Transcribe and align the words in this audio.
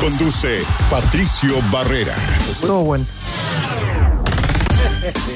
Conduce 0.00 0.62
Patricio 0.90 1.62
Barrera. 1.70 2.14
Todo 2.60 2.84
bueno. 2.84 3.06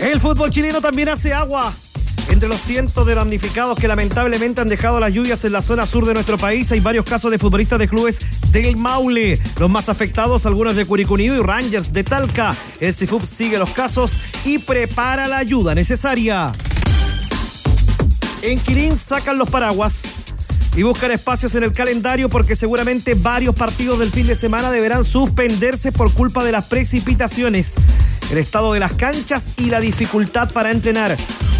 El 0.02 0.20
fútbol 0.20 0.50
chileno 0.50 0.80
también 0.80 1.08
hace 1.08 1.32
agua. 1.32 1.72
Entre 2.28 2.48
los 2.48 2.60
cientos 2.60 3.06
de 3.06 3.14
damnificados 3.14 3.78
que 3.78 3.88
lamentablemente 3.88 4.60
han 4.60 4.68
dejado 4.68 5.00
las 5.00 5.12
lluvias 5.12 5.44
en 5.44 5.52
la 5.52 5.62
zona 5.62 5.86
sur 5.86 6.04
de 6.04 6.14
nuestro 6.14 6.36
país, 6.36 6.70
hay 6.72 6.80
varios 6.80 7.04
casos 7.04 7.30
de 7.30 7.38
futbolistas 7.38 7.78
de 7.78 7.88
clubes 7.88 8.20
del 8.52 8.76
Maule. 8.76 9.40
Los 9.58 9.70
más 9.70 9.88
afectados, 9.88 10.46
algunos 10.46 10.76
de 10.76 10.84
Curicunido 10.84 11.34
y 11.34 11.40
Rangers 11.40 11.92
de 11.92 12.04
Talca. 12.04 12.54
El 12.80 12.94
CIFUB 12.94 13.24
sigue 13.24 13.58
los 13.58 13.70
casos 13.70 14.18
y 14.44 14.58
prepara 14.58 15.26
la 15.26 15.38
ayuda 15.38 15.74
necesaria. 15.74 16.52
En 18.42 18.58
Quirín 18.58 18.96
sacan 18.96 19.36
los 19.38 19.50
paraguas 19.50 20.02
y 20.76 20.82
buscan 20.82 21.10
espacios 21.10 21.54
en 21.54 21.64
el 21.64 21.72
calendario 21.72 22.28
porque 22.28 22.56
seguramente 22.56 23.14
varios 23.14 23.54
partidos 23.54 23.98
del 23.98 24.10
fin 24.10 24.26
de 24.26 24.34
semana 24.34 24.70
deberán 24.70 25.04
suspenderse 25.04 25.92
por 25.92 26.12
culpa 26.12 26.44
de 26.44 26.52
las 26.52 26.66
precipitaciones, 26.66 27.74
el 28.30 28.38
estado 28.38 28.72
de 28.72 28.80
las 28.80 28.92
canchas 28.92 29.52
y 29.56 29.70
la 29.70 29.80
dificultad 29.80 30.50
para 30.52 30.70
entrenar. 30.70 31.16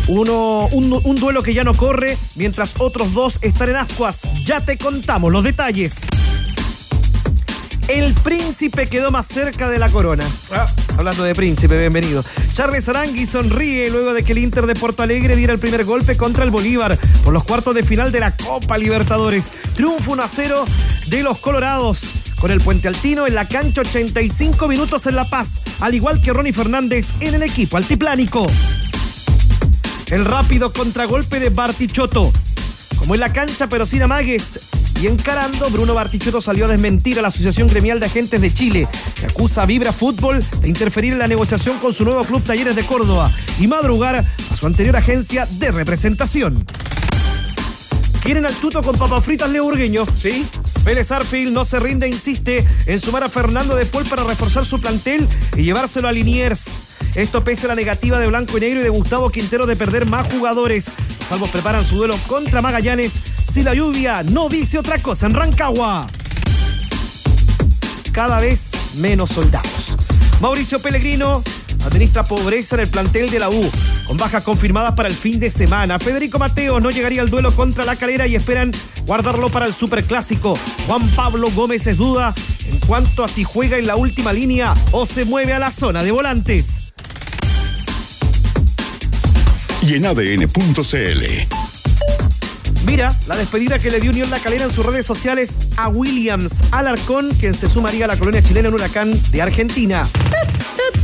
Uno, 0.09 0.67
un, 0.73 0.93
un 1.05 1.17
duelo 1.17 1.43
que 1.43 1.55
ya 1.55 1.65
no 1.65 1.75
corre, 1.75 2.17
mientras 2.35 2.75
otros 2.79 3.13
dos 3.13 3.39
están 3.43 3.71
en 3.71 3.77
ascuas. 3.77 4.27
Ya 4.45 4.65
te 4.65 4.79
contamos 4.79 5.31
los 5.33 5.45
detalles. 5.45 6.07
El 7.91 8.15
príncipe 8.15 8.87
quedó 8.87 9.11
más 9.11 9.27
cerca 9.27 9.69
de 9.69 9.77
la 9.81 9.91
corona. 9.91 10.25
Ah, 10.53 10.65
hablando 10.97 11.25
de 11.25 11.35
príncipe, 11.35 11.77
bienvenido. 11.77 12.23
Charles 12.53 12.89
Arangui 12.89 13.27
sonríe 13.27 13.91
luego 13.91 14.15
de 14.15 14.23
que 14.23 14.31
el 14.31 14.39
Inter 14.39 14.65
de 14.67 14.77
Porto 14.77 15.03
Alegre 15.03 15.35
diera 15.35 15.53
el 15.53 15.59
primer 15.59 15.85
golpe 15.85 16.17
contra 16.17 16.45
el 16.45 16.53
Bolívar 16.53 16.97
por 17.25 17.33
los 17.33 17.43
cuartos 17.43 17.75
de 17.75 17.83
final 17.83 18.13
de 18.13 18.21
la 18.21 18.31
Copa 18.37 18.79
Libertadores. 18.79 19.51
Triunfo 19.75 20.13
1 20.13 20.23
a 20.23 20.29
0 20.29 20.65
de 21.09 21.23
los 21.25 21.39
Colorados. 21.39 22.03
Con 22.41 22.53
el 22.53 22.61
Puente 22.61 22.87
Altino 22.87 23.27
en 23.27 23.35
la 23.35 23.49
cancha 23.49 23.81
85 23.81 24.69
minutos 24.69 25.09
en 25.09 25.17
La 25.17 25.29
Paz, 25.29 25.61
al 25.81 25.93
igual 25.93 26.23
que 26.23 26.33
Ronnie 26.33 26.53
Fernández 26.53 27.09
en 27.19 27.35
el 27.35 27.43
equipo 27.43 27.77
altiplánico. 27.77 28.47
El 30.13 30.25
rápido 30.25 30.73
contragolpe 30.73 31.41
de 31.41 31.51
Bartichotto. 31.51 32.33
Como 33.01 33.15
en 33.15 33.21
la 33.21 33.33
cancha, 33.33 33.67
pero 33.67 33.87
sin 33.87 34.03
amagues. 34.03 34.61
Y 35.01 35.07
encarando, 35.07 35.69
Bruno 35.71 35.95
Bartichotto 35.95 36.43
salió 36.43 36.67
a 36.67 36.69
desmentir 36.69 37.19
a 37.19 37.23
la 37.23 37.29
Asociación 37.29 37.69
Gremial 37.69 37.99
de 37.99 38.07
Agentes 38.07 38.41
de 38.41 38.53
Chile, 38.53 38.87
que 39.19 39.27
acusa 39.27 39.63
a 39.63 39.67
Vibra 39.67 39.93
Fútbol 39.93 40.45
de 40.61 40.69
interferir 40.69 41.15
en 41.15 41.19
la 41.19 41.27
negociación 41.27 41.79
con 41.79 41.95
su 41.95 42.05
nuevo 42.05 42.23
club 42.25 42.45
Talleres 42.45 42.77
de 42.77 42.85
Córdoba 42.85 43.33
y 43.59 43.67
madrugar 43.67 44.17
a 44.17 44.57
su 44.57 44.67
anterior 44.67 44.97
agencia 44.97 45.47
de 45.47 45.73
representación. 45.73 46.67
¿Quieren 48.31 48.47
al 48.47 48.55
tuto 48.55 48.81
con 48.81 48.97
papas 48.97 49.25
fritas 49.25 49.51
Leo 49.51 49.65
Urgueño? 49.65 50.07
Sí. 50.15 50.47
Vélez 50.85 51.11
Arfield 51.11 51.53
no 51.53 51.65
se 51.65 51.81
rinde 51.81 52.07
insiste 52.07 52.65
en 52.87 53.01
sumar 53.01 53.25
a 53.25 53.29
Fernando 53.29 53.75
de 53.75 53.87
Paul 53.87 54.05
para 54.05 54.23
reforzar 54.23 54.65
su 54.65 54.81
plantel 54.81 55.27
y 55.57 55.65
llevárselo 55.65 56.07
a 56.07 56.13
Liniers. 56.13 56.81
Esto 57.17 57.43
pese 57.43 57.67
a 57.67 57.71
la 57.71 57.75
negativa 57.75 58.21
de 58.21 58.29
Blanco 58.29 58.57
y 58.57 58.61
Negro 58.61 58.79
y 58.79 58.83
de 58.85 58.89
Gustavo 58.89 59.31
Quintero 59.31 59.67
de 59.67 59.75
perder 59.75 60.07
más 60.07 60.33
jugadores. 60.33 60.93
Salvos 61.29 61.51
preparan 61.51 61.85
su 61.85 61.97
duelo 61.97 62.17
contra 62.29 62.63
Magallanes 62.63 63.21
si 63.45 63.65
la 63.65 63.75
lluvia 63.75 64.23
no 64.23 64.49
dice 64.49 64.79
otra 64.79 65.03
cosa 65.03 65.27
en 65.27 65.35
Rancagua. 65.35 66.07
Cada 68.13 68.39
vez 68.39 68.71
menos 68.99 69.31
soldados. 69.31 69.97
Mauricio 70.41 70.79
Pellegrino 70.79 71.43
administra 71.85 72.25
pobreza 72.25 72.77
en 72.77 72.83
el 72.83 72.89
plantel 72.89 73.31
de 73.31 73.39
la 73.39 73.49
U, 73.49 73.71
con 74.07 74.17
bajas 74.17 74.45
confirmadas 74.45 74.95
para 74.95 75.09
el 75.09 75.15
fin 75.15 75.41
de 75.41 75.51
semana. 75.51 75.99
Federico 75.99 76.39
Mateo 76.39 76.81
no 76.81 76.91
llegaría 76.91 77.23
al 77.23 77.31
duelo 77.31 77.55
contra 77.55 77.85
la 77.85 77.97
calera 77.97 78.27
y 78.27 78.35
esperan 78.35 78.73
guardarlo 79.07 79.51
para 79.51 79.67
el 79.67 79.75
superclásico. 79.75 80.59
Juan 80.87 81.09
Pablo 81.11 81.51
Gómez 81.51 81.87
es 81.87 81.97
duda 81.97 82.35
en 82.69 82.79
cuanto 82.81 83.25
a 83.25 83.29
si 83.29 83.45
juega 83.45 83.79
en 83.79 83.87
la 83.87 83.97
última 83.97 84.33
línea 84.33 84.75
o 84.93 85.07
se 85.07 85.25
mueve 85.25 85.53
a 85.53 85.59
la 85.59 85.71
zona 85.71 86.03
de 86.03 86.11
volantes. 86.11 86.93
Y 89.83 89.95
en 89.95 90.07
ADN.cl. 90.07 91.25
Mira 92.87 93.17
la 93.27 93.37
despedida 93.37 93.79
que 93.79 93.91
le 93.91 94.01
dio 94.01 94.11
Unión 94.11 94.31
La 94.31 94.41
Calera 94.41 94.65
en 94.65 94.71
sus 94.71 94.85
redes 94.85 95.07
sociales 95.07 95.61
a 95.77 95.89
Williams 95.89 96.65
Alarcón, 96.71 97.31
quien 97.39 97.55
se 97.55 97.69
sumaría 97.69 98.07
a 98.07 98.09
la 98.09 98.19
colonia 98.19 98.43
chilena 98.43 98.69
en 98.69 98.75
Huracán 98.75 99.21
de 99.31 99.43
Argentina. 99.43 100.07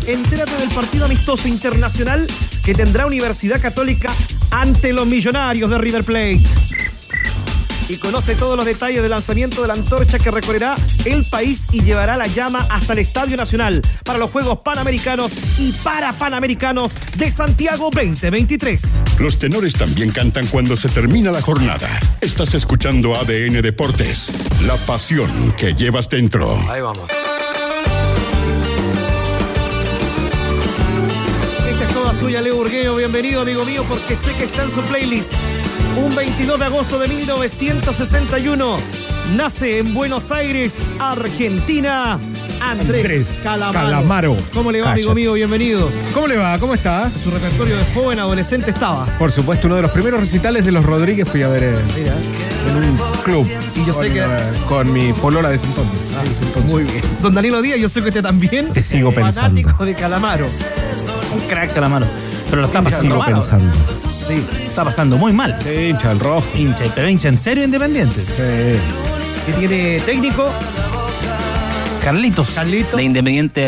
Entérate 0.06 0.56
del 0.58 0.68
partido 0.68 1.04
amistoso 1.06 1.48
internacional 1.48 2.24
que 2.64 2.74
tendrá 2.74 3.06
Universidad 3.06 3.60
Católica 3.60 4.08
ante 4.52 4.92
los 4.92 5.04
millonarios 5.04 5.68
de 5.68 5.78
River 5.78 6.04
Plate. 6.04 6.42
Y 7.88 7.96
conoce 7.98 8.36
todos 8.36 8.56
los 8.56 8.66
detalles 8.66 9.02
del 9.02 9.10
lanzamiento 9.10 9.62
de 9.62 9.68
la 9.68 9.74
antorcha 9.74 10.20
que 10.20 10.30
recorrerá 10.30 10.76
el 11.04 11.24
país 11.24 11.66
y 11.72 11.82
llevará 11.82 12.16
la 12.16 12.28
llama 12.28 12.66
hasta 12.70 12.92
el 12.92 13.00
Estadio 13.00 13.36
Nacional 13.36 13.82
para 14.04 14.18
los 14.18 14.30
Juegos 14.30 14.60
Panamericanos 14.60 15.36
y 15.58 15.72
para 15.72 16.16
Panamericanos 16.16 16.96
de 17.16 17.32
Santiago 17.32 17.90
2023. 17.92 19.00
Los 19.18 19.38
tenores 19.38 19.74
también 19.74 20.10
cantan 20.10 20.46
cuando 20.46 20.76
se 20.76 20.88
termina 20.88 21.32
la 21.32 21.42
jornada. 21.42 21.88
Estás 22.20 22.54
escuchando 22.54 23.16
ADN 23.16 23.60
Deportes, 23.60 24.30
la 24.62 24.76
pasión 24.76 25.52
que 25.56 25.74
llevas 25.74 26.08
dentro. 26.08 26.60
Ahí 26.70 26.80
vamos. 26.80 27.25
Toda 32.06 32.18
suya, 32.20 32.40
Leo 32.40 32.56
Urgueo. 32.58 32.94
Bienvenido, 32.94 33.42
amigo 33.42 33.64
mío, 33.64 33.84
porque 33.88 34.14
sé 34.14 34.32
que 34.34 34.44
está 34.44 34.62
en 34.62 34.70
su 34.70 34.80
playlist. 34.82 35.34
Un 35.96 36.14
22 36.14 36.56
de 36.56 36.64
agosto 36.64 37.00
de 37.00 37.08
1961 37.08 38.76
nace 39.34 39.78
en 39.78 39.92
Buenos 39.92 40.30
Aires, 40.30 40.78
Argentina, 41.00 42.12
Andrés, 42.60 43.00
Andrés 43.00 43.40
Calamaro. 43.42 43.72
Calamaro. 43.72 44.36
¿Cómo 44.54 44.70
le 44.70 44.82
va, 44.82 44.92
amigo 44.92 45.16
mío? 45.16 45.32
Bienvenido. 45.32 45.90
¿Cómo 46.14 46.28
le 46.28 46.36
va? 46.36 46.56
¿Cómo 46.60 46.74
está? 46.74 47.10
Su 47.20 47.32
repertorio 47.32 47.76
de 47.76 47.84
joven 47.86 48.20
adolescente 48.20 48.70
estaba. 48.70 49.04
Por 49.18 49.32
supuesto, 49.32 49.66
uno 49.66 49.74
de 49.74 49.82
los 49.82 49.90
primeros 49.90 50.20
recitales 50.20 50.64
de 50.64 50.70
los 50.70 50.84
Rodríguez 50.84 51.28
fui 51.28 51.42
a 51.42 51.48
ver 51.48 51.64
en, 51.64 52.76
un 52.76 52.98
club. 53.24 53.50
Y 53.74 53.84
yo 53.84 53.92
sé 53.92 54.06
con, 54.06 54.14
que- 54.14 54.20
eh, 54.20 54.52
Con 54.68 54.92
mi 54.92 55.12
polola 55.12 55.48
de 55.48 55.56
ese 55.56 55.66
entonces. 55.66 56.10
De 56.22 56.30
ese 56.30 56.44
entonces. 56.44 56.72
Muy 56.72 56.84
bien. 56.84 57.02
Don 57.20 57.34
Danilo 57.34 57.60
Díaz, 57.62 57.80
yo 57.80 57.88
sé 57.88 58.00
que 58.00 58.08
usted 58.10 58.22
también. 58.22 58.72
Te 58.72 58.80
sigo 58.80 59.10
fanático 59.10 59.70
pensando. 59.70 59.84
de 59.86 59.94
Calamaro. 59.94 60.46
Un 61.36 61.48
crack 61.48 61.74
Calamaro. 61.74 62.06
Pero 62.48 62.62
lo 62.62 62.66
está 62.68 62.82
pasando 62.82 63.16
mal. 63.18 63.32
pensando. 63.34 63.72
Sí. 64.26 64.44
Está 64.66 64.84
pasando 64.84 65.16
muy 65.16 65.32
mal. 65.32 65.56
Sí, 65.62 65.88
hincha 65.90 66.12
el 66.12 66.20
rojo. 66.20 66.46
Hincha, 66.56 66.84
pero 66.94 67.08
hincha 67.08 67.28
en 67.28 67.38
serio 67.38 67.64
independiente. 67.64 68.22
Sí. 68.22 68.32
Que 69.46 69.52
tiene 69.58 70.00
técnico. 70.00 70.50
Carlitos. 72.02 72.50
Carlitos. 72.50 72.96
De 72.96 73.02
Independiente 73.02 73.60
de 73.60 73.66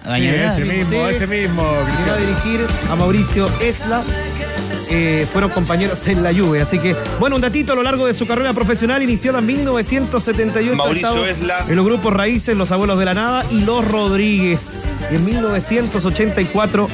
Avellaneda. 0.00 0.50
Sí, 0.50 0.62
ese 0.62 0.64
mismo, 0.64 1.08
ese 1.08 1.26
mismo. 1.26 1.62
Iba 2.06 2.14
a 2.14 2.18
dirigir 2.18 2.66
a 2.90 2.96
Mauricio 2.96 3.48
Esla. 3.60 4.02
Eh, 4.92 5.24
fueron 5.32 5.50
compañeros 5.50 6.06
en 6.08 6.22
la 6.24 6.34
Juve, 6.34 6.60
así 6.60 6.80
que 6.80 6.96
bueno, 7.20 7.36
un 7.36 7.42
datito 7.42 7.72
a 7.72 7.76
lo 7.76 7.82
largo 7.84 8.06
de 8.08 8.12
su 8.14 8.26
carrera 8.26 8.52
profesional 8.52 9.00
iniciada 9.02 9.38
en 9.38 9.46
1978 9.46 10.74
Mauricio 10.74 11.24
Esla. 11.26 11.64
en 11.68 11.76
los 11.76 11.84
grupos 11.84 12.12
Raíces, 12.12 12.56
Los 12.56 12.72
Abuelos 12.72 12.98
de 12.98 13.04
la 13.04 13.14
Nada 13.14 13.44
y 13.50 13.60
Los 13.60 13.86
Rodríguez. 13.86 14.80
Y 15.12 15.14
en 15.14 15.24
1984 15.24 16.88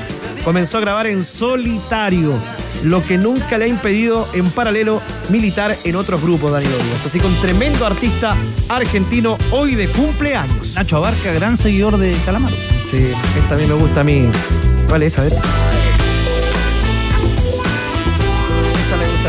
comenzó 0.44 0.76
a 0.76 0.80
grabar 0.82 1.06
en 1.06 1.24
solitario, 1.24 2.34
lo 2.84 3.02
que 3.02 3.16
nunca 3.16 3.56
le 3.56 3.64
ha 3.64 3.68
impedido 3.68 4.28
en 4.34 4.50
paralelo 4.50 5.00
militar 5.30 5.74
en 5.84 5.96
otros 5.96 6.20
grupos, 6.22 6.52
Danilo 6.52 6.76
Díaz. 6.76 7.06
Así 7.06 7.18
que 7.18 7.26
un 7.26 7.40
tremendo 7.40 7.86
artista 7.86 8.36
argentino 8.68 9.38
hoy 9.50 9.74
de 9.74 9.88
cumpleaños. 9.88 10.74
Nacho 10.74 10.98
Abarca, 10.98 11.32
gran 11.32 11.56
seguidor 11.56 11.96
de 11.96 12.14
Calamaro. 12.26 12.56
Sí, 12.84 13.10
esta 13.38 13.56
mí 13.56 13.66
me 13.66 13.74
gusta 13.74 14.02
a 14.02 14.04
mí. 14.04 14.28
¿Cuál 14.88 15.02
es? 15.02 15.18
A 15.18 15.22
ver. 15.22 15.32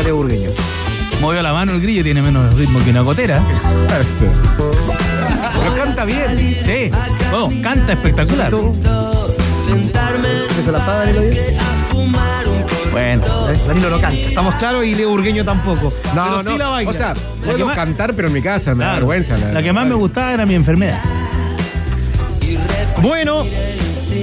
Leo 0.08 0.16
Burgueño. 0.16 0.48
Movió 1.20 1.42
la 1.42 1.52
mano 1.52 1.72
el 1.72 1.82
grillo, 1.82 2.02
tiene 2.02 2.22
menos 2.22 2.54
ritmo 2.54 2.82
que 2.82 2.88
una 2.88 3.02
gotera. 3.02 3.42
Pero 5.60 5.74
canta 5.76 6.06
bien. 6.06 6.38
Sí. 6.64 6.90
Bueno, 7.30 7.50
canta 7.62 7.92
espectacular. 7.92 8.50
¿Me 10.56 10.62
se 10.62 10.72
la 10.72 10.80
sabe 10.80 11.12
Danilo? 11.12 11.36
Bueno. 12.90 13.22
Eh, 13.50 13.58
Danilo 13.66 13.90
no 13.90 14.00
canta. 14.00 14.16
Estamos 14.18 14.54
claros 14.54 14.86
y 14.86 14.94
Leo 14.94 15.10
Burgueño 15.10 15.44
tampoco. 15.44 15.92
No, 16.14 16.24
Pero 16.24 16.36
no. 16.42 16.42
sí 16.52 16.56
la 16.56 16.68
baila. 16.68 16.90
O 16.90 16.94
sea, 16.94 17.12
que 17.12 17.20
puedo 17.44 17.66
más- 17.66 17.76
cantar, 17.76 18.14
pero 18.14 18.28
en 18.28 18.34
mi 18.34 18.40
casa 18.40 18.74
me 18.74 18.84
da 18.84 18.92
Claro. 18.92 19.06
vergüenza. 19.08 19.36
La 19.36 19.62
que 19.62 19.74
más 19.74 19.86
me 19.86 19.94
gustaba 19.94 20.32
era 20.32 20.46
mi 20.46 20.54
enfermedad. 20.54 20.98
Bueno, 23.02 23.44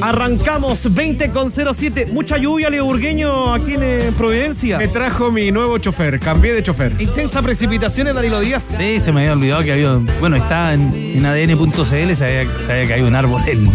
arrancamos 0.01 0.93
20 0.93 1.29
con 1.31 1.49
07. 1.49 2.07
Mucha 2.11 2.37
lluvia, 2.37 2.69
Leo 2.69 2.85
Burgueño, 2.85 3.53
aquí 3.53 3.73
en 3.75 3.83
eh, 3.83 4.11
Providencia. 4.17 4.77
Me 4.77 4.87
trajo 4.87 5.31
mi 5.31 5.51
nuevo 5.51 5.77
chofer, 5.77 6.19
cambié 6.19 6.53
de 6.53 6.63
chofer. 6.63 6.93
Intensa 6.99 7.41
precipitaciones, 7.41 8.13
Danilo 8.13 8.39
Díaz. 8.39 8.75
Sí, 8.77 8.99
se 8.99 9.11
me 9.11 9.21
había 9.21 9.33
olvidado 9.33 9.63
que 9.63 9.71
había. 9.73 9.93
Bueno, 10.19 10.35
está 10.35 10.73
en, 10.73 10.93
en 10.93 11.25
ADN.cl, 11.25 12.15
se 12.15 12.25
había 12.69 12.87
caído 12.87 13.07
un 13.07 13.15
árbol 13.15 13.41
en, 13.47 13.69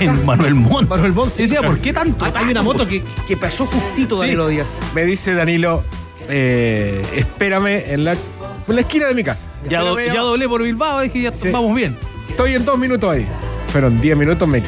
en 0.00 0.24
Manuel 0.24 0.54
Montt. 0.54 0.88
Manuel 0.88 1.12
Montt, 1.12 1.30
sí. 1.32 1.42
Decía, 1.42 1.62
¿por 1.62 1.78
qué 1.78 1.92
tanto? 1.92 2.24
Hay, 2.24 2.32
hay 2.34 2.50
una 2.50 2.62
moto 2.62 2.86
que, 2.86 3.02
que 3.26 3.36
pasó 3.36 3.66
justito, 3.66 4.16
Sí. 4.16 4.20
Danilo 4.22 4.48
Díaz. 4.48 4.80
Me 4.94 5.04
dice 5.04 5.34
Danilo, 5.34 5.82
eh, 6.28 7.04
espérame 7.16 7.82
en 7.86 8.04
la, 8.04 8.12
en 8.12 8.74
la 8.74 8.80
esquina 8.80 9.06
de 9.08 9.14
mi 9.14 9.22
casa. 9.24 9.48
Ya, 9.68 9.80
do- 9.82 9.96
Espérame, 9.98 10.14
ya 10.14 10.20
doblé 10.22 10.48
por 10.48 10.62
Bilbao, 10.62 11.00
dije, 11.00 11.22
ya 11.22 11.34
Sí. 11.34 11.50
vamos 11.50 11.74
bien. 11.74 11.96
Estoy 12.28 12.54
en 12.54 12.64
dos 12.64 12.78
minutos 12.78 13.10
ahí. 13.10 13.26
Fueron 13.72 14.00
diez 14.00 14.16
minutos, 14.16 14.46
me, 14.46 14.62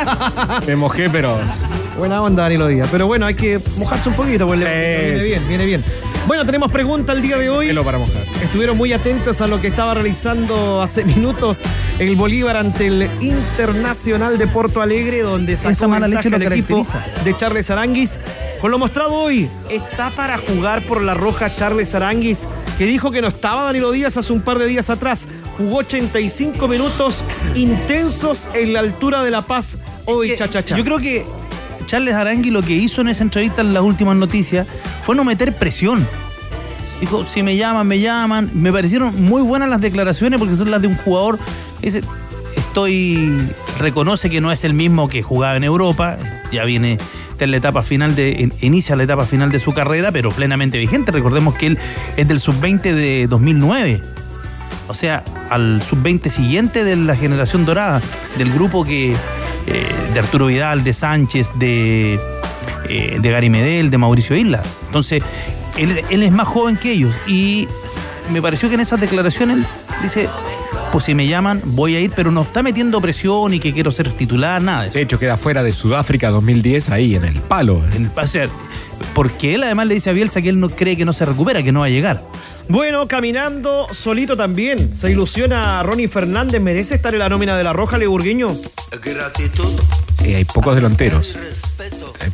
me 0.66 0.76
mojé, 0.76 1.08
pero 1.10 1.36
Buena 1.96 2.20
onda, 2.22 2.42
Danilo 2.42 2.66
Díaz. 2.66 2.88
Pero 2.90 3.06
bueno, 3.06 3.24
hay 3.24 3.34
que 3.34 3.58
mojarse 3.78 4.08
un 4.08 4.16
poquito, 4.16 4.46
porque 4.46 4.64
Sí, 4.64 4.70
viene 5.10 5.18
sí. 5.22 5.24
bien, 5.28 5.48
viene 5.48 5.64
bien. 5.64 5.84
Bueno, 6.26 6.44
tenemos 6.44 6.72
pregunta 6.72 7.12
el 7.12 7.22
día 7.22 7.36
de 7.38 7.48
hoy. 7.50 7.68
pelo 7.68 7.84
para 7.84 7.98
mojar. 7.98 8.22
Estuvieron 8.42 8.76
muy 8.76 8.92
atentos 8.92 9.40
a 9.40 9.46
lo 9.46 9.60
que 9.60 9.68
estaba 9.68 9.94
realizando 9.94 10.82
hace 10.82 11.04
minutos 11.04 11.62
el 11.98 12.16
Bolívar 12.16 12.56
ante 12.56 12.86
el 12.88 13.08
Internacional 13.20 14.36
de 14.38 14.46
Porto 14.46 14.82
Alegre, 14.82 15.22
donde 15.22 15.56
sacó 15.56 15.72
Esa 15.72 15.88
mala 15.88 16.06
ventaja 16.08 16.36
el 16.36 16.42
equipo 16.42 16.86
de 17.24 17.36
Charles 17.36 17.70
Aranguis. 17.70 18.18
Con 18.60 18.70
lo 18.70 18.78
mostrado 18.78 19.12
hoy, 19.12 19.48
está 19.70 20.10
para 20.10 20.36
jugar 20.38 20.82
por 20.82 21.02
la 21.02 21.14
roja 21.14 21.54
Charles 21.54 21.94
Aranguis, 21.94 22.48
que 22.78 22.86
dijo 22.86 23.10
que 23.10 23.20
no 23.20 23.28
estaba 23.28 23.64
Danilo 23.64 23.92
Díaz 23.92 24.16
hace 24.16 24.32
un 24.32 24.40
par 24.40 24.58
de 24.58 24.66
días 24.66 24.90
atrás. 24.90 25.28
Jugó 25.56 25.78
85 25.78 26.66
minutos 26.68 27.22
intensos 27.54 28.48
en 28.54 28.72
la 28.72 28.80
altura 28.80 29.22
de 29.22 29.30
La 29.30 29.42
Paz 29.42 29.78
hoy, 30.04 30.30
Que- 30.30 30.36
chachacha. 30.36 30.76
Yo 30.76 30.84
creo 30.84 30.98
que 30.98 31.24
Charles 31.86 32.14
Arangui 32.14 32.50
lo 32.50 32.62
que 32.62 32.72
hizo 32.74 33.00
en 33.02 33.08
esa 33.08 33.22
entrevista 33.22 33.60
en 33.62 33.72
las 33.72 33.82
últimas 33.82 34.16
noticias 34.16 34.66
fue 35.04 35.14
no 35.14 35.24
meter 35.24 35.54
presión. 35.54 36.06
Dijo, 37.00 37.24
si 37.24 37.42
me 37.42 37.56
llaman, 37.56 37.86
me 37.86 38.00
llaman. 38.00 38.50
Me 38.54 38.72
parecieron 38.72 39.22
muy 39.24 39.42
buenas 39.42 39.68
las 39.68 39.80
declaraciones 39.80 40.38
porque 40.38 40.56
son 40.56 40.70
las 40.70 40.80
de 40.80 40.88
un 40.88 40.96
jugador. 40.96 41.38
Dice, 41.82 42.00
estoy. 42.56 43.30
reconoce 43.78 44.30
que 44.30 44.40
no 44.40 44.50
es 44.52 44.64
el 44.64 44.74
mismo 44.74 45.08
que 45.08 45.22
jugaba 45.22 45.56
en 45.56 45.64
Europa. 45.64 46.16
Ya 46.52 46.64
viene 46.64 46.98
está 47.32 47.44
en 47.44 47.50
la 47.50 47.56
etapa 47.58 47.82
final 47.82 48.14
de. 48.14 48.30
in- 48.30 48.52
inicia 48.60 48.96
la 48.96 49.02
etapa 49.04 49.26
final 49.26 49.50
de 49.50 49.58
su 49.58 49.72
carrera, 49.74 50.12
pero 50.12 50.30
plenamente 50.30 50.78
vigente. 50.78 51.12
Recordemos 51.12 51.54
que 51.56 51.66
él 51.66 51.78
es 52.16 52.26
del 52.28 52.40
sub-20 52.40 52.80
de 52.94 53.26
2009. 53.28 54.00
O 54.88 54.94
sea, 54.94 55.24
al 55.50 55.82
sub-20 55.82 56.28
siguiente 56.30 56.84
de 56.84 56.96
la 56.96 57.16
generación 57.16 57.64
dorada, 57.64 58.02
del 58.36 58.52
grupo 58.52 58.84
que 58.84 59.12
eh, 59.66 59.86
de 60.12 60.18
Arturo 60.20 60.46
Vidal, 60.46 60.84
de 60.84 60.92
Sánchez, 60.92 61.48
de, 61.54 62.18
eh, 62.88 63.18
de 63.20 63.30
Gary 63.30 63.48
Medel, 63.50 63.90
de 63.90 63.98
Mauricio 63.98 64.36
Isla. 64.36 64.62
Entonces, 64.86 65.22
él, 65.78 66.02
él 66.10 66.22
es 66.22 66.32
más 66.32 66.46
joven 66.48 66.76
que 66.76 66.92
ellos 66.92 67.14
y 67.26 67.66
me 68.32 68.40
pareció 68.42 68.68
que 68.68 68.74
en 68.74 68.80
esas 68.80 69.00
declaraciones 69.00 69.56
él 69.58 69.66
dice, 70.02 70.28
pues 70.92 71.04
si 71.06 71.14
me 71.14 71.26
llaman 71.26 71.60
voy 71.64 71.96
a 71.96 72.00
ir, 72.00 72.12
pero 72.14 72.30
no 72.30 72.42
está 72.42 72.62
metiendo 72.62 73.00
presión 73.00 73.54
y 73.54 73.60
que 73.60 73.72
quiero 73.72 73.90
ser 73.90 74.12
titular, 74.12 74.60
nada 74.62 74.82
de 74.82 74.88
eso. 74.88 74.98
De 74.98 75.02
hecho, 75.02 75.18
queda 75.18 75.36
fuera 75.38 75.62
de 75.62 75.72
Sudáfrica 75.72 76.28
2010 76.30 76.90
ahí, 76.90 77.14
en 77.16 77.24
el 77.24 77.40
palo. 77.40 77.82
En 77.94 78.04
el- 78.04 78.10
o 78.14 78.26
sea, 78.26 78.46
porque 79.14 79.54
él 79.54 79.62
además 79.64 79.86
le 79.86 79.94
dice 79.94 80.10
a 80.10 80.12
Bielsa 80.12 80.42
que 80.42 80.50
él 80.50 80.60
no 80.60 80.68
cree 80.70 80.96
que 80.96 81.04
no 81.06 81.12
se 81.14 81.24
recupera, 81.24 81.62
que 81.62 81.72
no 81.72 81.80
va 81.80 81.86
a 81.86 81.90
llegar. 81.90 82.22
Bueno, 82.68 83.06
caminando 83.06 83.86
solito 83.92 84.36
también. 84.36 84.94
Se 84.94 85.10
ilusiona 85.10 85.82
Ronnie 85.82 86.08
Fernández. 86.08 86.60
¿Merece 86.60 86.94
estar 86.94 87.12
en 87.14 87.20
la 87.20 87.28
nómina 87.28 87.56
de 87.56 87.64
la 87.64 87.72
Roja, 87.72 87.98
Leburgueño? 87.98 88.50
Eh, 90.24 90.36
hay 90.36 90.44
pocos 90.46 90.74
delanteros. 90.74 91.36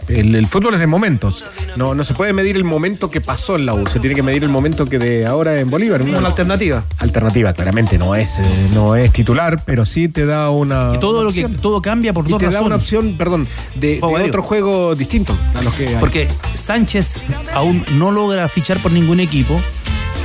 El, 0.06 0.34
el 0.36 0.46
fútbol 0.46 0.74
es 0.74 0.80
de 0.80 0.86
momentos. 0.86 1.44
No, 1.76 1.94
no 1.94 2.04
se 2.04 2.14
puede 2.14 2.32
medir 2.32 2.54
el 2.56 2.62
momento 2.62 3.10
que 3.10 3.20
pasó 3.20 3.56
en 3.56 3.66
la 3.66 3.74
U. 3.74 3.86
Se 3.88 3.98
tiene 3.98 4.14
que 4.14 4.22
medir 4.22 4.44
el 4.44 4.48
momento 4.50 4.86
que 4.88 4.98
de 5.00 5.26
ahora 5.26 5.58
en 5.58 5.68
Bolívar. 5.68 6.02
Una 6.02 6.18
Una 6.18 6.28
alternativa. 6.28 6.84
alternativa, 6.98 7.52
claramente. 7.52 7.98
No 7.98 8.14
es, 8.14 8.38
eh, 8.38 8.44
no 8.72 8.94
es 8.94 9.12
titular, 9.12 9.62
pero 9.64 9.84
sí 9.84 10.08
te 10.08 10.26
da 10.26 10.50
una. 10.50 10.92
Y 10.94 11.00
todo 11.00 11.16
una 11.16 11.24
lo 11.24 11.32
que 11.32 11.44
opción. 11.44 11.60
todo 11.60 11.82
cambia 11.82 12.12
por 12.12 12.26
Y 12.26 12.30
dos 12.30 12.38
te 12.38 12.50
da 12.50 12.62
una 12.62 12.76
opción, 12.76 13.16
perdón, 13.18 13.48
de, 13.74 13.94
de 13.94 13.98
Oh, 14.02 14.16
otro 14.16 14.42
juego 14.42 14.94
distinto 14.94 15.36
a 15.56 15.62
los 15.62 15.74
que 15.74 15.88
hay. 15.88 15.96
Porque 15.98 16.28
Sánchez 16.54 17.14
aún 17.54 17.84
no 17.94 18.12
logra 18.12 18.48
fichar 18.48 18.78
por 18.78 18.92
ningún 18.92 19.18
equipo. 19.18 19.60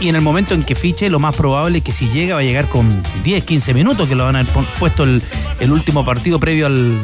Y 0.01 0.09
en 0.09 0.15
el 0.15 0.21
momento 0.21 0.53
en 0.53 0.63
que 0.63 0.75
fiche, 0.75 1.09
lo 1.09 1.19
más 1.19 1.35
probable 1.35 1.79
es 1.79 1.83
que 1.83 1.91
si 1.91 2.09
llega, 2.09 2.35
va 2.35 2.41
a 2.41 2.43
llegar 2.43 2.67
con 2.67 3.01
10, 3.23 3.43
15 3.43 3.73
minutos, 3.73 4.07
que 4.07 4.15
lo 4.15 4.25
van 4.25 4.35
a 4.35 4.39
haber 4.39 4.51
puesto 4.77 5.03
el, 5.03 5.21
el 5.59 5.71
último 5.71 6.03
partido 6.05 6.39
previo 6.39 6.65
al, 6.67 6.99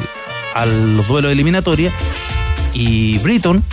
a 0.54 0.66
los 0.66 1.08
duelos 1.08 1.30
de 1.30 1.34
eliminatoria. 1.34 1.92
Y 2.74 3.18
Britton, 3.20 3.64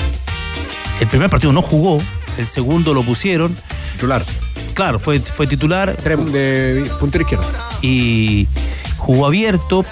el 1.01 1.07
primer 1.09 1.31
partido 1.31 1.53
no 1.53 1.63
jugó, 1.63 1.99
el 2.39 2.47
segundo 2.47 2.95
lo 2.95 3.03
pusieron. 3.03 3.55
titular. 3.93 4.23
Claro, 4.75 5.01
fue, 5.01 5.19
fue 5.21 5.47
titular 5.47 5.97
de 5.97 6.89
puntero 7.01 7.23
izquierdo. 7.23 7.47
y 7.83 8.47
jugó 8.97 9.27
abierto. 9.27 9.85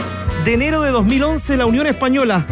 de 0.44 0.52
enero 0.54 0.82
de 0.82 0.90
2011 0.90 1.52
en 1.52 1.58
la 1.60 1.66
Unión 1.66 1.86
Española. 1.86 2.44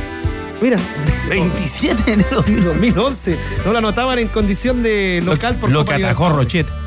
Mira, 0.61 0.78
27 1.28 2.02
de 2.04 2.12
enero 2.12 2.42
de 2.42 2.61
2011. 2.61 3.38
No 3.64 3.73
la 3.73 3.78
anotaban 3.81 4.21
en 4.21 4.28
condición 4.28 4.83
de 4.85 5.21
local 5.25 5.57
por 5.57 5.71
Lo 5.71 5.81
Copa 5.81 5.97
que 5.97 6.04
atajó. 6.04 6.28
Rochet. 6.31 6.82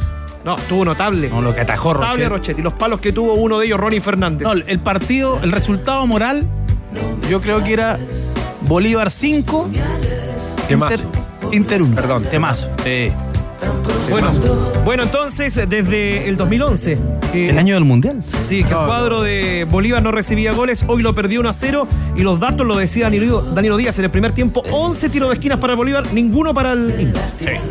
No, 0.46 0.56
estuvo 0.56 0.86
notable. 0.86 1.30
No, 1.30 1.42
lo 1.42 1.56
que 1.56 1.62
atajó 1.62 1.96
Notable 1.96 2.30
Rochet. 2.30 2.30
Rochet. 2.30 2.60
Y 2.60 2.62
los 2.62 2.74
palos 2.74 3.00
que 3.00 3.12
tuvo 3.12 3.34
uno 3.34 3.58
de 3.58 3.66
ellos, 3.66 3.80
Ronnie 3.80 4.00
Fernández. 4.00 4.48
No, 4.48 4.54
el 4.54 4.80
partido, 4.80 5.40
el 5.42 5.52
resultado 5.52 6.06
moral, 6.06 6.48
yo 7.28 7.42
creo 7.42 7.64
que 7.64 7.74
era 7.74 7.98
Bolívar 8.62 9.10
5, 9.10 9.70
Temazo. 10.68 11.12
Inter 11.52 11.82
1. 11.82 11.96
Perdón. 11.96 12.24
Temazo. 12.24 12.70
Sí. 12.84 13.12
Bueno, 14.10 14.32
bueno, 14.84 15.04
entonces, 15.04 15.56
desde 15.68 16.28
el 16.30 16.38
2011. 16.38 16.98
que- 17.32 17.50
El 17.50 17.58
año 17.58 17.76
del 17.76 17.84
Mundial. 17.86 18.22
Sí, 18.44 18.64
que 18.64 18.70
el 18.70 18.76
No, 18.76 18.86
cuadro 18.86 19.22
de 19.22 19.66
Bolívar 19.70 20.02
no 20.02 20.12
recibía 20.12 20.52
goles, 20.54 20.86
hoy 20.88 21.02
lo 21.04 21.14
perdió 21.14 21.40
1 21.42 21.50
a 21.50 21.54
0 21.54 21.88
y 22.16 22.22
los 22.22 22.40
datos 22.40 22.66
lo 22.66 22.76
decía 22.78 23.06
Danilo, 23.06 23.42
Danilo 23.42 23.78
Díaz 23.78 23.98
en 24.00 24.06
el 24.06 24.12
primer 24.12 24.32
tiempo, 24.32 24.64
11 24.72 25.10
tiros 25.10 25.30
de 25.30 25.36
esquinas 25.36 25.60
para 25.60 25.76
Bolívar, 25.76 26.12
ninguno 26.14 26.54
para 26.54 26.74
el 26.74 26.94
Inter. 27.00 27.22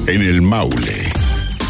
En 0.08 0.22
el 0.22 0.42
Maule. 0.42 1.03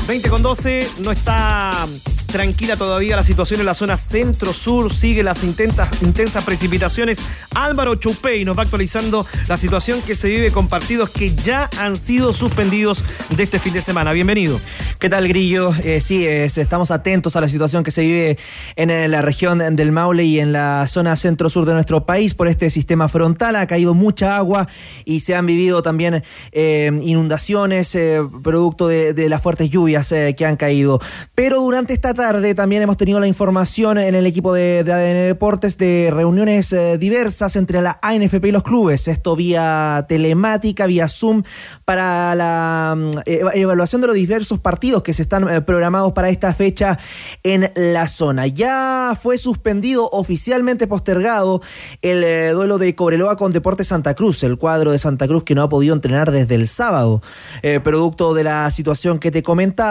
20 0.07 0.29
con 0.29 0.41
12, 0.41 0.87
no 1.03 1.11
está 1.11 1.87
tranquila 2.33 2.75
todavía 2.75 3.15
la 3.15 3.23
situación 3.23 3.59
en 3.59 3.67
la 3.67 3.75
zona 3.75 3.95
centro-sur, 3.95 4.91
sigue 4.91 5.21
las 5.21 5.43
intensas 5.43 6.43
precipitaciones. 6.43 7.21
Álvaro 7.53 7.93
Choupey 7.93 8.43
nos 8.43 8.57
va 8.57 8.63
actualizando 8.63 9.23
la 9.47 9.55
situación 9.55 10.01
que 10.01 10.15
se 10.15 10.29
vive 10.29 10.49
con 10.51 10.67
partidos 10.67 11.11
que 11.11 11.35
ya 11.35 11.69
han 11.77 11.95
sido 11.95 12.33
suspendidos 12.33 13.03
de 13.29 13.43
este 13.43 13.59
fin 13.59 13.73
de 13.73 13.83
semana. 13.83 14.13
Bienvenido. 14.13 14.59
¿Qué 14.97 15.11
tal, 15.11 15.27
Grillo? 15.27 15.75
Eh, 15.83 16.01
sí, 16.01 16.25
estamos 16.25 16.89
atentos 16.89 17.35
a 17.35 17.41
la 17.41 17.47
situación 17.47 17.83
que 17.83 17.91
se 17.91 18.01
vive 18.01 18.39
en 18.77 18.89
eh, 18.89 19.07
la 19.07 19.21
región 19.21 19.59
del 19.75 19.91
Maule 19.91 20.23
y 20.23 20.39
en 20.39 20.53
la 20.53 20.87
zona 20.87 21.15
centro-sur 21.15 21.67
de 21.67 21.73
nuestro 21.73 22.07
país 22.07 22.33
por 22.33 22.47
este 22.47 22.71
sistema 22.71 23.09
frontal. 23.09 23.55
Ha 23.57 23.67
caído 23.67 23.93
mucha 23.93 24.37
agua 24.37 24.67
y 25.05 25.19
se 25.19 25.35
han 25.35 25.45
vivido 25.45 25.83
también 25.83 26.23
eh, 26.51 26.91
inundaciones 27.03 27.95
producto 28.41 28.87
de, 28.87 29.29
las 29.29 29.39
fuertes 29.39 29.69
lluvias 29.69 29.92
que 30.35 30.45
han 30.45 30.57
caído. 30.57 30.99
Pero 31.35 31.61
durante 31.61 31.93
esta 31.93 32.13
tarde 32.13 32.55
también 32.55 32.81
hemos 32.81 32.97
tenido 32.97 33.19
la 33.19 33.27
información 33.27 33.97
en 33.97 34.15
el 34.15 34.25
equipo 34.25 34.53
de, 34.53 34.79
ADN 34.79 35.27
Deportes 35.27 35.77
de 35.77 36.09
reuniones 36.13 36.75
diversas 36.99 37.55
entre 37.55 37.81
la 37.81 37.99
ANFP 38.01 38.47
y 38.47 38.51
los 38.51 38.63
clubes. 38.63 39.07
Esto 39.07 39.35
vía 39.35 40.05
telemática, 40.07 40.85
vía 40.85 41.07
Zoom, 41.07 41.43
para 41.85 42.35
la 42.35 42.95
mm, 42.97 43.11
evaluación 43.53 44.01
de 44.01 44.07
los 44.07 44.15
diversos 44.15 44.59
partidos 44.59 45.03
que 45.03 45.13
se 45.13 45.23
están 45.23 45.47
eh, 45.49 45.61
programados 45.61 46.13
para 46.13 46.29
esta 46.29 46.53
fecha 46.53 46.97
en 47.43 47.71
la 47.75 48.07
zona. 48.07 48.47
Ya 48.47 49.17
fue 49.19 49.37
suspendido, 49.37 50.09
oficialmente 50.11 50.87
postergado, 50.87 51.61
el 52.01 52.23
eh, 52.23 52.49
duelo 52.51 52.77
de 52.77 52.95
Cobreloa 52.95 53.35
con 53.35 53.51
Deportes 53.51 53.87
Santa 53.87 54.13
Cruz, 54.15 54.43
el 54.43 54.57
cuadro 54.57 54.91
de 54.91 54.99
Santa 54.99 55.27
Cruz 55.27 55.43
que 55.43 55.55
no 55.55 55.61
ha 55.61 55.69
podido 55.69 55.93
entrenar 55.93 56.31
desde 56.31 56.55
el 56.55 56.67
sábado, 56.67 57.21
eh, 57.61 57.79
producto 57.79 58.33
de 58.33 58.43
la 58.43 58.69
situación 58.71 59.19
que 59.19 59.31
te 59.31 59.43
comentaba. 59.43 59.82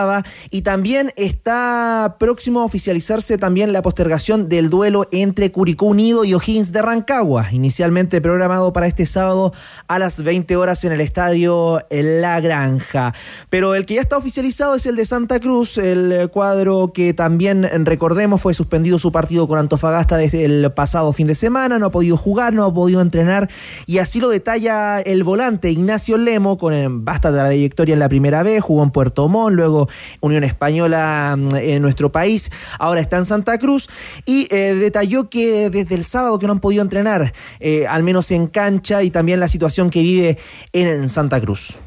Y 0.50 0.62
también 0.62 1.12
está 1.16 2.16
próximo 2.18 2.60
a 2.60 2.64
oficializarse 2.64 3.38
también 3.38 3.72
la 3.72 3.82
postergación 3.82 4.48
del 4.48 4.70
duelo 4.70 5.08
entre 5.12 5.52
Curicó 5.52 5.86
Unido 5.86 6.24
y 6.24 6.34
O'Higgins 6.34 6.72
de 6.72 6.82
Rancagua, 6.82 7.48
inicialmente 7.52 8.20
programado 8.20 8.72
para 8.72 8.86
este 8.86 9.06
sábado 9.06 9.52
a 9.88 9.98
las 9.98 10.22
20 10.22 10.56
horas 10.56 10.84
en 10.84 10.92
el 10.92 11.00
estadio 11.00 11.80
La 11.90 12.40
Granja. 12.40 13.14
Pero 13.50 13.74
el 13.74 13.86
que 13.86 13.94
ya 13.94 14.00
está 14.00 14.16
oficializado 14.16 14.74
es 14.74 14.86
el 14.86 14.96
de 14.96 15.04
Santa 15.04 15.40
Cruz, 15.40 15.78
el 15.78 16.30
cuadro 16.30 16.92
que 16.92 17.14
también, 17.14 17.68
recordemos, 17.84 18.40
fue 18.40 18.54
suspendido 18.54 18.98
su 18.98 19.12
partido 19.12 19.46
con 19.48 19.58
Antofagasta 19.58 20.16
desde 20.16 20.44
el 20.44 20.72
pasado 20.72 21.12
fin 21.12 21.26
de 21.26 21.34
semana, 21.34 21.78
no 21.78 21.86
ha 21.86 21.90
podido 21.90 22.16
jugar, 22.16 22.52
no 22.52 22.64
ha 22.64 22.72
podido 22.72 23.00
entrenar, 23.00 23.50
y 23.86 23.98
así 23.98 24.20
lo 24.20 24.28
detalla 24.28 25.00
el 25.00 25.24
volante 25.24 25.70
Ignacio 25.70 26.18
Lemo, 26.18 26.58
con 26.58 26.74
eh, 26.74 26.86
basta 26.90 27.32
trayectoria 27.32 27.94
en 27.94 28.00
la 28.00 28.08
primera 28.08 28.42
vez, 28.42 28.62
jugó 28.62 28.82
en 28.82 28.90
Puerto 28.90 29.28
Montt, 29.28 29.54
luego 29.56 29.81
Unión 30.20 30.44
Española 30.44 31.34
mm, 31.36 31.56
en 31.56 31.82
nuestro 31.82 32.12
país, 32.12 32.50
ahora 32.78 33.00
está 33.00 33.18
en 33.18 33.26
Santa 33.26 33.58
Cruz, 33.58 33.88
y 34.24 34.46
eh, 34.50 34.74
detalló 34.74 35.30
que 35.30 35.70
desde 35.70 35.94
el 35.94 36.04
sábado 36.04 36.38
que 36.38 36.46
no 36.46 36.52
han 36.52 36.60
podido 36.60 36.82
entrenar, 36.82 37.32
al 37.88 38.02
menos 38.02 38.30
en 38.30 38.46
cancha, 38.46 39.02
y 39.02 39.10
también 39.10 39.40
la 39.40 39.48
situación 39.48 39.90
que 39.90 40.02
vive 40.02 40.38
en 40.72 41.08
Santa 41.08 41.40
Cruz. 41.40 41.78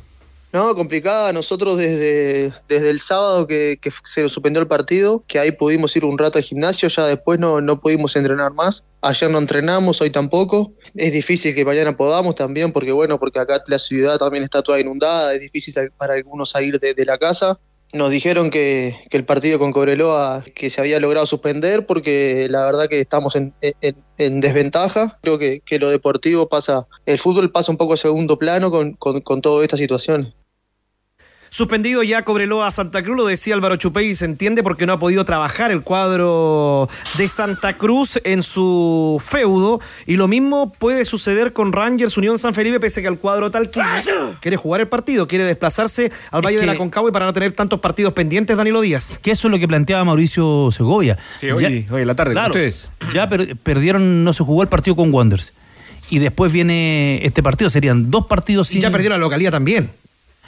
No, 0.56 0.74
complicada. 0.74 1.34
Nosotros 1.34 1.76
desde, 1.76 2.54
desde 2.70 2.90
el 2.90 3.02
sábado 3.02 3.46
que, 3.46 3.78
se 4.06 4.22
nos 4.22 4.32
suspendió 4.32 4.62
el 4.62 4.68
partido, 4.70 5.22
que 5.28 5.38
ahí 5.38 5.52
pudimos 5.52 5.94
ir 5.98 6.06
un 6.06 6.18
rato 6.18 6.38
al 6.38 6.46
gimnasio, 6.46 6.88
ya 6.88 7.08
después 7.08 7.38
no, 7.42 7.60
no 7.60 7.82
pudimos 7.82 8.16
entrenar 8.16 8.54
más. 8.54 8.86
Ayer 9.02 9.30
no 9.30 9.40
entrenamos, 9.40 10.00
hoy 10.00 10.12
tampoco. 10.12 10.72
Es 10.96 11.12
difícil 11.12 11.54
que 11.54 11.66
mañana 11.66 11.98
podamos 11.98 12.36
también, 12.36 12.72
porque 12.72 12.94
bueno, 12.94 13.20
porque 13.20 13.38
acá 13.38 13.62
la 13.68 13.78
ciudad 13.78 14.18
también 14.18 14.46
está 14.46 14.62
toda 14.62 14.80
inundada, 14.80 15.34
es 15.34 15.42
difícil 15.42 15.74
para 15.98 16.14
algunos 16.14 16.52
salir 16.52 16.80
de, 16.80 17.06
la 17.06 17.18
casa. 17.18 17.60
Nos 17.94 18.12
dijeron 18.12 18.50
que, 18.50 18.96
el 19.10 19.26
partido 19.26 19.58
con 19.58 19.72
Cobreloa 19.72 20.44
que 20.54 20.70
se 20.70 20.82
había 20.82 21.00
logrado 21.00 21.26
suspender 21.26 21.86
porque 21.86 22.48
la 22.50 22.66
verdad 22.66 22.88
que 22.88 23.00
estamos 23.00 23.36
en, 23.36 23.54
desventaja. 24.18 25.18
Creo 25.22 25.40
que, 25.40 25.62
lo 25.80 25.90
deportivo 25.90 26.50
pasa, 26.50 26.88
el 27.06 27.20
fútbol 27.20 27.52
pasa 27.52 27.72
un 27.72 27.78
poco 27.78 27.94
a 27.94 27.98
segundo 27.98 28.38
plano 28.38 28.70
con, 28.72 28.94
con, 28.94 29.22
con 29.22 29.42
toda 29.42 29.64
esta 29.64 29.78
situación. 29.78 30.34
Suspendido 31.50 32.04
ya 32.04 32.24
Cobreloa 32.24 32.68
a 32.68 32.72
Santa 32.72 33.02
Cruz, 33.04 33.16
lo 33.16 33.26
decía 33.26 33.56
Álvaro 33.56 33.78
Chupey, 33.78 34.10
y 34.10 34.16
se 34.16 34.26
entiende 34.26 34.64
porque 34.64 34.86
no 34.86 34.94
ha 34.94 35.00
podido 35.00 35.26
trabajar 35.26 35.72
el 35.72 35.82
cuadro 35.82 36.90
de 37.18 37.28
Santa 37.30 37.78
Cruz 37.78 38.20
en 38.24 38.44
su 38.44 39.22
feudo. 39.24 39.80
Y 40.06 40.18
lo 40.18 40.28
mismo 40.28 40.72
puede 40.72 41.06
suceder 41.06 41.54
con 41.54 41.72
Rangers 41.72 42.18
Unión 42.18 42.40
San 42.40 42.54
Felipe, 42.54 42.80
pese 42.80 43.02
que 43.02 43.08
el 43.08 43.18
cuadro 43.18 43.52
tal 43.52 43.70
quiere 44.42 44.58
jugar 44.58 44.82
el 44.82 44.88
partido, 44.88 45.28
quiere 45.28 45.46
desplazarse 45.46 46.12
al 46.32 46.42
Valle 46.42 46.60
de 46.60 46.66
la 46.66 46.78
Concagua 46.78 47.10
y 47.10 47.14
para 47.14 47.26
no 47.26 47.34
tener 47.34 47.54
tantos 47.54 47.80
partidos 47.80 48.14
pendientes, 48.14 48.58
Danilo 48.58 48.82
Díaz. 48.82 49.20
Que 49.22 49.32
eso 49.32 49.48
es 49.48 49.52
lo 49.52 49.60
que 49.60 49.68
planteaba 49.68 50.04
Mauricio 50.04 50.70
Segovia. 50.72 51.18
Sí, 51.40 51.50
hoy, 51.52 51.86
en 51.90 52.08
la 52.08 52.16
tarde, 52.16 52.36
ustedes. 52.38 52.92
Ya 53.14 53.30
perdieron, 53.30 54.24
no 54.24 54.34
se 54.34 54.44
jugó 54.44 54.62
el 54.62 54.68
partido 54.68 54.96
con 54.96 55.12
Wonders. 55.14 55.54
Y 56.10 56.20
después 56.20 56.52
viene 56.52 57.26
este 57.26 57.42
partido, 57.42 57.70
serían 57.72 58.12
dos 58.12 58.28
partidos 58.28 58.72
Y 58.72 58.80
ya 58.80 58.92
perdió 58.92 59.10
la 59.10 59.18
localidad 59.18 59.52
también 59.52 59.90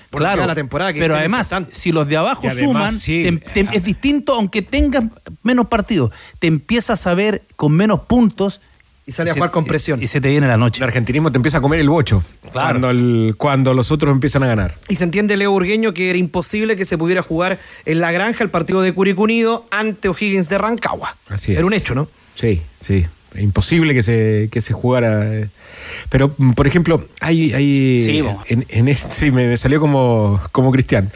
claro, 0.09 0.45
la 0.45 0.55
temporada 0.55 0.93
pero 0.93 1.15
además, 1.15 1.51
si 1.71 1.91
los 1.91 2.07
de 2.07 2.17
abajo 2.17 2.49
suman, 2.49 2.93
es 2.95 3.83
distinto, 3.83 4.33
aunque 4.33 4.61
tengan 4.61 5.11
menos 5.43 5.67
partidos. 5.67 6.11
Te 6.39 6.47
empiezas 6.47 7.07
a 7.07 7.13
ver 7.13 7.43
con 7.55 7.73
menos 7.73 8.01
puntos. 8.01 8.61
Y 9.05 9.13
sale 9.13 9.31
a 9.31 9.33
jugar 9.33 9.51
con 9.51 9.63
presión. 9.63 10.03
Y 10.03 10.07
se 10.07 10.19
te 10.19 10.27
viene 10.27 10.47
la 10.47 10.57
noche. 10.57 10.79
El 10.79 10.89
argentinismo 10.89 11.31
te 11.31 11.37
empieza 11.37 11.59
a 11.59 11.61
comer 11.61 11.79
el 11.79 11.89
bocho. 11.89 12.21
Cuando, 12.51 12.91
cuando 13.37 13.73
los 13.73 13.89
otros 13.89 14.11
empiezan 14.11 14.43
a 14.43 14.47
ganar. 14.47 14.75
Y 14.89 14.97
se 14.97 15.05
entiende, 15.05 15.37
Leo 15.37 15.53
Urgueño, 15.53 15.93
que 15.93 16.09
era 16.09 16.17
imposible 16.17 16.75
que 16.75 16.83
se 16.83 16.97
pudiera 16.97 17.21
jugar 17.21 17.57
en 17.85 18.01
la 18.01 18.11
granja 18.11 18.43
el 18.43 18.49
partido 18.49 18.81
de 18.81 18.93
Curicunido 18.93 19.65
ante 19.71 20.09
O'Higgins 20.09 20.49
de 20.49 20.57
Rancagua. 20.57 21.15
Así 21.29 21.53
es. 21.53 21.59
Era 21.59 21.67
un 21.67 21.73
hecho, 21.73 21.95
¿no? 21.95 22.09
Sí, 22.35 22.61
sí 22.79 23.05
imposible 23.39 23.93
que 23.93 24.03
se, 24.03 24.49
que 24.51 24.61
se 24.61 24.73
jugara. 24.73 25.33
Eh. 25.33 25.49
Pero, 26.09 26.33
mm, 26.37 26.51
por 26.51 26.67
ejemplo, 26.67 27.03
hay. 27.21 27.53
hay 27.53 28.01
sí, 28.03 28.23
en, 28.49 28.95
sí, 29.09 29.31
me, 29.31 29.55
salió 29.57 29.79
como, 29.79 30.39
como 30.51 30.71
cristian. 30.71 31.11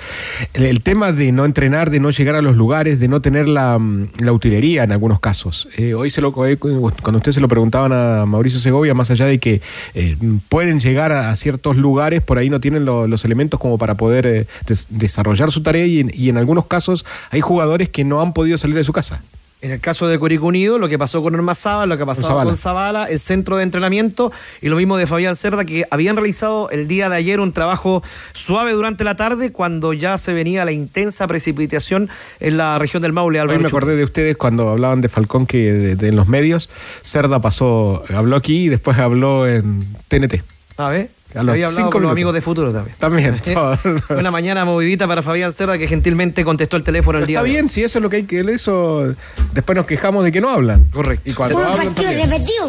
El, 0.53 0.81
tema 0.81 1.11
de 1.11 1.31
no 1.31 1.45
entrenar, 1.45 1.89
de 1.89 1.99
no 1.99 2.09
llegar 2.09 2.35
a 2.35 2.41
los 2.41 2.55
lugares, 2.55 2.99
de 2.99 3.07
no 3.07 3.21
tener 3.21 3.47
la, 3.47 3.77
mm, 3.77 4.09
utilería 4.29 4.83
en 4.83 4.91
algunos 4.91 5.19
casos. 5.19 5.67
Eh, 5.77 5.93
hoy 5.93 6.09
se 6.09 6.21
lo, 6.21 6.31
cuando 6.33 7.17
ustedes 7.17 7.35
se 7.35 7.41
lo 7.41 7.47
preguntaban 7.47 7.93
a 7.93 8.25
Mauricio 8.25 8.59
Segovia, 8.59 8.93
más 8.93 9.11
allá 9.11 9.25
de 9.25 9.39
que 9.39 9.61
eh, 9.93 10.17
pueden 10.49 10.79
llegar 10.79 11.11
a, 11.11 11.33
ciertos 11.35 11.77
lugares, 11.77 12.21
por 12.21 12.37
ahí 12.37 12.49
no 12.49 12.59
tienen 12.59 12.85
los 12.85 13.25
elementos 13.25 13.59
como 13.59 13.77
para 13.77 13.95
poder 13.95 14.47
desarrollar 14.89 15.51
su 15.51 15.63
tarea 15.63 15.85
y 15.85 16.01
y 16.13 16.29
en 16.29 16.37
algunos 16.37 16.65
casos 16.65 17.05
hay 17.29 17.41
jugadores 17.41 17.89
que 17.89 18.03
no 18.03 18.21
han 18.21 18.33
podido 18.33 18.57
salir 18.57 18.75
de 18.75 18.83
su 18.83 18.93
casa. 18.93 19.21
En 19.61 19.69
el 19.69 19.79
caso 19.79 20.07
de 20.07 20.17
Curicó 20.17 20.47
Unido, 20.47 20.79
lo 20.79 20.89
que 20.89 20.97
pasó 20.97 21.21
con 21.21 21.33
Norma 21.33 21.53
Zavala, 21.53 21.85
lo 21.85 21.97
que 21.97 22.05
pasó 22.05 22.33
con 22.33 22.57
Zavala, 22.57 23.05
el 23.05 23.19
centro 23.19 23.57
de 23.57 23.63
entrenamiento 23.63 24.31
y 24.59 24.69
lo 24.69 24.75
mismo 24.75 24.97
de 24.97 25.05
Fabián 25.05 25.35
Cerda, 25.35 25.65
que 25.65 25.85
habían 25.91 26.15
realizado 26.15 26.71
el 26.71 26.87
día 26.87 27.09
de 27.09 27.15
ayer 27.15 27.39
un 27.39 27.53
trabajo 27.53 28.01
suave 28.33 28.71
durante 28.71 29.03
la 29.03 29.15
tarde 29.15 29.51
cuando 29.51 29.93
ya 29.93 30.17
se 30.17 30.33
venía 30.33 30.65
la 30.65 30.71
intensa 30.71 31.27
precipitación 31.27 32.09
en 32.39 32.57
la 32.57 32.79
región 32.79 33.03
del 33.03 33.13
Maule. 33.13 33.39
Hoy 33.39 33.59
me 33.59 33.67
acordé 33.67 33.95
de 33.95 34.03
ustedes 34.03 34.35
cuando 34.35 34.67
hablaban 34.67 34.99
de 35.01 35.09
Falcón 35.09 35.45
que 35.45 35.91
en 35.91 36.15
los 36.15 36.27
medios, 36.27 36.67
Cerda 37.03 37.39
pasó, 37.39 38.03
habló 38.15 38.37
aquí 38.37 38.65
y 38.65 38.69
después 38.69 38.97
habló 38.97 39.47
en 39.47 39.85
TNT. 40.07 40.41
A 40.77 40.89
ver. 40.89 41.09
Había 41.35 41.67
hablado 41.67 41.89
con 41.89 42.03
los 42.03 42.11
amigos 42.11 42.33
de 42.33 42.41
futuro 42.41 42.71
también. 42.71 42.95
También. 42.97 43.41
Una 44.09 44.31
mañana 44.31 44.65
movidita 44.65 45.07
para 45.07 45.21
Fabián 45.21 45.53
Cerda 45.53 45.77
que 45.77 45.87
gentilmente 45.87 46.43
contestó 46.43 46.77
el 46.77 46.83
teléfono 46.83 47.19
el 47.19 47.25
día 47.25 47.39
Está 47.39 47.49
bien, 47.49 47.69
si 47.69 47.83
eso 47.83 47.99
es 47.99 48.03
lo 48.03 48.09
que 48.09 48.17
hay 48.17 48.23
que 48.23 48.41
eso 48.41 49.15
después 49.53 49.75
nos 49.75 49.85
quejamos 49.85 50.23
de 50.23 50.31
que 50.31 50.41
no 50.41 50.49
hablan. 50.49 50.85
Correcto. 50.85 51.29
Y 51.29 51.33
cuando 51.33 51.59
hablan 51.59 51.95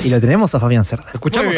Y 0.04 0.08
lo 0.08 0.20
tenemos 0.20 0.54
a 0.54 0.60
Fabián 0.60 0.84
Cerda. 0.84 1.06
Escuchamos, 1.12 1.54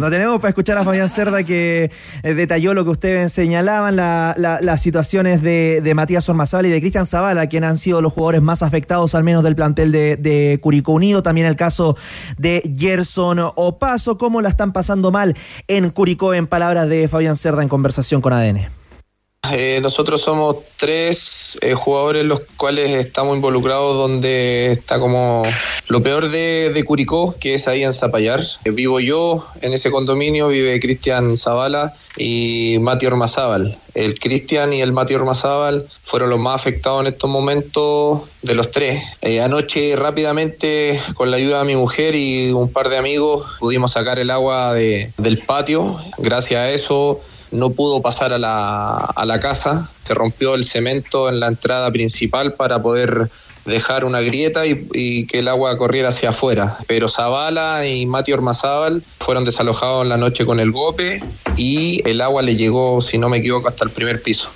Lo 0.00 0.10
tenemos 0.10 0.40
para 0.40 0.50
escuchar 0.50 0.78
a 0.78 0.84
Fabián 0.84 1.08
Cerda 1.08 1.42
que 1.44 1.90
eh, 2.22 2.34
detalló 2.34 2.74
lo 2.74 2.84
que 2.84 2.90
ustedes 2.90 3.32
señalaban, 3.32 3.96
las 3.96 4.82
situaciones 4.82 5.42
de, 5.42 5.92
Matías 5.94 6.28
Ormazábal 6.28 6.66
y 6.66 6.70
de 6.70 6.80
Cristian 6.80 7.06
Zavala, 7.06 7.46
quien 7.46 7.62
han 7.62 7.78
sido 7.78 8.02
los 8.02 8.12
jugadores 8.12 8.42
más 8.42 8.62
afectados 8.64 9.14
al 9.14 9.22
menos 9.22 9.44
del 9.44 9.54
plantel 9.54 9.92
de, 9.92 10.16
de 10.16 10.58
Curicó 10.60 10.92
Unido, 10.92 11.22
también 11.22 11.46
el 11.46 11.54
caso 11.54 11.96
de 12.36 12.68
Gerson 12.76 13.38
Opaso, 13.54 14.18
cómo 14.18 14.42
la 14.42 14.48
están 14.48 14.72
pasando 14.72 15.12
mal 15.12 15.36
en 15.68 15.90
Curicó 15.90 16.33
en 16.34 16.46
palabras 16.46 16.88
de 16.88 17.08
Fabián 17.08 17.36
Cerda 17.36 17.62
en 17.62 17.68
conversación 17.68 18.20
con 18.20 18.32
ADN. 18.32 18.68
Eh, 19.52 19.80
nosotros 19.82 20.22
somos 20.22 20.56
tres 20.76 21.58
eh, 21.60 21.74
jugadores 21.74 22.24
los 22.24 22.40
cuales 22.56 22.90
estamos 22.92 23.36
involucrados 23.36 23.96
donde 23.96 24.72
está 24.72 24.98
como 24.98 25.42
lo 25.88 26.02
peor 26.02 26.30
de, 26.30 26.82
Curicó, 26.86 27.34
que 27.38 27.54
es 27.54 27.68
ahí 27.68 27.82
en 27.82 27.92
Zapallar. 27.92 28.42
Eh, 28.64 28.70
vivo 28.70 29.00
yo 29.00 29.46
en 29.60 29.72
ese 29.72 29.90
condominio, 29.90 30.48
vive 30.48 30.80
Cristian 30.80 31.36
Zavala 31.36 31.94
y 32.16 32.78
Mati 32.80 33.06
Ormazábal. 33.06 33.76
El 33.94 34.18
Cristian 34.18 34.72
y 34.72 34.80
el 34.80 34.92
Mati 34.92 35.14
Ormazábal 35.14 35.86
fueron 36.02 36.30
los 36.30 36.38
más 36.38 36.54
afectados 36.54 37.02
en 37.02 37.08
estos 37.08 37.30
momentos 37.30 38.22
de 38.42 38.54
los 38.54 38.70
tres. 38.70 39.02
anoche 39.42 39.94
rápidamente, 39.96 41.00
con 41.14 41.30
la 41.30 41.36
ayuda 41.36 41.60
de 41.60 41.64
mi 41.64 41.76
mujer 41.76 42.14
y 42.14 42.50
un 42.52 42.72
par 42.72 42.88
de 42.88 42.98
amigos, 42.98 43.46
pudimos 43.60 43.92
sacar 43.92 44.18
el 44.18 44.30
agua 44.30 44.74
del 44.74 45.42
patio. 45.46 45.98
Gracias 46.18 46.60
a 46.60 46.70
eso 46.70 47.20
no 47.54 47.70
pudo 47.70 48.02
pasar 48.02 48.32
a 48.32 48.38
la, 48.38 48.96
a 48.96 49.24
la 49.24 49.40
casa, 49.40 49.90
se 50.04 50.14
rompió 50.14 50.54
el 50.54 50.64
cemento 50.64 51.28
en 51.28 51.40
la 51.40 51.46
entrada 51.46 51.90
principal 51.90 52.52
para 52.52 52.82
poder 52.82 53.30
dejar 53.64 54.04
una 54.04 54.20
grieta 54.20 54.66
y, 54.66 55.26
que 55.26 55.38
el 55.38 55.48
agua 55.48 55.76
corriera 55.78 56.10
hacia 56.10 56.30
afuera. 56.30 56.76
Pero 56.86 57.08
Zavala 57.08 57.86
y 57.86 58.06
Mati 58.06 58.32
Ormazábal 58.32 59.02
fueron 59.18 59.44
desalojados 59.44 60.02
en 60.02 60.10
la 60.10 60.16
noche 60.16 60.44
con 60.44 60.60
el 60.60 60.70
golpe 60.70 61.22
y 61.56 62.06
el 62.08 62.20
agua 62.20 62.42
le 62.42 62.56
llegó, 62.56 63.00
si 63.00 63.18
no 63.18 63.28
me 63.28 63.38
equivoco, 63.38 63.68
hasta 63.68 63.84
el 63.84 63.90
primer 63.90 64.22
piso. 64.22 64.50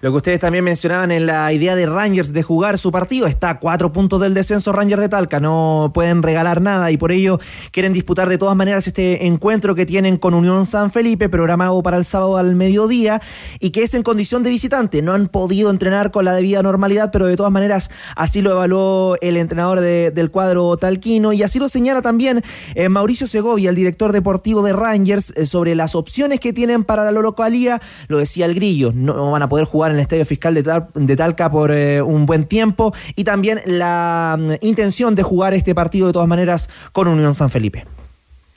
Lo 0.00 0.12
que 0.12 0.18
ustedes 0.18 0.38
también 0.38 0.62
mencionaban 0.62 1.10
en 1.10 1.26
la 1.26 1.52
idea 1.52 1.74
de 1.74 1.84
Rangers 1.86 2.32
de 2.32 2.44
jugar 2.44 2.78
su 2.78 2.92
partido, 2.92 3.26
está 3.26 3.50
a 3.50 3.58
cuatro 3.58 3.92
puntos 3.92 4.20
del 4.20 4.32
descenso 4.32 4.72
Rangers 4.72 5.02
de 5.02 5.08
Talca, 5.08 5.40
no 5.40 5.90
pueden 5.92 6.22
regalar 6.22 6.60
nada 6.60 6.92
y 6.92 6.96
por 6.96 7.10
ello 7.10 7.40
quieren 7.72 7.92
disputar 7.92 8.28
de 8.28 8.38
todas 8.38 8.54
maneras 8.54 8.86
este 8.86 9.26
encuentro 9.26 9.74
que 9.74 9.86
tienen 9.86 10.16
con 10.16 10.34
Unión 10.34 10.66
San 10.66 10.92
Felipe, 10.92 11.28
programado 11.28 11.82
para 11.82 11.96
el 11.96 12.04
sábado 12.04 12.36
al 12.36 12.54
mediodía 12.54 13.20
y 13.58 13.70
que 13.70 13.82
es 13.82 13.92
en 13.94 14.04
condición 14.04 14.44
de 14.44 14.50
visitante. 14.50 15.02
No 15.02 15.14
han 15.14 15.26
podido 15.26 15.68
entrenar 15.68 16.12
con 16.12 16.24
la 16.24 16.32
debida 16.32 16.62
normalidad, 16.62 17.10
pero 17.10 17.26
de 17.26 17.36
todas 17.36 17.50
maneras 17.50 17.90
así 18.14 18.40
lo 18.40 18.52
evaluó 18.52 19.16
el 19.20 19.36
entrenador 19.36 19.80
del 19.80 20.30
cuadro 20.30 20.76
talquino 20.76 21.32
y 21.32 21.42
así 21.42 21.58
lo 21.58 21.68
señala 21.68 22.02
también 22.02 22.44
eh, 22.76 22.88
Mauricio 22.88 23.26
Segovia, 23.26 23.70
el 23.70 23.76
director 23.76 24.12
deportivo 24.12 24.62
de 24.62 24.74
Rangers, 24.74 25.32
eh, 25.36 25.44
sobre 25.44 25.74
las 25.74 25.96
opciones 25.96 26.38
que 26.38 26.52
tienen 26.52 26.84
para 26.84 27.10
la 27.10 27.10
localía. 27.10 27.80
Lo 28.06 28.18
decía 28.18 28.46
el 28.46 28.54
grillo, 28.54 28.92
no 28.94 29.32
van 29.32 29.42
a 29.42 29.48
poder 29.48 29.64
jugar 29.64 29.87
en 29.90 29.96
el 29.96 30.02
Estadio 30.02 30.24
Fiscal 30.24 30.54
de, 30.54 31.16
Talca 31.16 31.50
por 31.50 31.72
eh, 31.72 32.02
un 32.02 32.26
buen 32.26 32.44
tiempo 32.44 32.94
y 33.16 33.24
también 33.24 33.60
la 33.64 34.36
mm, 34.38 34.52
intención 34.60 35.14
de 35.14 35.22
jugar 35.22 35.54
este 35.54 35.74
partido 35.74 36.08
de 36.08 36.12
todas 36.12 36.28
maneras 36.28 36.68
con 36.92 37.08
Unión 37.08 37.34
San 37.34 37.50
Felipe. 37.50 37.84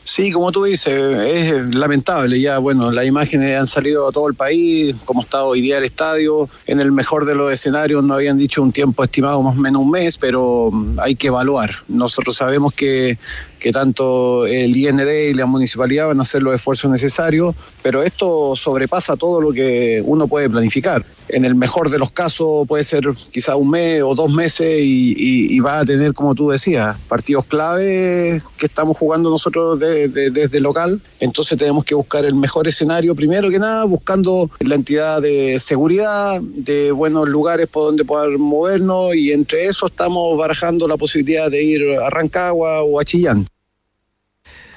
Sí, 0.04 0.32
como 0.32 0.52
tú 0.52 0.64
dices, 0.64 0.94
es 0.94 1.76
lamentable. 1.76 2.42
Ya, 2.42 2.58
bueno, 2.58 2.92
las 2.92 3.06
imágenes 3.06 3.56
han 3.58 3.68
salido 3.68 4.08
a 4.08 4.12
todo 4.12 4.28
el 4.28 4.34
país, 4.34 4.96
como 5.06 5.22
está 5.22 5.44
hoy 5.44 5.62
día 5.62 5.78
el 5.78 5.84
estadio. 5.84 6.50
En 6.66 6.80
el 6.80 6.92
mejor 6.92 7.26
de 7.26 7.36
los 7.36 7.54
escenarios 7.54 8.04
no 8.04 8.16
habían 8.16 8.38
dicho 8.38 8.64
un 8.64 8.72
tiempo 8.72 9.04
estimado 9.04 9.42
más 9.44 9.56
o 9.56 9.62
menos 9.62 9.84
un 9.84 9.92
mes, 9.92 10.18
pero 10.18 10.70
mm, 10.72 11.00
hay 11.00 11.16
que 11.16 11.28
evaluar. 11.28 11.72
Nosotros 11.88 12.36
sabemos 12.36 12.74
que 12.74 13.18
que 13.62 13.72
tanto 13.72 14.48
el 14.48 14.76
IND 14.76 15.08
y 15.30 15.34
la 15.36 15.46
municipalidad 15.46 16.08
van 16.08 16.20
a 16.20 16.24
hacer 16.24 16.42
los 16.42 16.56
esfuerzos 16.56 16.90
necesarios, 16.90 17.56
pero 17.84 18.02
esto 18.02 18.56
sobrepasa 18.56 19.16
todo 19.16 19.40
lo 19.40 19.54
que 19.54 20.02
uno 20.04 20.28
puede 20.28 20.50
planificar. 20.50 21.06
En 21.30 21.46
el 21.46 21.54
mejor 21.54 21.92
de 21.92 22.00
los 22.00 22.12
casos 22.12 22.68
puede 22.68 22.84
ser 22.84 23.08
quizá 23.32 23.56
un 23.56 23.70
mes 23.70 24.02
o 24.02 24.16
dos 24.16 24.34
meses 24.34 24.80
y, 24.82 25.60
va 25.60 25.80
a 25.80 25.86
tener, 25.86 26.14
como 26.14 26.34
tú 26.34 26.50
decías, 26.50 26.98
partidos 27.08 27.46
clave 27.46 28.42
que 28.58 28.66
estamos 28.66 28.98
jugando 28.98 29.30
nosotros 29.30 29.80
desde 29.80 30.60
local. 30.60 31.00
Entonces 31.20 31.58
tenemos 31.60 31.86
que 31.86 31.94
buscar 31.94 32.26
el 32.26 32.34
mejor 32.34 32.68
escenario, 32.68 33.14
primero 33.14 33.52
que 33.52 33.60
nada, 33.60 33.84
buscando 33.84 34.50
la 34.60 34.74
entidad 34.74 35.22
de 35.22 35.60
seguridad, 35.60 36.42
de 36.42 36.92
buenos 36.92 37.30
lugares 37.30 37.70
por 37.70 37.86
donde 37.86 38.04
poder 38.06 38.40
movernos 38.40 39.14
y 39.16 39.32
entre 39.32 39.66
eso 39.66 39.86
estamos 39.86 40.36
barajando 40.36 40.88
la 40.88 40.98
posibilidad 40.98 41.52
de 41.52 41.64
ir 41.64 42.00
a 42.00 42.10
Rancagua 42.10 42.82
o 42.82 43.00
a 43.00 43.06
Chillán. 43.06 43.51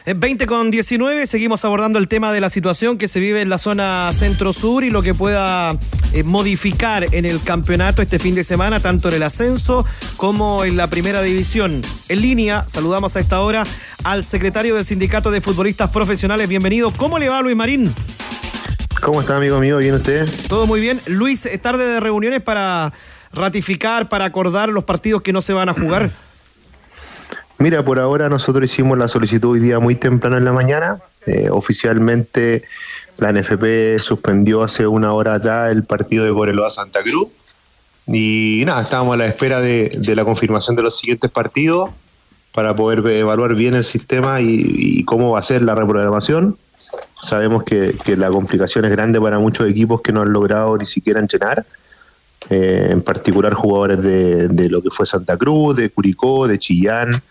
20 0.07 0.47
con 0.47 0.71
19, 0.71 1.27
seguimos 1.27 1.65
abordando 1.65 1.99
el 1.99 2.09
tema 2.09 2.31
de 2.31 2.41
la 2.43 2.51
situación 2.51 2.99
que 2.99 3.09
se 3.09 3.21
vive 3.21 3.41
en 3.41 3.49
la 3.49 3.57
zona 3.57 4.13
centro-sur 4.13 4.85
y 4.85 4.91
lo 4.91 5.01
que 5.01 5.15
pueda 5.15 5.71
eh, 6.13 6.23
modificar 6.25 7.07
en 7.13 7.25
el 7.25 7.43
campeonato 7.43 8.03
este 8.03 8.19
fin 8.19 8.35
de 8.35 8.45
semana, 8.45 8.81
tanto 8.81 9.09
en 9.09 9.15
el 9.15 9.23
ascenso 9.23 9.87
como 10.19 10.63
en 10.65 10.77
la 10.77 10.89
primera 10.89 11.23
división. 11.23 11.81
En 12.11 12.21
línea, 12.21 12.65
saludamos 12.67 13.17
a 13.17 13.21
esta 13.21 13.41
hora 13.41 13.65
al 14.03 14.23
secretario 14.25 14.75
del 14.75 14.85
Sindicato 14.85 15.31
de 15.31 15.41
Futbolistas 15.41 15.91
Profesionales. 15.91 16.51
Bienvenido. 16.51 16.91
¿Cómo 16.91 17.19
le 17.19 17.31
va, 17.31 17.41
Luis 17.41 17.57
Marín? 17.57 17.91
¿Cómo 19.01 19.23
está, 19.23 19.39
amigo 19.39 19.59
mío? 19.59 19.79
¿Bien 19.79 19.95
usted? 19.95 20.29
Todo 20.51 20.67
muy 20.67 20.83
bien. 20.83 21.01
Luis, 21.07 21.47
¿es 21.47 21.63
tarde 21.63 21.87
de 21.87 22.01
reuniones 22.01 22.43
para 22.43 22.93
ratificar, 23.33 24.11
para 24.11 24.27
acordar 24.27 24.69
los 24.69 24.85
partidos 24.85 25.23
que 25.23 25.33
no 25.33 25.41
se 25.41 25.55
van 25.55 25.71
a 25.71 25.73
jugar? 25.73 26.11
Mira, 27.59 27.85
por 27.85 27.99
ahora 27.99 28.29
nosotros 28.29 28.65
hicimos 28.65 28.99
la 28.99 29.09
solicitud 29.09 29.53
hoy 29.53 29.61
día 29.61 29.79
muy 29.79 29.95
temprano 29.95 30.37
en 30.37 30.45
la 30.45 30.53
mañana. 30.53 30.99
Eh, 31.27 31.49
oficialmente 31.51 32.63
la 33.19 33.33
NFP 33.33 33.99
suspendió 33.99 34.63
hace 34.63 34.87
una 34.87 35.13
hora 35.13 35.35
atrás 35.35 35.71
el 35.71 35.85
partido 35.85 36.25
de 36.25 36.33
Coreloa 36.33 36.71
Santa 36.71 37.03
Cruz. 37.03 37.29
Y 38.07 38.65
nada, 38.67 38.83
estábamos 38.83 39.15
a 39.15 39.17
la 39.19 39.27
espera 39.27 39.61
de, 39.61 39.91
la 40.15 40.25
confirmación 40.25 40.77
de 40.77 40.83
los 40.83 40.99
siguientes 40.99 41.31
partidos 41.31 41.91
para 42.53 42.75
poder 42.75 43.07
evaluar 43.07 43.55
bien 43.55 43.75
el 43.75 43.85
sistema 43.85 44.41
y, 44.41 45.05
cómo 45.05 45.31
va 45.31 45.39
a 45.39 45.43
ser 45.43 45.63
la 45.63 45.75
reprogramación. 45.75 46.59
Sabemos 47.23 47.63
que, 47.63 47.95
la 48.17 48.29
complicación 48.31 48.85
es 48.85 48.91
grande 48.91 49.21
para 49.21 49.39
muchos 49.39 49.69
equipos 49.71 50.03
que 50.03 50.13
no 50.13 50.23
han 50.23 50.33
logrado 50.33 50.77
ni 50.77 50.87
siquiera 50.87 51.21
entrenar. 51.21 51.65
Eh, 52.51 52.89
en 52.91 53.01
particular 53.01 53.55
jugadores 53.55 54.03
de, 54.03 54.49
de, 54.49 54.69
lo 54.69 54.83
que 54.83 54.91
fue 54.91 55.07
Santa 55.07 55.39
Cruz, 55.39 55.77
de 55.77 55.89
Curicó, 55.89 56.47
de 56.47 56.59
Chillán, 56.59 57.23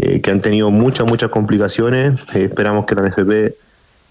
eh, 0.00 0.20
que 0.20 0.30
han 0.30 0.40
tenido 0.40 0.70
muchas, 0.70 1.06
muchas 1.06 1.30
complicaciones. 1.30 2.18
Eh, 2.34 2.44
esperamos 2.44 2.86
que 2.86 2.94
la 2.94 3.08
NFP 3.08 3.54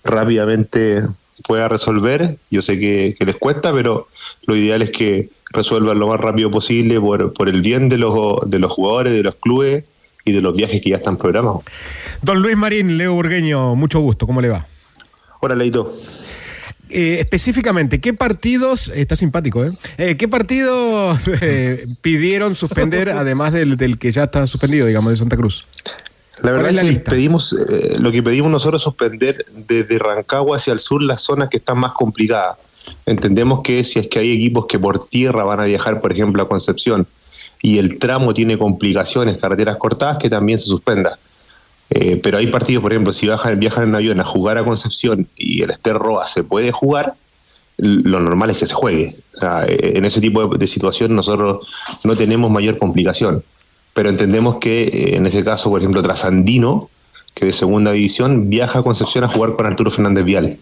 rápidamente 0.03 1.01
pueda 1.45 1.67
resolver. 1.67 2.37
Yo 2.51 2.61
sé 2.61 2.79
que, 2.79 3.15
les 3.19 3.35
cuesta, 3.37 3.73
pero 3.73 4.07
lo 4.45 4.55
ideal 4.55 4.81
es 4.81 4.91
que 4.91 5.29
resuelvan 5.51 5.99
lo 5.99 6.07
más 6.07 6.19
rápido 6.19 6.51
posible 6.51 6.99
por, 6.99 7.33
por 7.33 7.49
el 7.49 7.61
bien 7.61 7.89
de 7.89 7.97
los, 7.97 8.49
de 8.49 8.59
los 8.59 8.71
jugadores, 8.71 9.13
de 9.13 9.23
los 9.23 9.35
clubes 9.35 9.85
y 10.25 10.31
de 10.31 10.41
los 10.41 10.55
viajes 10.55 10.81
que 10.81 10.91
ya 10.91 10.97
están 10.97 11.17
programados. 11.17 11.63
Don 12.21 12.41
Luis 12.41 12.55
Marín, 12.55 12.97
Leo 12.97 13.13
Burgueño, 13.13 13.75
mucho 13.75 13.99
gusto, 13.99 14.27
¿cómo 14.27 14.41
le 14.41 14.49
va? 14.49 14.65
Hola, 15.39 15.55
Leito. 15.55 15.93
Eh, 16.91 17.17
específicamente, 17.19 18.01
¿qué 18.01 18.13
partidos, 18.13 18.89
está 18.89 19.15
simpático, 19.15 19.63
¿eh? 19.63 19.71
eh 19.97 20.17
qué 20.17 20.27
partidos 20.27 21.27
eh, 21.41 21.85
pidieron 22.01 22.55
suspender, 22.55 23.09
además 23.15 23.53
del, 23.53 23.99
que 23.99 24.11
ya 24.11 24.23
está 24.23 24.47
suspendido, 24.47 24.87
digamos, 24.87 25.11
de 25.11 25.17
Santa 25.17 25.37
Cruz? 25.37 25.67
La 26.41 26.51
verdad 26.51 26.71
es, 26.71 26.99
que 26.99 26.99
pedimos, 27.01 27.53
lo 27.97 28.11
que 28.13 28.23
pedimos 28.23 28.49
nosotros 28.49 28.81
es 28.81 28.83
suspender 28.85 29.45
desde 29.67 29.99
Rancagua 29.99 30.55
hacia 30.55 30.71
el 30.71 30.79
sur 30.79 31.03
las 31.03 31.21
zonas 31.21 31.49
que 31.49 31.57
están 31.57 31.77
más 31.77 31.91
complicadas. 31.91 32.57
Entendemos 33.05 33.61
que 33.61 33.83
si 33.83 33.99
es 33.99 34.07
que 34.07 34.19
hay 34.19 34.31
equipos 34.31 34.65
que 34.65 34.79
por 34.79 35.05
tierra 35.09 35.43
van 35.43 35.59
a 35.59 35.65
viajar, 35.65 35.99
por 35.99 36.13
ejemplo, 36.13 36.41
a 36.41 36.47
Concepción, 36.47 37.05
y 37.61 37.77
el 37.77 37.99
tramo 37.99 38.33
tiene 38.33 38.57
complicaciones, 38.57 39.37
carreteras 39.37 39.75
cortadas, 39.75 40.17
que 40.17 40.29
también 40.29 40.59
se 40.59 40.67
suspenda 40.67 41.19
eh, 41.89 42.19
pero 42.21 42.37
hay 42.37 42.47
partidos, 42.47 42.81
por 42.81 42.91
ejemplo, 42.91 43.13
si 43.13 43.27
viajan, 43.57 43.89
en 43.89 43.95
avión 43.95 44.19
a 44.19 44.23
jugar 44.23 44.57
a 44.57 44.63
Concepción 44.63 45.27
y 45.35 45.63
el 45.63 45.71
Ester 45.71 45.95
Roa 45.95 46.27
se 46.27 46.43
puede 46.43 46.71
jugar, 46.71 47.13
lo 47.77 48.19
normal 48.19 48.51
es 48.51 48.57
que 48.57 48.67
se 48.67 48.73
juegue. 48.73 49.15
Eh, 49.67 49.93
en 49.95 50.05
ese 50.05 50.21
tipo 50.21 50.47
de, 50.47 50.67
situación 50.67 51.15
nosotros 51.15 51.67
no 52.03 52.15
tenemos 52.15 52.51
mayor 52.51 52.77
complicación. 52.77 53.43
Pero 53.93 54.09
entendemos 54.09 54.57
que 54.57 54.83
eh, 54.83 55.15
en 55.15 55.25
ese 55.25 55.43
caso, 55.43 55.69
por 55.69 55.79
ejemplo, 55.79 56.03
Trasandino, 56.03 56.89
que 57.33 57.45
de 57.45 57.53
segunda 57.53 57.91
división, 57.91 58.49
viaja 58.49 58.79
a 58.79 58.83
Concepción 58.83 59.23
a 59.23 59.29
jugar 59.29 59.53
con 59.53 59.65
Arturo 59.65 59.89
Fernández 59.91 60.25
Vial. 60.25 60.57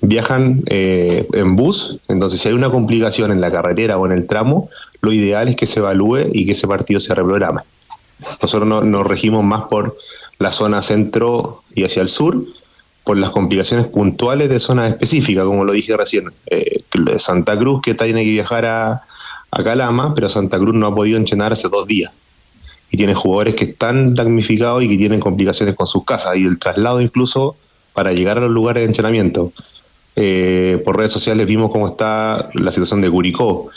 Viajan 0.00 0.62
en 0.66 1.56
bus, 1.56 1.98
entonces 2.08 2.38
si 2.38 2.48
hay 2.48 2.54
una 2.54 2.68
complicación 2.68 3.32
en 3.32 3.40
la 3.40 3.50
carretera 3.50 3.96
o 3.96 4.04
en 4.04 4.12
el 4.12 4.26
tramo, 4.26 4.68
lo 5.00 5.12
ideal 5.12 5.48
es 5.48 5.56
que 5.56 5.66
se 5.66 5.80
evalúe 5.80 6.28
y 6.32 6.44
que 6.44 6.52
ese 6.52 6.66
partido 6.66 7.00
se 7.00 7.14
reprograme. 7.14 7.62
Nosotros 8.42 8.66
no, 8.66 8.82
nos 8.82 9.06
regimos 9.06 9.44
más 9.44 9.62
por 9.62 9.96
la 10.44 10.52
zona 10.52 10.82
centro 10.82 11.62
y 11.74 11.84
hacia 11.84 12.02
el 12.02 12.10
sur 12.10 12.44
por 13.02 13.16
las 13.16 13.30
complicaciones 13.30 13.86
puntuales 13.86 14.50
de 14.50 14.60
zonas 14.60 14.92
específicas, 14.92 15.44
como 15.44 15.64
lo 15.64 15.72
dije 15.72 15.96
recién. 15.96 16.30
Eh, 16.50 16.82
Santa 17.18 17.58
Cruz 17.58 17.80
que 17.82 17.94
tiene 17.94 18.24
que 18.24 18.30
viajar 18.30 18.66
a, 18.66 19.02
Calama, 19.50 20.14
pero 20.16 20.28
Santa 20.28 20.58
Cruz 20.58 20.74
no 20.74 20.88
ha 20.88 20.94
podido 20.94 21.16
entrenar 21.16 21.52
hace 21.52 21.68
dos 21.68 21.86
días. 21.86 22.12
Y 22.90 22.96
tiene 22.96 23.14
jugadores 23.14 23.54
que 23.54 23.66
están 23.66 24.14
damnificados 24.16 24.82
y 24.82 24.88
que 24.88 24.96
tienen 24.96 25.20
complicaciones 25.20 25.76
con 25.76 25.86
sus 25.86 26.04
casas 26.04 26.36
y 26.36 26.44
el 26.44 26.58
traslado 26.58 27.00
incluso 27.00 27.56
para 27.92 28.12
llegar 28.12 28.38
a 28.38 28.40
los 28.42 28.50
lugares 28.50 28.80
de 28.80 28.86
entrenamiento. 28.86 29.52
Eh, 30.16 30.82
por 30.84 30.98
redes 30.98 31.12
sociales 31.12 31.46
vimos 31.46 31.70
cómo 31.70 31.86
está 31.86 32.50
la 32.54 32.72
situación 32.72 33.00
de 33.00 33.10
Curicó, 33.10 33.70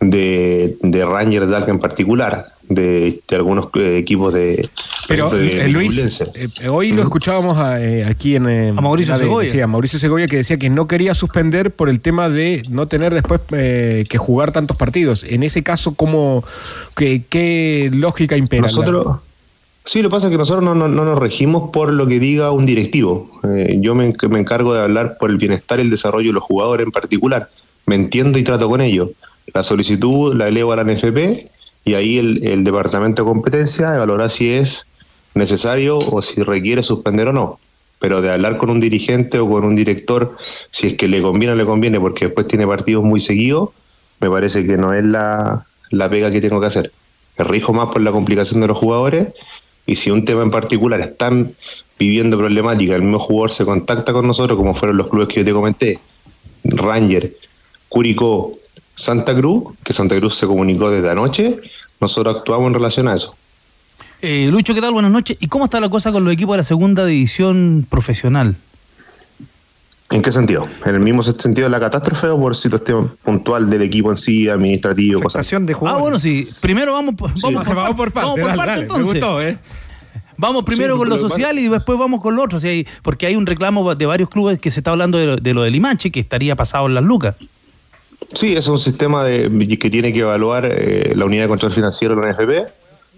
de, 0.00 0.76
de 0.82 1.04
Ranger 1.04 1.48
Dalca 1.48 1.70
en 1.70 1.80
particular 1.80 2.52
de, 2.68 3.20
algunos 3.30 3.68
eh, 3.74 3.98
equipos 3.98 4.32
de. 4.32 4.68
Pero 5.06 5.34
eh, 5.34 5.68
Luis, 5.68 6.20
eh, 6.20 6.68
hoy 6.68 6.92
lo 6.92 7.02
escuchábamos 7.02 7.56
aquí 7.58 8.36
en. 8.36 8.46
a 8.46 8.80
Mauricio 8.80 9.16
Segovia. 9.16 9.66
Mauricio 9.66 9.98
Segovia 9.98 10.26
que 10.26 10.36
decía 10.36 10.58
que 10.58 10.70
no 10.70 10.86
quería 10.86 11.14
suspender 11.14 11.74
por 11.74 11.88
el 11.88 12.00
tema 12.00 12.28
de 12.28 12.62
no 12.68 12.86
tener 12.86 13.14
después 13.14 13.40
que 13.48 14.18
jugar 14.18 14.52
tantos 14.52 14.76
partidos. 14.76 15.24
En 15.24 15.42
ese 15.42 15.62
caso, 15.62 15.94
¿cómo, 15.94 16.44
qué, 16.94 17.90
lógica 17.92 18.36
impera? 18.36 18.62
Nosotros. 18.62 19.18
Sí, 19.86 20.02
lo 20.02 20.10
que 20.10 20.16
pasa 20.16 20.26
es 20.26 20.32
que 20.32 20.36
nosotros 20.36 20.62
no, 20.62 20.74
nos 20.74 21.18
regimos 21.18 21.70
por 21.70 21.90
lo 21.90 22.06
que 22.06 22.20
diga 22.20 22.50
un 22.50 22.66
directivo. 22.66 23.30
yo 23.76 23.94
me, 23.94 24.14
me 24.28 24.38
encargo 24.38 24.74
de 24.74 24.82
hablar 24.82 25.16
por 25.18 25.30
el 25.30 25.38
bienestar 25.38 25.78
y 25.78 25.82
el 25.82 25.90
desarrollo 25.90 26.28
de 26.28 26.34
los 26.34 26.42
jugadores 26.42 26.84
en 26.84 26.92
particular. 26.92 27.48
Me 27.86 27.94
entiendo 27.94 28.38
y 28.38 28.44
trato 28.44 28.68
con 28.68 28.82
ellos. 28.82 29.08
La 29.54 29.64
solicitud 29.64 30.34
la 30.34 30.48
elevo 30.48 30.72
a 30.72 30.76
la 30.76 30.84
NFP 30.84 31.48
y 31.84 31.94
ahí 31.94 32.18
el, 32.18 32.64
departamento 32.64 33.22
de 33.22 33.28
competencia 33.28 33.94
evaluará 33.94 34.28
si 34.28 34.52
es 34.52 34.86
necesario 35.34 35.98
o 35.98 36.20
si 36.22 36.42
requiere 36.42 36.82
suspender 36.82 37.28
o 37.28 37.32
no. 37.32 37.58
Pero 37.98 38.20
de 38.20 38.30
hablar 38.30 38.58
con 38.58 38.70
un 38.70 38.80
dirigente 38.80 39.38
o 39.38 39.48
con 39.48 39.64
un 39.64 39.74
director, 39.74 40.36
si 40.70 40.88
es 40.88 40.94
que 40.94 41.08
le 41.08 41.22
conviene 41.22 41.54
o 41.54 41.56
le 41.56 41.64
conviene, 41.64 41.98
porque 41.98 42.26
después 42.26 42.46
tiene 42.46 42.66
partidos 42.66 43.02
muy 43.04 43.20
seguidos, 43.20 43.70
me 44.20 44.30
parece 44.30 44.64
que 44.66 44.76
no 44.76 44.92
es 44.92 45.04
la, 45.04 45.64
la 45.90 46.08
pega 46.08 46.30
que 46.30 46.40
tengo 46.40 46.60
que 46.60 46.66
hacer. 46.66 46.92
Me 47.38 47.44
rijo 47.44 47.72
más 47.72 47.88
por 47.88 48.02
la 48.02 48.12
complicación 48.12 48.60
de 48.60 48.68
los 48.68 48.76
jugadores 48.76 49.28
y 49.86 49.96
si 49.96 50.10
un 50.10 50.24
tema 50.24 50.42
en 50.42 50.50
particular 50.50 51.00
están 51.00 51.52
viviendo 51.98 52.36
problemática, 52.36 52.94
el 52.94 53.02
mismo 53.02 53.18
jugador 53.18 53.52
se 53.52 53.64
contacta 53.64 54.12
con 54.12 54.26
nosotros, 54.26 54.56
como 54.56 54.74
fueron 54.74 54.96
los 54.96 55.08
clubes 55.08 55.28
que 55.28 55.40
yo 55.40 55.44
te 55.44 55.52
comenté, 55.52 55.98
Ranger, 56.64 57.32
Curicó, 57.88 58.57
Santa 58.98 59.34
Cruz, 59.34 59.74
que 59.84 59.92
Santa 59.92 60.16
Cruz 60.16 60.36
se 60.36 60.46
comunicó 60.46 60.90
desde 60.90 61.08
anoche, 61.08 61.56
nosotros 62.00 62.36
actuamos 62.36 62.66
en 62.68 62.74
relación 62.74 63.08
a 63.08 63.14
eso. 63.14 63.34
Eh, 64.20 64.48
Lucho, 64.50 64.74
¿qué 64.74 64.80
tal? 64.80 64.92
Buenas 64.92 65.12
noches. 65.12 65.36
¿Y 65.38 65.46
cómo 65.46 65.66
está 65.66 65.78
la 65.78 65.88
cosa 65.88 66.10
con 66.10 66.24
los 66.24 66.32
equipos 66.32 66.54
de 66.54 66.58
la 66.58 66.64
segunda 66.64 67.06
división 67.06 67.86
profesional? 67.88 68.56
¿En 70.10 70.22
qué 70.22 70.32
sentido? 70.32 70.66
¿En 70.84 70.94
el 70.96 71.00
mismo 71.00 71.22
sentido 71.22 71.66
de 71.66 71.70
la 71.70 71.78
catástrofe 71.78 72.28
o 72.28 72.40
por 72.40 72.56
situación 72.56 73.16
puntual 73.22 73.70
del 73.70 73.82
equipo 73.82 74.10
en 74.10 74.16
sí, 74.16 74.48
administrativo, 74.48 75.20
cosas 75.20 75.48
de 75.48 75.76
Ah, 75.86 75.98
bueno, 75.98 76.18
sí. 76.18 76.48
Primero 76.60 76.94
vamos, 76.94 77.14
vamos, 77.42 77.64
por, 77.64 77.76
vamos 77.76 77.96
por 77.96 78.12
parte. 78.12 78.28
Vamos 78.28 78.40
por 78.40 78.56
parte 78.56 78.80
entonces. 78.80 79.06
Me 79.06 79.12
gustó, 79.12 79.42
¿eh? 79.42 79.58
Vamos 80.36 80.64
primero 80.64 80.96
con 80.96 81.08
lo 81.08 81.18
social 81.18 81.58
y 81.58 81.68
después 81.68 81.98
vamos 81.98 82.20
con 82.20 82.34
lo 82.34 82.42
otro. 82.42 82.58
porque 83.02 83.26
hay 83.26 83.36
un 83.36 83.46
reclamo 83.46 83.94
de 83.94 84.06
varios 84.06 84.28
clubes 84.28 84.58
que 84.58 84.70
se 84.70 84.80
está 84.80 84.92
hablando 84.92 85.18
de 85.18 85.54
lo, 85.54 85.62
del 85.62 85.74
Imache, 85.74 86.10
que 86.10 86.20
estaría 86.20 86.56
pasado 86.56 86.86
en 86.86 86.94
las 86.94 87.04
lucas. 87.04 87.36
Sí, 88.34 88.54
es 88.54 88.68
un 88.68 88.78
sistema 88.78 89.24
de, 89.24 89.78
que 89.78 89.90
tiene 89.90 90.12
que 90.12 90.20
evaluar 90.20 90.66
eh, 90.70 91.12
la 91.14 91.24
unidad 91.24 91.44
de 91.44 91.48
control 91.48 91.72
financiero 91.72 92.14
de 92.14 92.22
la 92.22 92.32
NFP. 92.32 92.72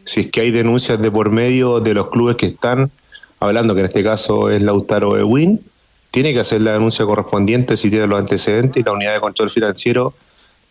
Si 0.04 0.20
es 0.20 0.30
que 0.30 0.40
hay 0.40 0.50
denuncias 0.50 1.00
de 1.00 1.10
por 1.10 1.30
medio 1.30 1.80
de 1.80 1.94
los 1.94 2.10
clubes 2.10 2.36
que 2.36 2.46
están 2.46 2.90
hablando, 3.40 3.74
que 3.74 3.80
en 3.80 3.86
este 3.86 4.04
caso 4.04 4.50
es 4.50 4.62
Lautaro 4.62 5.18
Ewin, 5.18 5.60
tiene 6.10 6.32
que 6.32 6.40
hacer 6.40 6.60
la 6.60 6.72
denuncia 6.72 7.04
correspondiente 7.04 7.76
si 7.76 7.90
tiene 7.90 8.06
los 8.06 8.18
antecedentes 8.18 8.80
y 8.80 8.84
la 8.84 8.92
unidad 8.92 9.14
de 9.14 9.20
control 9.20 9.50
financiero 9.50 10.14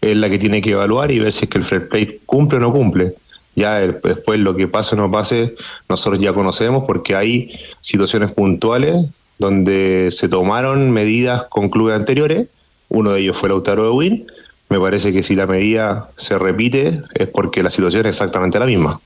es 0.02 0.16
la 0.16 0.30
que 0.30 0.40
tiene 0.40 0.62
que 0.62 0.72
evaluar 0.72 1.12
y 1.12 1.20
ver 1.20 1.34
si 1.34 1.46
es 1.46 1.50
que 1.50 1.58
el 1.58 1.66
fair 1.66 1.90
play 1.90 2.20
cumple 2.26 2.58
o 2.58 2.62
no 2.62 2.72
cumple. 2.72 3.14
Ya 3.56 3.80
después 3.80 4.40
lo 4.40 4.56
que 4.56 4.68
pase 4.68 4.96
o 4.96 4.98
no 4.98 5.12
pase, 5.12 5.56
nosotros 5.90 6.22
ya 6.22 6.34
conocemos 6.34 6.86
porque 6.86 7.16
hay 7.16 7.60
situaciones 7.82 8.32
puntuales 8.32 9.06
donde 9.38 10.10
se 10.12 10.30
tomaron 10.30 10.92
medidas 10.92 11.44
con 11.50 11.70
clubes 11.70 11.96
anteriores, 11.96 12.48
uno 12.90 13.14
de 13.14 13.22
ellos 13.22 13.38
fue 13.38 13.50
Lautaro 13.50 13.84
de 13.84 13.92
Win, 13.92 14.28
me 14.70 14.80
parece 14.80 15.12
que 15.12 15.24
si 15.24 15.36
la 15.36 15.48
medida 15.48 16.10
se 16.18 16.38
repite 16.38 17.02
es 17.16 17.28
porque 17.28 17.64
la 17.64 17.72
situación 17.72 18.06
es 18.06 18.16
exactamente 18.16 18.60
la 18.60 18.66
misma. 18.66 19.00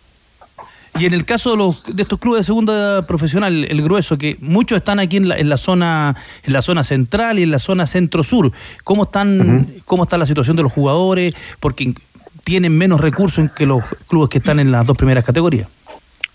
Y 0.99 1.05
en 1.05 1.13
el 1.13 1.25
caso 1.25 1.51
de, 1.51 1.57
los, 1.57 1.95
de 1.95 2.03
estos 2.03 2.19
clubes 2.19 2.41
de 2.41 2.43
segunda 2.43 3.01
profesional, 3.07 3.63
el 3.63 3.81
grueso, 3.81 4.17
que 4.17 4.37
muchos 4.41 4.75
están 4.75 4.99
aquí 4.99 5.17
en 5.17 5.27
la, 5.27 5.37
en 5.37 5.49
la 5.49 5.57
zona 5.57 6.15
en 6.43 6.53
la 6.53 6.61
zona 6.61 6.83
central 6.83 7.39
y 7.39 7.43
en 7.43 7.51
la 7.51 7.57
zona 7.57 7.87
centro-sur, 7.87 8.51
¿cómo, 8.83 9.05
están, 9.05 9.73
¿cómo 9.85 10.03
está 10.03 10.19
la 10.19 10.27
situación 10.27 10.55
de 10.55 10.61
los 10.61 10.71
jugadores? 10.71 11.33
Porque 11.59 11.95
tienen 12.43 12.77
menos 12.77 13.01
recursos 13.01 13.49
que 13.51 13.65
los 13.65 13.83
clubes 14.07 14.29
que 14.29 14.37
están 14.37 14.59
en 14.59 14.71
las 14.71 14.85
dos 14.85 14.95
primeras 14.95 15.23
categorías. 15.23 15.67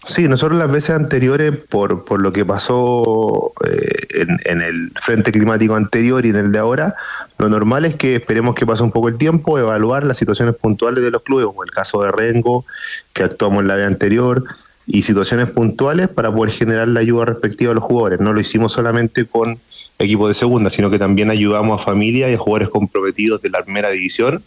Sí, 0.08 0.26
nosotros 0.26 0.58
las 0.58 0.72
veces 0.72 0.90
anteriores, 0.90 1.54
por, 1.56 2.04
por 2.04 2.20
lo 2.20 2.32
que 2.32 2.44
pasó 2.44 3.52
eh, 3.66 4.26
en, 4.46 4.62
el 4.62 4.90
frente 5.00 5.30
climático 5.30 5.74
anterior 5.74 6.24
y 6.24 6.30
en 6.30 6.36
el 6.36 6.50
de 6.50 6.58
ahora, 6.58 6.94
lo 7.36 7.50
normal 7.50 7.84
es 7.84 7.94
que 7.94 8.16
esperemos 8.16 8.54
que 8.54 8.64
pase 8.64 8.82
un 8.82 8.90
poco 8.90 9.08
el 9.08 9.18
tiempo, 9.18 9.58
evaluar 9.58 10.04
las 10.04 10.16
situaciones 10.16 10.56
puntuales 10.56 11.04
de 11.04 11.10
los 11.10 11.22
clubes, 11.22 11.44
como 11.46 11.62
el 11.62 11.70
caso 11.70 12.02
de 12.02 12.10
Rengo, 12.10 12.64
que 13.12 13.22
actuamos 13.22 13.60
en 13.60 13.68
la 13.68 13.76
vez 13.76 13.86
anterior, 13.86 14.44
y 14.86 15.02
situaciones 15.02 15.50
puntuales 15.50 16.08
para 16.08 16.32
poder 16.32 16.52
generar 16.52 16.88
la 16.88 17.00
ayuda 17.00 17.26
respectiva 17.26 17.72
a 17.72 17.74
los 17.74 17.84
jugadores. 17.84 18.18
No 18.18 18.32
lo 18.32 18.40
hicimos 18.40 18.72
solamente 18.72 19.26
con 19.26 19.58
equipos 19.98 20.28
de 20.28 20.34
segunda, 20.34 20.70
sino 20.70 20.88
que 20.88 20.98
también 20.98 21.28
ayudamos 21.28 21.82
a 21.82 21.84
familias 21.84 22.30
y 22.30 22.34
a 22.34 22.38
jugadores 22.38 22.70
comprometidos 22.70 23.42
de 23.42 23.50
la 23.50 23.62
primera 23.62 23.90
división 23.90 24.42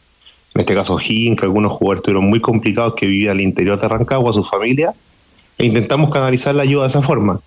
en 0.53 0.61
este 0.61 0.75
caso 0.75 0.99
Higgins, 0.99 1.39
que 1.39 1.45
algunos 1.45 1.71
jugadores 1.71 1.99
estuvieron 1.99 2.29
muy 2.29 2.41
complicados 2.41 2.95
que 2.95 3.05
vivían 3.05 3.37
al 3.37 3.41
interior 3.41 3.79
de 3.79 3.87
Rancagua, 3.87 4.33
su 4.33 4.43
familia, 4.43 4.93
e 5.61 5.65
intentamos 5.65 6.09
canalizar 6.09 6.55
la 6.55 6.63
ayuda 6.63 6.83
de 6.83 6.87
esa 6.87 7.03
forma. 7.03 7.39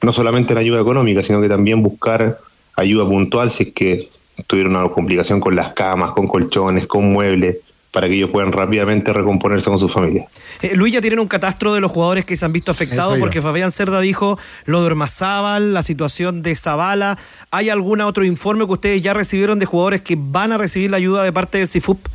No 0.00 0.12
solamente 0.12 0.52
la 0.52 0.60
ayuda 0.60 0.80
económica, 0.80 1.22
sino 1.22 1.40
que 1.40 1.48
también 1.48 1.80
buscar 1.80 2.38
ayuda 2.76 3.06
puntual 3.06 3.52
si 3.52 3.62
es 3.62 3.72
que 3.72 4.08
tuvieron 4.48 4.74
una 4.74 4.88
complicación 4.88 5.38
con 5.38 5.54
las 5.54 5.72
camas, 5.72 6.10
con 6.10 6.26
colchones, 6.26 6.88
con 6.88 7.12
muebles, 7.12 7.58
para 7.92 8.08
que 8.08 8.14
ellos 8.14 8.30
puedan 8.30 8.50
rápidamente 8.50 9.12
recomponerse 9.12 9.70
con 9.70 9.78
su 9.78 9.88
familia. 9.88 10.26
Eh, 10.60 10.74
Luis, 10.74 10.92
ya 10.92 11.00
tienen 11.00 11.20
un 11.20 11.28
catastro 11.28 11.72
de 11.72 11.80
los 11.80 11.92
jugadores 11.92 12.24
que 12.24 12.36
se 12.36 12.44
han 12.44 12.52
visto 12.52 12.72
afectados, 12.72 13.16
porque 13.18 13.40
Fabián 13.40 13.70
Cerda 13.70 14.00
dijo 14.00 14.40
lo 14.64 14.80
de 14.80 14.86
Ormazábal, 14.86 15.72
la 15.72 15.84
situación 15.84 16.42
de 16.42 16.56
Zavala. 16.56 17.16
¿Hay 17.52 17.70
algún 17.70 18.00
otro 18.00 18.24
informe 18.24 18.66
que 18.66 18.72
ustedes 18.72 19.02
ya 19.02 19.14
recibieron 19.14 19.60
de 19.60 19.66
jugadores 19.66 20.00
que 20.00 20.16
van 20.18 20.50
a 20.50 20.58
recibir 20.58 20.90
la 20.90 20.96
ayuda 20.96 21.22
de 21.22 21.32
parte 21.32 21.58
del 21.58 21.68
CIFUP? 21.68 22.08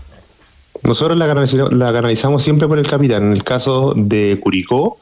Nosotros 0.83 1.17
la, 1.17 1.93
canalizamos 1.93 2.43
siempre 2.43 2.67
por 2.67 2.79
el 2.79 2.89
capitán. 2.89 3.27
En 3.27 3.31
el 3.31 3.45
caso 3.45 3.93
de 3.95 4.37
Curicó, 4.41 4.99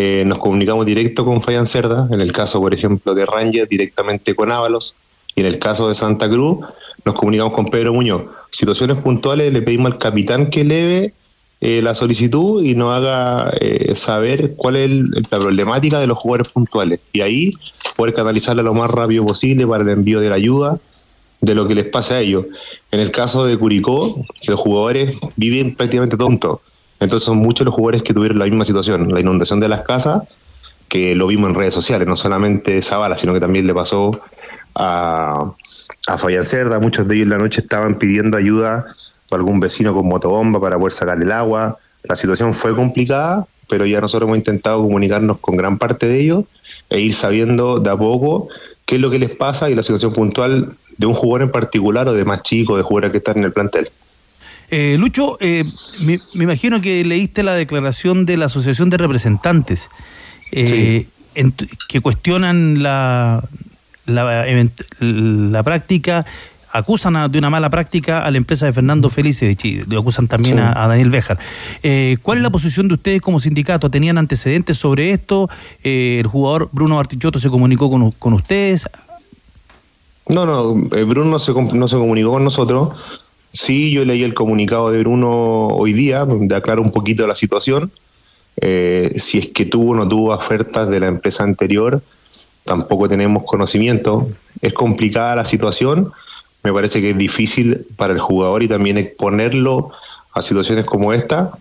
eh, 0.00 0.22
nos 0.24 0.38
comunicamos 0.38 0.86
directo 0.86 1.24
con 1.24 1.42
Fayan 1.42 1.66
Cerda. 1.66 2.06
En 2.12 2.20
el 2.20 2.30
caso, 2.30 2.60
por 2.60 2.72
ejemplo, 2.72 3.16
de 3.16 3.26
Ranger, 3.26 3.66
directamente 3.66 4.32
con 4.36 4.52
Ábalos. 4.52 4.94
Y 5.34 5.40
en 5.40 5.46
el 5.46 5.58
caso 5.58 5.88
de 5.88 5.96
Santa 5.96 6.30
Cruz, 6.30 6.64
nos 7.04 7.16
comunicamos 7.16 7.52
con 7.52 7.66
Pedro 7.66 7.92
Muñoz. 7.92 8.22
Situaciones 8.52 8.98
puntuales, 8.98 9.52
le 9.52 9.60
pedimos 9.60 9.90
al 9.90 9.98
capitán 9.98 10.50
que 10.50 10.60
eleve 10.60 11.14
eh, 11.60 11.82
la 11.82 11.96
solicitud 11.96 12.62
y 12.62 12.76
nos 12.76 12.92
haga 12.92 13.50
eh, 13.60 13.96
saber 13.96 14.54
cuál 14.54 14.76
es 14.76 14.90
la 15.32 15.40
problemática 15.40 15.98
de 15.98 16.06
los 16.06 16.16
jugadores 16.16 16.52
puntuales. 16.52 17.00
Y 17.12 17.20
ahí 17.20 17.50
poder 17.96 18.14
canalizarla 18.14 18.62
lo 18.62 18.74
más 18.74 18.92
rápido 18.92 19.26
posible 19.26 19.66
para 19.66 19.82
el 19.82 19.88
envío 19.88 20.20
de 20.20 20.28
la 20.28 20.36
ayuda 20.36 20.78
de 21.40 21.54
lo 21.56 21.66
que 21.66 21.74
les 21.74 21.86
pasa 21.86 22.14
a 22.14 22.20
ellos. 22.20 22.46
En 22.92 23.00
el 23.00 23.10
caso 23.10 23.44
de 23.44 23.58
Curicó, 23.58 24.24
los 24.46 24.60
jugadores 24.60 25.16
viven 25.34 25.74
prácticamente 25.74 26.16
tontos. 26.16 26.60
Entonces 27.00 27.24
son 27.24 27.38
muchos 27.38 27.64
los 27.64 27.74
jugadores 27.74 28.02
que 28.02 28.12
tuvieron 28.12 28.38
la 28.38 28.46
misma 28.46 28.64
situación, 28.64 29.12
la 29.12 29.20
inundación 29.20 29.60
de 29.60 29.68
las 29.68 29.82
casas, 29.82 30.36
que 30.88 31.14
lo 31.14 31.26
vimos 31.26 31.50
en 31.50 31.54
redes 31.54 31.74
sociales, 31.74 32.08
no 32.08 32.16
solamente 32.16 32.80
Zavala, 32.82 33.16
sino 33.16 33.34
que 33.34 33.40
también 33.40 33.66
le 33.66 33.74
pasó 33.74 34.20
a, 34.74 35.52
a 36.06 36.18
Cerda, 36.44 36.80
muchos 36.80 37.06
de 37.06 37.14
ellos 37.16 37.24
en 37.24 37.30
la 37.30 37.38
noche 37.38 37.60
estaban 37.60 37.98
pidiendo 37.98 38.36
ayuda 38.36 38.86
a 39.30 39.34
algún 39.34 39.60
vecino 39.60 39.94
con 39.94 40.08
motobomba 40.08 40.60
para 40.60 40.78
poder 40.78 40.92
sacar 40.92 41.20
el 41.22 41.30
agua. 41.30 41.78
La 42.04 42.16
situación 42.16 42.54
fue 42.54 42.74
complicada, 42.74 43.46
pero 43.68 43.84
ya 43.86 44.00
nosotros 44.00 44.26
hemos 44.26 44.38
intentado 44.38 44.82
comunicarnos 44.82 45.38
con 45.38 45.56
gran 45.56 45.78
parte 45.78 46.06
de 46.06 46.20
ellos 46.20 46.44
e 46.90 47.00
ir 47.00 47.14
sabiendo 47.14 47.80
de 47.80 47.90
a 47.90 47.96
poco 47.96 48.48
qué 48.86 48.94
es 48.94 49.00
lo 49.00 49.10
que 49.10 49.18
les 49.18 49.30
pasa 49.30 49.68
y 49.68 49.74
la 49.74 49.82
situación 49.82 50.14
puntual 50.14 50.72
de 50.96 51.06
un 51.06 51.14
jugador 51.14 51.42
en 51.42 51.52
particular 51.52 52.08
o 52.08 52.14
de 52.14 52.24
más 52.24 52.42
chicos, 52.42 52.78
de 52.78 52.82
jugadores 52.82 53.12
que 53.12 53.18
están 53.18 53.38
en 53.38 53.44
el 53.44 53.52
plantel. 53.52 53.90
Eh, 54.70 54.96
Lucho, 54.98 55.38
eh, 55.40 55.64
me, 56.00 56.18
imagino 56.34 56.80
que 56.80 57.04
leíste 57.04 57.42
la 57.42 57.54
declaración 57.54 58.26
de 58.26 58.36
la 58.36 58.46
Asociación 58.46 58.90
de 58.90 58.98
Representantes 58.98 59.88
eh, 60.52 61.06
que 61.88 62.00
cuestionan 62.00 62.82
la, 62.82 63.42
la, 64.06 65.62
práctica, 65.62 66.26
acusan 66.72 67.30
de 67.30 67.38
una 67.38 67.48
mala 67.48 67.70
práctica 67.70 68.24
a 68.24 68.30
la 68.30 68.38
empresa 68.38 68.66
de 68.66 68.72
Fernando 68.72 69.08
Felice 69.08 69.56
y 69.62 69.82
le 69.82 69.96
acusan 69.96 70.26
también 70.26 70.58
a, 70.58 70.86
Daniel 70.88 71.10
Béjar. 71.10 71.38
¿Cuál 72.22 72.38
es 72.38 72.42
la 72.42 72.50
posición 72.50 72.88
de 72.88 72.94
ustedes 72.94 73.22
como 73.22 73.38
sindicato? 73.38 73.90
¿Tenían 73.90 74.18
antecedentes 74.18 74.78
sobre 74.78 75.12
esto? 75.12 75.48
¿El 75.82 76.26
jugador 76.26 76.70
Bruno 76.72 76.98
Artichoto 76.98 77.38
se 77.38 77.48
comunicó 77.50 77.88
con, 77.88 78.10
con 78.10 78.32
ustedes? 78.32 78.88
No, 80.28 80.44
no, 80.44 80.94
eh, 80.94 81.04
Bruno 81.04 81.30
no 81.30 81.38
se, 81.38 81.52
no 81.52 81.88
se 81.88 81.96
comunicó 81.96 82.32
con 82.32 82.44
nosotros. 82.44 82.90
Sí, 83.52 83.90
yo 83.90 84.04
leí 84.04 84.22
el 84.22 84.34
comunicado 84.34 84.90
de 84.90 85.00
Bruno 85.00 85.68
hoy 85.68 85.92
día, 85.92 86.24
donde 86.24 86.54
aclara 86.54 86.80
un 86.80 86.92
poquito 86.92 87.26
la 87.26 87.34
situación. 87.34 87.90
Eh, 88.60 89.14
si 89.18 89.38
es 89.38 89.48
que 89.48 89.64
tuvo 89.64 89.92
o 89.92 89.94
no 89.94 90.08
tuvo 90.08 90.34
ofertas 90.34 90.88
de 90.88 91.00
la 91.00 91.06
empresa 91.06 91.44
anterior, 91.44 92.02
tampoco 92.64 93.08
tenemos 93.08 93.44
conocimiento. 93.44 94.28
Es 94.60 94.72
complicada 94.72 95.36
la 95.36 95.44
situación, 95.44 96.12
me 96.62 96.72
parece 96.72 97.00
que 97.00 97.10
es 97.10 97.18
difícil 97.18 97.86
para 97.96 98.12
el 98.12 98.20
jugador 98.20 98.62
y 98.62 98.68
también 98.68 98.98
exponerlo 98.98 99.90
a 100.34 100.42
situaciones 100.42 100.84
como 100.84 101.12
esta. 101.12 101.52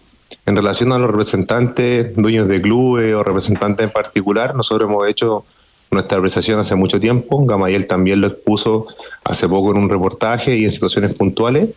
En 0.46 0.56
relación 0.56 0.92
a 0.92 0.98
los 0.98 1.10
representantes, 1.10 2.16
dueños 2.16 2.48
de 2.48 2.62
clubes 2.62 3.14
o 3.14 3.24
representantes 3.24 3.86
en 3.86 3.92
particular, 3.92 4.56
nosotros 4.56 4.90
hemos 4.90 5.08
hecho 5.08 5.46
nuestra 5.92 6.18
apreciación 6.18 6.60
hace 6.60 6.76
mucho 6.76 7.00
tiempo. 7.00 7.46
Gamaliel 7.46 7.88
también 7.88 8.22
lo 8.22 8.28
expuso 8.28 8.88
hace 9.24 9.48
poco 9.48 9.72
en 9.72 9.78
un 9.78 9.90
reportaje 9.90 10.56
y 10.58 10.66
en 10.66 10.74
situaciones 10.74 11.14
puntuales. 11.14 11.70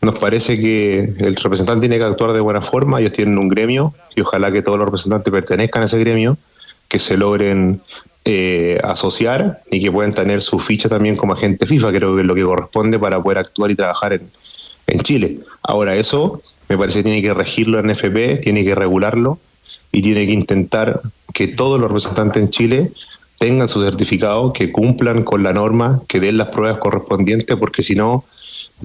Nos 0.00 0.18
parece 0.18 0.58
que 0.58 1.14
el 1.18 1.36
representante 1.36 1.82
tiene 1.82 1.98
que 1.98 2.04
actuar 2.04 2.32
de 2.32 2.40
buena 2.40 2.60
forma, 2.60 2.98
ellos 2.98 3.12
tienen 3.12 3.38
un 3.38 3.48
gremio 3.48 3.94
y 4.16 4.22
ojalá 4.22 4.50
que 4.50 4.60
todos 4.60 4.76
los 4.76 4.86
representantes 4.86 5.32
pertenezcan 5.32 5.82
a 5.82 5.86
ese 5.86 5.98
gremio, 5.98 6.36
que 6.88 6.98
se 6.98 7.16
logren 7.16 7.80
eh, 8.24 8.80
asociar 8.82 9.62
y 9.70 9.80
que 9.80 9.92
puedan 9.92 10.12
tener 10.12 10.42
su 10.42 10.58
ficha 10.58 10.88
también 10.88 11.16
como 11.16 11.34
agente 11.34 11.66
FIFA, 11.66 11.92
creo 11.92 12.16
que 12.16 12.22
es 12.22 12.26
lo 12.26 12.34
que 12.34 12.42
corresponde 12.42 12.98
para 12.98 13.22
poder 13.22 13.38
actuar 13.38 13.70
y 13.70 13.76
trabajar 13.76 14.14
en, 14.14 14.28
en 14.88 15.00
Chile. 15.02 15.38
Ahora 15.62 15.94
eso 15.94 16.42
me 16.68 16.76
parece 16.76 16.98
que 16.98 17.04
tiene 17.04 17.22
que 17.22 17.34
regirlo 17.34 17.78
en 17.78 17.90
FP, 17.90 18.38
tiene 18.38 18.64
que 18.64 18.74
regularlo 18.74 19.38
y 19.92 20.02
tiene 20.02 20.26
que 20.26 20.32
intentar 20.32 21.00
que 21.32 21.48
todos 21.48 21.80
los 21.80 21.90
representantes 21.90 22.42
en 22.42 22.50
Chile 22.50 22.90
tengan 23.42 23.68
su 23.68 23.82
certificado, 23.82 24.52
que 24.52 24.70
cumplan 24.70 25.24
con 25.24 25.42
la 25.42 25.52
norma, 25.52 26.00
que 26.06 26.20
den 26.20 26.38
las 26.38 26.50
pruebas 26.50 26.78
correspondientes, 26.78 27.56
porque 27.56 27.82
si 27.82 27.96
no, 27.96 28.24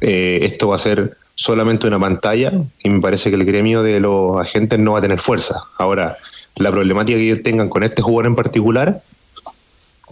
eh, 0.02 0.40
esto 0.42 0.70
va 0.70 0.78
a 0.78 0.80
ser 0.80 1.16
solamente 1.36 1.86
una 1.86 2.00
pantalla 2.00 2.52
y 2.84 2.90
me 2.90 3.00
parece 3.00 3.30
que 3.30 3.36
el 3.36 3.46
gremio 3.46 3.84
de 3.84 4.00
los 4.00 4.42
agentes 4.42 4.80
no 4.80 4.94
va 4.94 4.98
a 4.98 5.02
tener 5.04 5.20
fuerza. 5.20 5.62
Ahora, 5.78 6.18
la 6.56 6.72
problemática 6.72 7.20
que 7.20 7.26
ellos 7.26 7.44
tengan 7.44 7.70
con 7.70 7.84
este 7.84 8.02
jugador 8.02 8.26
en 8.26 8.36
particular, 8.36 9.04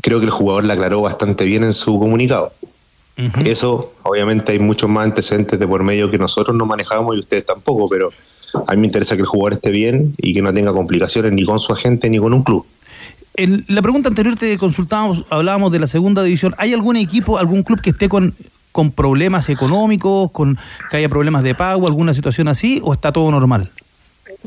creo 0.04 0.20
que 0.20 0.26
el 0.26 0.32
jugador 0.32 0.66
la 0.66 0.76
aclaró 0.76 1.02
bastante 1.02 1.44
bien 1.44 1.64
en 1.64 1.74
su 1.74 1.98
comunicado. 1.98 2.54
Eso, 3.46 3.94
obviamente, 4.04 4.52
hay 4.52 4.60
muchos 4.60 4.88
más 4.92 5.06
antecedentes 5.06 5.60
de 5.60 5.68
por 5.68 5.82
medio 5.82 6.12
que 6.12 6.20
nosotros 6.20 6.56
no 6.56 6.68
manejamos 6.68 7.16
y 7.16 7.20
ustedes 7.20 7.48
tampoco, 7.48 7.90
pero 7.90 8.12
a 8.68 8.76
mí 8.76 8.82
me 8.82 8.86
interesa 8.86 9.16
que 9.16 9.22
el 9.22 9.28
jugador 9.28 9.54
esté 9.54 9.72
bien 9.72 10.14
y 10.20 10.36
que 10.36 10.44
no 10.44 10.54
tenga 10.54 10.72
complicaciones 10.72 11.34
ni 11.34 11.44
con 11.46 11.60
su 11.60 11.74
agente 11.74 12.12
ni 12.12 12.20
con 12.20 12.32
un 12.32 12.44
club. 12.44 12.64
En 13.38 13.66
la 13.68 13.82
pregunta 13.82 14.10
anterior 14.10 14.36
te 14.36 14.58
consultábamos, 14.58 15.26
hablábamos 15.30 15.72
de 15.72 15.80
la 15.80 15.88
segunda 15.88 16.24
división. 16.24 16.54
¿Hay 16.58 16.74
algún 16.74 16.96
equipo, 16.96 17.38
algún 17.38 17.64
club 17.64 17.82
que 17.82 17.90
esté 17.90 18.08
con, 18.08 18.34
con 18.72 18.92
problemas 18.92 19.50
económicos, 19.50 20.32
con 20.32 20.58
que 20.90 20.98
haya 20.98 21.10
problemas 21.10 21.44
de 21.44 21.54
pago, 21.54 21.88
alguna 21.88 22.14
situación 22.14 22.48
así, 22.48 22.80
o 22.84 22.94
está 22.94 23.12
todo 23.12 23.30
normal? 23.32 23.70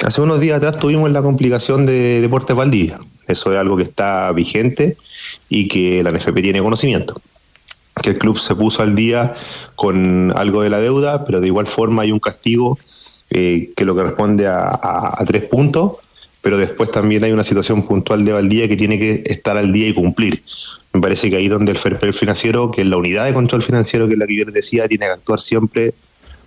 Hace 0.02 0.20
unos 0.22 0.40
días 0.40 0.56
atrás 0.58 0.78
tuvimos 0.78 1.10
la 1.10 1.22
complicación 1.22 1.84
de 1.84 2.20
Deportes 2.20 2.56
Valdivia. 2.56 2.98
Eso 3.26 3.52
es 3.52 3.58
algo 3.58 3.76
que 3.76 3.82
está 3.82 4.32
vigente 4.32 4.96
y 5.48 5.68
que 5.68 6.02
la 6.02 6.10
NFP 6.10 6.40
tiene 6.40 6.62
conocimiento. 6.62 7.20
Que 8.00 8.10
el 8.10 8.18
club 8.18 8.38
se 8.38 8.54
puso 8.54 8.82
al 8.82 8.94
día 8.94 9.34
con 9.74 10.32
algo 10.36 10.62
de 10.62 10.70
la 10.70 10.78
deuda, 10.78 11.24
pero 11.24 11.40
de 11.40 11.48
igual 11.48 11.66
forma 11.66 12.02
hay 12.02 12.12
un 12.12 12.20
castigo 12.20 12.78
eh, 13.30 13.70
que 13.76 13.84
lo 13.84 13.94
corresponde 13.94 14.46
a, 14.46 14.68
a, 14.72 15.24
tres 15.26 15.44
puntos, 15.44 15.98
pero 16.48 16.56
después 16.56 16.90
también 16.90 17.22
hay 17.24 17.32
una 17.32 17.44
situación 17.44 17.82
puntual 17.82 18.24
de 18.24 18.32
Valdivia 18.32 18.66
que 18.68 18.76
tiene 18.78 18.98
que 18.98 19.22
estar 19.26 19.58
al 19.58 19.70
día 19.70 19.86
y 19.86 19.92
cumplir. 19.92 20.42
Me 20.94 21.00
parece 21.02 21.28
que 21.28 21.36
ahí 21.36 21.46
donde 21.46 21.72
el 21.72 21.76
fair 21.76 22.14
financiero, 22.14 22.70
que 22.70 22.80
es 22.80 22.88
la 22.88 22.96
unidad 22.96 23.26
de 23.26 23.34
control 23.34 23.62
financiero, 23.62 24.06
que 24.08 24.14
es 24.14 24.18
la 24.18 24.26
que 24.26 24.34
yo 24.34 24.46
les 24.46 24.54
decía, 24.54 24.88
tiene 24.88 25.04
que 25.04 25.12
actuar 25.12 25.42
siempre 25.42 25.92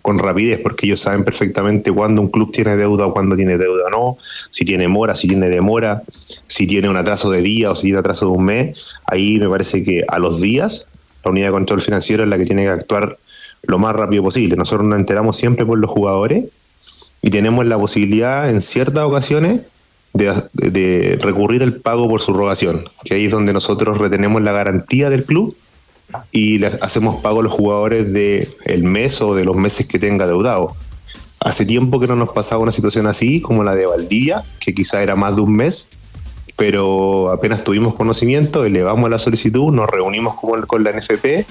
con 0.02 0.18
rapidez, 0.18 0.60
porque 0.60 0.88
ellos 0.88 1.02
saben 1.02 1.24
perfectamente 1.24 1.92
cuándo 1.92 2.20
un 2.20 2.30
club 2.32 2.52
tiene 2.52 2.76
deuda 2.78 3.06
o 3.06 3.14
cuándo 3.14 3.36
tiene 3.36 3.60
deuda 3.60 3.84
o 3.86 3.90
no, 3.92 4.18
si 4.50 4.66
tiene 4.66 4.88
mora, 4.88 5.14
si 5.14 5.28
tiene 5.28 5.50
demora, 5.50 6.02
si 6.48 6.66
tiene 6.66 6.90
un 6.90 6.98
atraso 6.98 7.30
de 7.30 7.44
día 7.44 7.70
o 7.70 7.76
si 7.76 7.84
tiene 7.84 8.00
atraso 8.00 8.26
de 8.26 8.32
un 8.32 8.44
mes. 8.44 8.76
Ahí 9.06 9.38
me 9.38 9.50
parece 9.50 9.84
que 9.84 10.04
a 10.08 10.18
los 10.18 10.42
días 10.42 10.88
la 11.24 11.30
unidad 11.30 11.50
de 11.50 11.52
control 11.52 11.80
financiero 11.80 12.24
es 12.24 12.30
la 12.30 12.40
que 12.40 12.48
tiene 12.48 12.64
que 12.64 12.70
actuar 12.70 13.20
lo 13.68 13.78
más 13.78 13.96
rápido 13.96 14.24
posible. 14.24 14.56
Nosotros 14.56 14.88
nos 14.88 14.98
enteramos 14.98 15.38
siempre 15.38 15.64
por 15.64 15.78
los 15.78 15.92
jugadores 15.92 16.46
y 17.22 17.30
tenemos 17.30 17.68
la 17.68 17.78
posibilidad 17.78 18.50
en 18.50 18.62
ciertas 18.62 19.04
ocasiones 19.04 19.62
de, 20.14 21.18
recurrir 21.22 21.64
al 21.64 21.76
pago 21.76 22.08
por 22.10 22.22
subrogación, 22.22 22.86
que 23.04 23.16
ahí 23.16 23.26
es 23.26 23.32
donde 23.32 23.54
nosotros 23.54 23.98
retenemos 23.98 24.42
la 24.42 24.52
garantía 24.52 25.10
del 25.10 25.24
club 25.24 25.56
y 26.32 26.64
hacemos 26.64 27.22
pago 27.22 27.40
a 27.40 27.44
los 27.44 27.54
jugadores 27.54 28.12
de 28.12 28.48
el 28.66 28.84
mes 28.84 29.22
o 29.22 29.34
de 29.34 29.46
los 29.46 29.56
meses 29.56 29.88
que 29.88 30.00
tenga 30.00 30.28
deudado. 30.28 30.74
Hace 31.40 31.66
tiempo 31.66 32.00
que 32.00 32.08
no 32.08 32.16
nos 32.16 32.32
pasaba 32.34 32.62
una 32.62 32.72
situación 32.72 33.08
así 33.08 33.42
como 33.42 33.64
la 33.64 33.74
de 33.74 33.86
Valdivia, 33.86 34.44
que 34.60 34.74
quizá 34.74 35.02
era 35.02 35.16
más 35.16 35.36
de 35.36 35.42
un 35.42 35.56
mes, 35.56 35.90
pero 36.58 37.32
apenas 37.32 37.64
tuvimos 37.64 37.96
conocimiento, 37.96 38.66
elevamos 38.66 39.10
la 39.10 39.18
solicitud, 39.18 39.74
nos 39.74 39.90
reunimos 39.90 40.36
con, 40.36 40.62
con 40.64 40.84
la 40.84 40.92
NFP, 40.92 41.46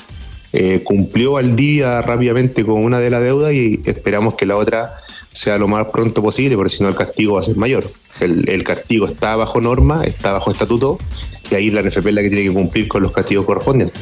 eh, 0.53 0.83
cumplió 0.85 1.33
Valdivia 1.33 2.03
rápidamente 2.03 2.65
con 2.65 2.85
una 2.85 3.01
de 3.01 3.11
las 3.11 3.23
deudas 3.23 3.53
y 3.53 3.81
esperamos 3.85 4.35
que 4.35 4.47
la 4.47 4.57
otra 4.57 4.95
sea 5.33 5.59
lo 5.59 5.69
más 5.69 5.87
pronto 5.89 6.23
posible, 6.23 6.57
porque 6.57 6.77
si 6.77 6.83
no 6.83 6.89
el 6.89 6.97
castigo 6.97 7.35
va 7.35 7.41
a 7.41 7.45
ser 7.45 7.57
mayor. 7.57 7.85
El, 8.21 8.49
el 8.49 8.65
castigo 8.65 9.07
está 9.07 9.37
bajo 9.37 9.61
norma, 9.61 10.05
está 10.05 10.33
bajo 10.33 10.51
estatuto, 10.51 10.99
y 11.51 11.55
ahí 11.55 11.71
la 11.71 11.83
NFP 11.83 12.07
es 12.09 12.15
la 12.15 12.23
que 12.23 12.29
tiene 12.29 12.45
que 12.45 12.53
cumplir 12.53 12.89
con 12.89 13.03
los 13.03 13.13
castigos 13.13 13.47
correspondientes. 13.47 14.01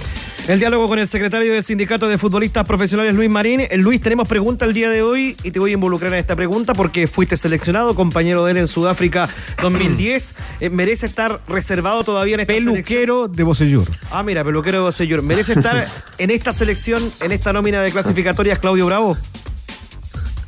El 0.49 0.61
diálogo 0.61 0.89
con 0.89 0.99
el 0.99 1.07
secretario 1.07 1.53
del 1.53 1.63
Sindicato 1.63 2.09
de 2.09 2.17
Futbolistas 2.17 2.65
Profesionales, 2.65 3.15
Luis 3.15 3.29
Marín. 3.29 3.61
Eh, 3.61 3.77
Luis, 3.77 4.01
tenemos 4.01 4.27
pregunta 4.27 4.65
el 4.65 4.73
día 4.73 4.89
de 4.89 5.03
hoy 5.03 5.37
y 5.43 5.51
te 5.51 5.59
voy 5.59 5.73
a 5.73 5.75
involucrar 5.75 6.11
en 6.15 6.19
esta 6.21 6.37
pregunta 6.37 6.73
porque 6.73 7.07
fuiste 7.07 7.37
seleccionado, 7.37 7.95
compañero 7.95 8.47
de 8.47 8.53
él 8.53 8.57
en 8.57 8.67
Sudáfrica 8.67 9.29
2010. 9.63 10.37
Eh, 10.61 10.71
¿Merece 10.71 11.05
estar 11.05 11.43
reservado 11.49 12.03
todavía 12.03 12.37
en 12.37 12.41
esta 12.41 12.55
Peluquero 12.55 13.29
de 13.29 13.43
Bocellur. 13.43 13.87
Ah, 14.11 14.23
mira, 14.23 14.43
peluquero 14.43 14.79
de 14.79 14.85
Bocellur. 14.85 15.21
¿Merece 15.21 15.53
estar 15.53 15.87
en 16.19 16.31
esta 16.31 16.55
selección, 16.55 17.03
en 17.21 17.33
esta 17.33 17.53
nómina 17.53 17.83
de 17.83 17.93
clasificatorias, 17.93 18.59
Claudio 18.59 18.87
Bravo? 18.87 19.19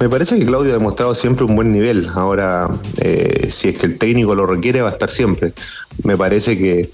Me 0.00 0.08
parece 0.08 0.38
que 0.38 0.46
Claudio 0.46 0.70
ha 0.70 0.78
demostrado 0.78 1.14
siempre 1.14 1.44
un 1.44 1.54
buen 1.54 1.70
nivel. 1.70 2.08
Ahora, 2.14 2.70
eh, 2.96 3.50
si 3.52 3.68
es 3.68 3.78
que 3.78 3.84
el 3.84 3.98
técnico 3.98 4.34
lo 4.34 4.46
requiere, 4.46 4.80
va 4.80 4.88
a 4.88 4.92
estar 4.92 5.10
siempre. 5.10 5.52
Me 6.04 6.16
parece 6.16 6.56
que 6.56 6.88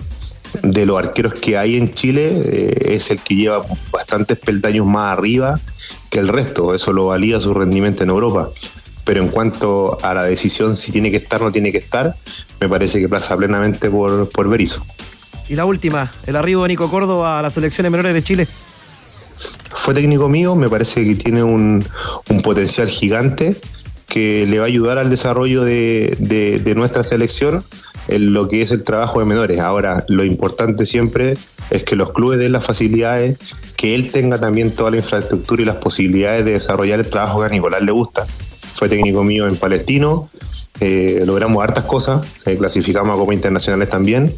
de 0.62 0.86
los 0.86 0.98
arqueros 0.98 1.34
que 1.34 1.56
hay 1.56 1.76
en 1.76 1.94
Chile 1.94 2.42
eh, 2.44 2.94
es 2.96 3.12
el 3.12 3.20
que 3.20 3.36
lleva 3.36 3.64
bastantes 3.92 4.38
peldaños 4.38 4.86
más 4.86 5.16
arriba 5.16 5.60
que 6.10 6.18
el 6.18 6.26
resto. 6.26 6.74
Eso 6.74 6.92
lo 6.92 7.06
valía 7.06 7.38
su 7.38 7.54
rendimiento 7.54 8.02
en 8.02 8.10
Europa. 8.10 8.50
Pero 9.04 9.22
en 9.22 9.28
cuanto 9.28 9.98
a 10.02 10.12
la 10.12 10.24
decisión 10.24 10.76
si 10.76 10.90
tiene 10.90 11.12
que 11.12 11.18
estar 11.18 11.40
o 11.42 11.44
no 11.44 11.52
tiene 11.52 11.70
que 11.70 11.78
estar, 11.78 12.12
me 12.60 12.68
parece 12.68 12.98
que 12.98 13.08
pasa 13.08 13.36
plenamente 13.36 13.88
por, 13.88 14.28
por 14.30 14.48
Berizzo. 14.48 14.84
Y 15.48 15.54
la 15.54 15.64
última, 15.64 16.10
el 16.26 16.34
arribo 16.34 16.64
de 16.64 16.70
Nico 16.70 16.90
Córdoba 16.90 17.38
a 17.38 17.42
las 17.42 17.54
selecciones 17.54 17.92
menores 17.92 18.14
de 18.14 18.24
Chile. 18.24 18.48
Fue 19.86 19.94
técnico 19.94 20.28
mío, 20.28 20.56
me 20.56 20.68
parece 20.68 21.04
que 21.04 21.14
tiene 21.14 21.44
un, 21.44 21.80
potencial 22.42 22.88
gigante 22.88 23.54
que 24.08 24.44
le 24.44 24.58
va 24.58 24.64
a 24.64 24.66
ayudar 24.66 24.98
al 24.98 25.10
desarrollo 25.10 25.62
de, 25.62 26.16
de, 26.18 26.58
de 26.58 26.74
nuestra 26.74 27.04
selección 27.04 27.62
en 28.08 28.32
lo 28.32 28.48
que 28.48 28.62
es 28.62 28.72
el 28.72 28.82
trabajo 28.82 29.20
de 29.20 29.26
menores. 29.26 29.60
Ahora, 29.60 30.04
lo 30.08 30.24
importante 30.24 30.86
siempre 30.86 31.38
es 31.70 31.84
que 31.84 31.94
los 31.94 32.12
clubes 32.12 32.40
den 32.40 32.50
las 32.50 32.66
facilidades, 32.66 33.38
que 33.76 33.94
él 33.94 34.10
tenga 34.10 34.40
también 34.40 34.72
toda 34.72 34.90
la 34.90 34.96
infraestructura 34.96 35.62
y 35.62 35.66
las 35.66 35.76
posibilidades 35.76 36.44
de 36.44 36.54
desarrollar 36.54 36.98
el 36.98 37.08
trabajo 37.08 37.38
que 37.38 37.46
a 37.46 37.50
Nicolás 37.50 37.82
le 37.82 37.92
gusta. 37.92 38.26
Fue 38.74 38.88
técnico 38.88 39.22
mío 39.22 39.46
en 39.46 39.54
Palestino, 39.54 40.30
eh, 40.80 41.22
logramos 41.24 41.62
hartas 41.62 41.84
cosas, 41.84 42.26
eh, 42.44 42.56
clasificamos 42.56 43.14
a 43.14 43.20
Copa 43.20 43.34
Internacionales 43.34 43.88
también, 43.88 44.34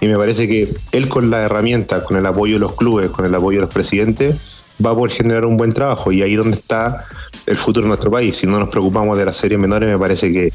y 0.00 0.08
me 0.08 0.16
parece 0.16 0.48
que 0.48 0.68
él 0.90 1.08
con 1.08 1.30
la 1.30 1.42
herramienta, 1.42 2.02
con 2.02 2.16
el 2.16 2.26
apoyo 2.26 2.54
de 2.54 2.60
los 2.60 2.74
clubes, 2.74 3.10
con 3.10 3.26
el 3.26 3.34
apoyo 3.36 3.58
de 3.58 3.66
los 3.66 3.72
presidentes, 3.72 4.57
va 4.84 4.90
a 4.90 4.94
poder 4.94 5.12
generar 5.12 5.44
un 5.44 5.56
buen 5.56 5.72
trabajo, 5.72 6.12
y 6.12 6.22
ahí 6.22 6.34
donde 6.34 6.56
está 6.56 7.06
el 7.46 7.56
futuro 7.56 7.84
de 7.84 7.88
nuestro 7.88 8.10
país. 8.10 8.36
Si 8.36 8.46
no 8.46 8.58
nos 8.58 8.68
preocupamos 8.68 9.18
de 9.18 9.24
las 9.24 9.36
series 9.36 9.58
menores, 9.58 9.88
me 9.88 9.98
parece 9.98 10.32
que 10.32 10.52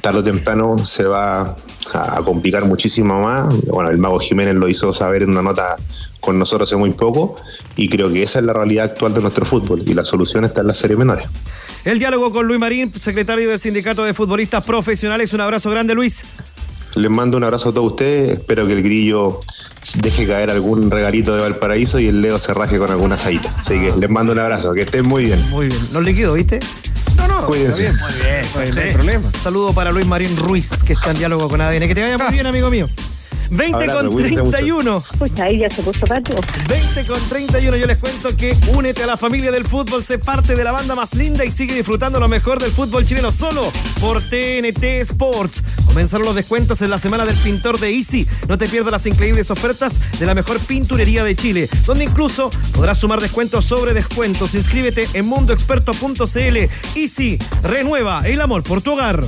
tarde 0.00 0.20
o 0.20 0.24
temprano 0.24 0.78
se 0.78 1.04
va 1.04 1.56
a, 1.92 2.20
complicar 2.24 2.64
muchísimo 2.64 3.20
más. 3.22 3.54
Bueno, 3.66 3.90
el 3.90 3.98
Mago 3.98 4.18
Jiménez 4.20 4.54
lo 4.54 4.68
hizo 4.68 4.94
saber 4.94 5.22
en 5.22 5.30
una 5.30 5.42
nota 5.42 5.76
con 6.20 6.38
nosotros 6.38 6.68
hace 6.68 6.76
muy 6.76 6.90
poco 6.90 7.36
y 7.76 7.88
creo 7.88 8.12
que 8.12 8.22
esa 8.22 8.40
es 8.40 8.44
la 8.44 8.52
realidad 8.52 8.86
actual 8.86 9.14
de 9.14 9.20
nuestro 9.20 9.46
fútbol 9.46 9.82
y 9.86 9.94
la 9.94 10.04
solución 10.04 10.44
está 10.44 10.60
en 10.60 10.66
las 10.66 10.78
series 10.78 10.98
menores. 10.98 11.26
El 11.84 11.98
diálogo 11.98 12.32
con 12.32 12.46
Luis 12.46 12.58
Marín, 12.60 12.92
secretario 12.92 13.48
del 13.48 13.58
Sindicato 13.58 14.04
de 14.04 14.12
Futbolistas 14.12 14.64
Profesionales. 14.64 15.32
Un 15.32 15.40
abrazo 15.40 15.70
grande, 15.70 15.94
Luis. 15.94 16.24
Les 16.94 17.10
mando 17.10 17.36
un 17.36 17.44
abrazo 17.44 17.70
a 17.70 17.72
todos 17.72 17.92
ustedes. 17.92 18.32
Espero 18.38 18.66
que 18.66 18.72
el 18.72 18.82
grillo 18.82 19.40
deje 19.94 20.26
caer 20.26 20.50
algún 20.50 20.90
regalito 20.90 21.34
de 21.34 21.42
Valparaíso 21.42 21.98
y 21.98 22.08
el 22.08 22.20
Leo 22.20 22.38
se 22.38 22.54
raje 22.54 22.78
con 22.78 22.90
alguna 22.90 23.16
saída. 23.16 23.54
Así 23.56 23.78
que 23.80 23.92
les 23.96 24.10
mando 24.10 24.32
un 24.32 24.38
abrazo. 24.38 24.72
Que 24.72 24.82
estén 24.82 25.06
muy 25.06 25.24
bien. 25.24 25.40
Muy 25.50 25.68
bien. 25.68 25.80
Nos 25.92 26.04
liquido, 26.04 26.34
¿viste? 26.34 26.60
No, 27.16 27.28
no. 27.28 27.46
Cuídense. 27.46 27.92
Muy 27.92 28.12
bien. 28.14 28.74
No 28.74 28.80
hay 28.80 28.92
problema. 28.92 29.32
Saludo 29.32 29.72
para 29.72 29.90
Luis 29.92 30.06
Marín 30.06 30.36
Ruiz, 30.36 30.82
que 30.82 30.92
está 30.92 31.10
en 31.10 31.18
diálogo 31.18 31.48
con 31.48 31.60
ADN. 31.60 31.86
Que 31.86 31.94
te 31.94 32.02
vaya 32.02 32.18
muy 32.18 32.32
bien, 32.32 32.46
amigo 32.46 32.70
mío. 32.70 32.88
20 33.50 33.86
con 33.86 34.10
31. 34.10 35.04
Pues 35.18 35.40
ahí 35.40 35.58
ya 35.58 35.70
se 35.70 35.82
puso 35.82 36.06
pato. 36.06 36.34
20 36.68 37.04
con 37.06 37.20
31. 37.28 37.76
Yo 37.76 37.86
les 37.86 37.98
cuento 37.98 38.36
que 38.36 38.56
únete 38.74 39.02
a 39.04 39.06
la 39.06 39.16
familia 39.16 39.50
del 39.50 39.64
fútbol, 39.66 40.04
sé 40.04 40.18
parte 40.18 40.54
de 40.54 40.64
la 40.64 40.72
banda 40.72 40.94
más 40.94 41.14
linda 41.14 41.44
y 41.44 41.52
sigue 41.52 41.74
disfrutando 41.74 42.20
lo 42.20 42.28
mejor 42.28 42.60
del 42.60 42.70
fútbol 42.70 43.06
chileno 43.06 43.32
solo 43.32 43.70
por 44.00 44.22
TNT 44.22 44.84
Sports. 45.00 45.62
Comenzaron 45.86 46.26
los 46.26 46.34
descuentos 46.34 46.82
en 46.82 46.90
la 46.90 46.98
semana 46.98 47.24
del 47.24 47.36
pintor 47.36 47.78
de 47.78 47.94
Easy. 47.94 48.26
No 48.48 48.58
te 48.58 48.68
pierdas 48.68 48.92
las 48.92 49.06
increíbles 49.06 49.50
ofertas 49.50 50.00
de 50.18 50.26
la 50.26 50.34
mejor 50.34 50.58
pinturería 50.60 51.24
de 51.24 51.34
Chile, 51.34 51.68
donde 51.86 52.04
incluso 52.04 52.50
podrás 52.74 52.98
sumar 52.98 53.20
descuentos 53.20 53.64
sobre 53.64 53.94
descuentos. 53.94 54.54
Inscríbete 54.54 55.08
en 55.14 55.26
mundoexperto.cl. 55.26 56.56
Easy, 56.94 57.38
renueva 57.62 58.22
el 58.24 58.40
amor 58.40 58.62
por 58.62 58.82
tu 58.82 58.92
hogar. 58.92 59.24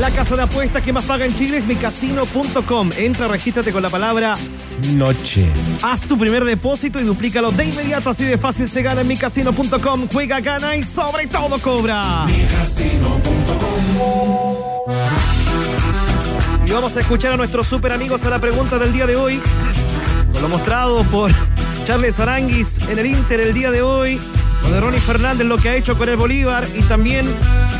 La 0.00 0.10
casa 0.10 0.34
de 0.34 0.42
apuestas 0.42 0.82
que 0.82 0.92
más 0.92 1.04
paga 1.04 1.24
en 1.24 1.34
Chile 1.34 1.58
es 1.58 1.66
micasino.com. 1.66 2.90
Entra, 2.96 3.28
regístrate 3.28 3.72
con 3.72 3.82
la 3.82 3.90
palabra 3.90 4.34
noche. 4.92 5.46
Haz 5.82 6.02
tu 6.06 6.18
primer 6.18 6.44
depósito 6.44 7.00
y 7.00 7.04
duplícalo 7.04 7.52
de 7.52 7.66
inmediato. 7.66 8.10
Así 8.10 8.24
de 8.24 8.36
fácil 8.36 8.68
se 8.68 8.82
gana 8.82 9.02
en 9.02 9.08
micasino.com. 9.08 10.08
Juega, 10.12 10.40
gana 10.40 10.76
y 10.76 10.82
sobre 10.82 11.28
todo 11.28 11.58
cobra. 11.60 12.26
Y 16.66 16.70
vamos 16.70 16.96
a 16.96 17.00
escuchar 17.00 17.34
a 17.34 17.36
nuestros 17.36 17.68
super 17.68 17.92
amigos 17.92 18.24
a 18.24 18.30
la 18.30 18.40
pregunta 18.40 18.78
del 18.78 18.92
día 18.92 19.06
de 19.06 19.14
hoy. 19.14 19.40
Con 20.32 20.42
lo 20.42 20.48
mostrado 20.48 21.04
por 21.04 21.30
Charles 21.84 22.18
Aranguis 22.18 22.80
en 22.88 22.98
el 22.98 23.06
Inter 23.06 23.38
el 23.40 23.54
día 23.54 23.70
de 23.70 23.82
hoy. 23.82 24.20
De 24.68 24.80
Ronnie 24.80 24.98
Fernández, 24.98 25.46
lo 25.46 25.56
que 25.56 25.68
ha 25.68 25.76
hecho 25.76 25.96
con 25.96 26.08
el 26.08 26.16
Bolívar 26.16 26.66
y 26.74 26.82
también 26.82 27.26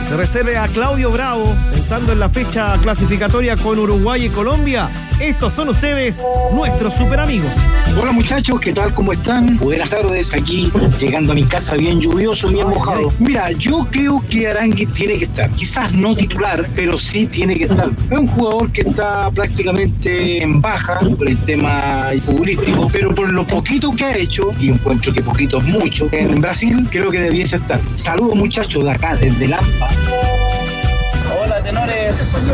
se 0.04 0.16
reserve 0.16 0.58
a 0.58 0.68
Claudio 0.68 1.10
Bravo, 1.10 1.56
pensando 1.70 2.12
en 2.12 2.18
la 2.18 2.28
fecha 2.28 2.78
clasificatoria 2.82 3.56
con 3.56 3.78
Uruguay 3.78 4.26
y 4.26 4.28
Colombia. 4.28 4.88
Estos 5.20 5.54
son 5.54 5.68
ustedes, 5.68 6.26
nuestros 6.52 6.94
super 6.94 7.20
amigos. 7.20 7.52
Hola 8.00 8.10
muchachos, 8.10 8.60
¿qué 8.60 8.72
tal? 8.72 8.92
¿Cómo 8.92 9.12
están? 9.12 9.56
Buenas 9.58 9.88
tardes, 9.88 10.34
aquí 10.34 10.72
llegando 10.98 11.32
a 11.32 11.34
mi 11.36 11.44
casa 11.44 11.76
bien 11.76 12.00
lluvioso, 12.00 12.48
bien 12.48 12.68
mojado. 12.68 13.12
Mira, 13.20 13.52
yo 13.52 13.86
creo 13.90 14.22
que 14.28 14.48
Arangui 14.48 14.86
tiene 14.86 15.16
que 15.18 15.26
estar. 15.26 15.48
Quizás 15.50 15.92
no 15.92 16.16
titular, 16.16 16.68
pero 16.74 16.98
sí 16.98 17.26
tiene 17.26 17.56
que 17.56 17.64
estar. 17.64 17.90
Es 18.10 18.18
un 18.18 18.26
jugador 18.26 18.72
que 18.72 18.80
está 18.80 19.30
prácticamente 19.30 20.42
en 20.42 20.60
baja 20.60 20.98
por 20.98 21.28
el 21.28 21.38
tema 21.38 22.10
futbolístico, 22.20 22.88
pero 22.92 23.14
por 23.14 23.32
lo 23.32 23.46
poquito 23.46 23.94
que 23.94 24.04
ha 24.04 24.16
hecho, 24.16 24.52
y 24.60 24.70
encuentro 24.70 25.12
que 25.12 25.22
poquito 25.22 25.58
es 25.58 25.64
mucho, 25.64 26.08
en 26.10 26.40
Brasil 26.40 26.86
creo 26.90 27.10
que 27.10 27.20
debiese 27.20 27.56
estar. 27.56 27.80
Saludos 27.94 28.34
muchachos 28.34 28.84
de 28.84 28.90
acá, 28.90 29.14
desde 29.14 29.46
Lampa. 29.46 29.88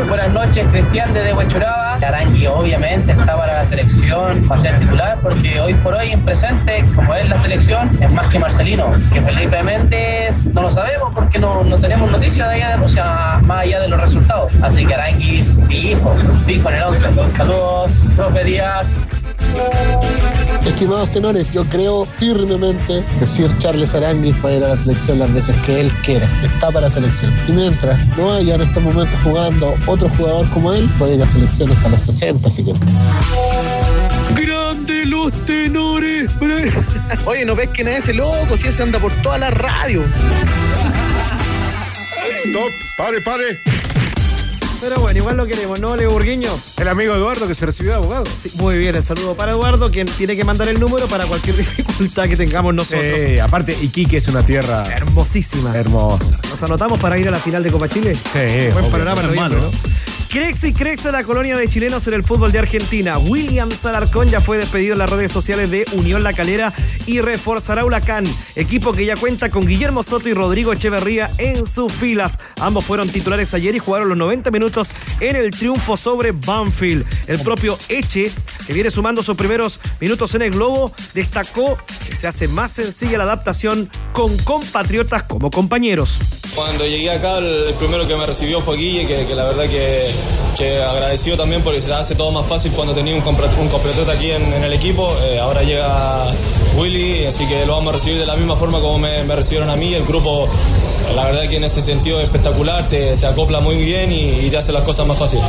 Buenas 0.07 0.33
noches, 0.33 0.65
Cristian 0.71 1.13
desde 1.13 1.33
Huachuraba. 1.33 1.93
Arangui 1.95 2.47
obviamente 2.47 3.11
está 3.11 3.37
para 3.37 3.53
la 3.53 3.65
selección, 3.65 4.43
para 4.47 4.59
ser 4.59 4.79
titular, 4.79 5.17
porque 5.21 5.59
hoy 5.59 5.73
por 5.75 5.93
hoy 5.93 6.11
en 6.11 6.21
presente, 6.21 6.83
como 6.95 7.13
es 7.13 7.29
la 7.29 7.37
selección, 7.37 7.89
es 8.01 8.11
más 8.11 8.27
que 8.27 8.39
Marcelino, 8.39 8.91
que 9.13 9.21
felizmente 9.21 10.29
no 10.53 10.63
lo 10.63 10.71
sabemos 10.71 11.13
porque 11.13 11.37
no, 11.37 11.63
no 11.63 11.77
tenemos 11.77 12.09
noticias 12.09 12.49
de 12.49 12.55
allá 12.55 12.69
de 12.71 12.77
Rusia, 12.77 13.39
más 13.43 13.63
allá 13.63 13.81
de 13.81 13.87
los 13.87 14.01
resultados. 14.01 14.51
Así 14.63 14.85
que 14.85 14.95
Arangui 14.95 15.39
es 15.39 15.59
hijo, 15.69 16.15
fijo 16.45 16.69
en 16.69 16.75
el 16.75 16.83
11. 16.83 17.07
Saludos, 17.35 17.91
profe 18.15 18.43
Díaz. 18.43 19.20
Estimados 20.65 21.11
tenores, 21.11 21.51
yo 21.51 21.63
creo 21.65 22.05
firmemente 22.05 23.03
que 23.19 23.27
Sir 23.27 23.51
Charles 23.59 23.93
Aranguis 23.93 24.35
va 24.43 24.49
a 24.49 24.53
ir 24.53 24.63
a 24.63 24.69
la 24.69 24.77
selección 24.77 25.19
las 25.19 25.33
veces 25.33 25.55
que 25.65 25.81
él 25.81 25.91
quiera. 26.03 26.27
Está 26.43 26.67
para 26.71 26.87
la 26.87 26.91
selección. 26.91 27.33
Y 27.47 27.51
mientras 27.51 28.17
no 28.17 28.33
haya 28.33 28.55
en 28.55 28.61
estos 28.61 28.81
momentos 28.81 29.19
jugando 29.23 29.75
otro 29.85 30.09
jugador 30.09 30.47
como 30.49 30.73
él, 30.73 30.89
puede 30.97 31.15
ir 31.15 31.21
a 31.21 31.25
la 31.25 31.31
selección 31.31 31.71
hasta 31.71 31.89
los 31.89 32.01
60 32.01 32.49
si 32.49 32.63
quiere. 32.63 32.79
¡Grande 34.35 35.05
los 35.05 35.31
tenores! 35.45 36.31
Oye, 37.25 37.45
¿no 37.45 37.55
ves 37.55 37.69
que 37.69 37.83
nadie 37.83 37.97
ese 37.97 38.13
loco? 38.13 38.57
Si 38.57 38.67
ese 38.67 38.83
anda 38.83 38.99
por 38.99 39.11
toda 39.21 39.37
la 39.37 39.51
radio. 39.51 40.03
Stop, 42.43 42.71
pare, 42.97 43.21
pare. 43.21 43.80
Pero 44.81 44.99
bueno, 44.99 45.19
igual 45.19 45.37
lo 45.37 45.45
queremos, 45.45 45.79
¿no, 45.79 45.95
Leo 45.95 46.09
Burguiño? 46.09 46.49
El 46.77 46.87
amigo 46.87 47.13
Eduardo 47.13 47.47
que 47.47 47.53
se 47.53 47.67
recibió 47.67 47.91
de 47.91 47.97
abogado. 47.97 48.25
Sí, 48.25 48.51
muy 48.55 48.79
bien, 48.79 48.95
el 48.95 49.03
saludo 49.03 49.35
para 49.37 49.51
Eduardo, 49.51 49.91
quien 49.91 50.07
tiene 50.07 50.35
que 50.35 50.43
mandar 50.43 50.67
el 50.69 50.79
número 50.79 51.05
para 51.05 51.27
cualquier 51.27 51.55
dificultad 51.57 52.27
que 52.27 52.35
tengamos 52.35 52.73
nosotros. 52.73 53.05
Sí, 53.23 53.37
aparte, 53.37 53.77
Iquique 53.79 54.17
es 54.17 54.27
una 54.27 54.43
tierra 54.43 54.81
hermosísima. 54.91 55.77
Hermosa. 55.77 56.39
¿Nos 56.49 56.63
anotamos 56.63 56.99
para 56.99 57.19
ir 57.19 57.27
a 57.27 57.31
la 57.31 57.39
final 57.39 57.61
de 57.61 57.69
Copa 57.69 57.87
Chile? 57.87 58.15
Sí, 58.15 58.73
buen 58.73 58.89
panorama, 58.89 59.21
no 59.21 59.33
malo, 59.35 59.57
¿no? 59.61 59.71
Crece 60.31 60.69
y 60.69 60.73
crece 60.73 61.11
la 61.11 61.25
colonia 61.25 61.57
de 61.57 61.67
chilenos 61.67 62.07
en 62.07 62.13
el 62.13 62.23
fútbol 62.23 62.53
de 62.53 62.59
Argentina. 62.59 63.17
William 63.17 63.69
Salarcón 63.69 64.29
ya 64.29 64.39
fue 64.39 64.57
despedido 64.57 64.93
en 64.93 64.99
las 64.99 65.09
redes 65.09 65.29
sociales 65.29 65.69
de 65.69 65.85
Unión 65.91 66.23
La 66.23 66.31
Calera 66.31 66.71
y 67.05 67.19
reforzará 67.19 67.83
Huracán, 67.83 68.23
equipo 68.55 68.93
que 68.93 69.05
ya 69.05 69.17
cuenta 69.17 69.49
con 69.49 69.67
Guillermo 69.67 70.03
Soto 70.03 70.29
y 70.29 70.33
Rodrigo 70.33 70.71
Echeverría 70.71 71.29
en 71.37 71.65
sus 71.65 71.91
filas. 71.91 72.39
Ambos 72.61 72.85
fueron 72.85 73.09
titulares 73.09 73.53
ayer 73.53 73.75
y 73.75 73.79
jugaron 73.79 74.07
los 74.07 74.17
90 74.17 74.51
minutos 74.51 74.93
en 75.19 75.35
el 75.35 75.51
triunfo 75.51 75.97
sobre 75.97 76.31
Banfield. 76.31 77.05
El 77.27 77.41
propio 77.41 77.77
Eche, 77.89 78.31
que 78.65 78.71
viene 78.71 78.89
sumando 78.89 79.23
sus 79.23 79.35
primeros 79.35 79.81
minutos 79.99 80.33
en 80.35 80.43
el 80.43 80.51
globo, 80.51 80.93
destacó 81.13 81.77
que 82.07 82.15
se 82.15 82.27
hace 82.27 82.47
más 82.47 82.71
sencilla 82.71 83.17
la 83.17 83.25
adaptación 83.25 83.89
con 84.13 84.37
compatriotas 84.37 85.23
como 85.23 85.51
compañeros. 85.51 86.19
Cuando 86.55 86.85
llegué 86.85 87.09
acá, 87.09 87.37
el 87.37 87.73
primero 87.75 88.05
que 88.07 88.15
me 88.15 88.25
recibió 88.25 88.61
fue 88.61 88.75
Guille, 88.75 89.07
que, 89.07 89.33
la 89.33 89.45
verdad 89.45 89.69
que, 89.69 90.11
que, 90.57 90.81
agradecido 90.81 91.37
también 91.37 91.63
porque 91.63 91.81
se 91.81 91.93
hace 91.93 92.15
todo 92.15 92.31
más 92.31 92.45
fácil 92.45 92.71
cuando 92.71 92.93
tenía 92.93 93.15
un, 93.15 93.23
un 93.23 94.09
aquí 94.09 94.31
en, 94.31 94.53
el 94.53 94.73
equipo. 94.73 95.13
Eh, 95.23 95.39
ahora 95.39 95.63
llega 95.63 96.31
Willy, 96.75 97.25
así 97.25 97.45
que 97.47 97.65
lo 97.65 97.73
vamos 97.73 97.93
a 97.93 97.97
recibir 97.97 98.19
de 98.19 98.25
la 98.25 98.35
misma 98.35 98.55
forma 98.55 98.79
como 98.79 98.99
me, 98.99 99.23
recibieron 99.35 99.69
a 99.69 99.75
mí. 99.75 99.93
El 99.93 100.05
grupo, 100.05 100.47
la 101.15 101.25
verdad 101.25 101.49
que 101.49 101.57
en 101.57 101.63
ese 101.63 101.81
sentido 101.81 102.19
es 102.19 102.25
espectacular, 102.25 102.87
te, 102.89 103.13
acopla 103.25 103.59
muy 103.59 103.83
bien 103.83 104.11
y, 104.11 104.49
te 104.49 104.57
hace 104.57 104.71
las 104.71 104.83
cosas 104.83 105.07
más 105.07 105.17
fáciles. 105.17 105.45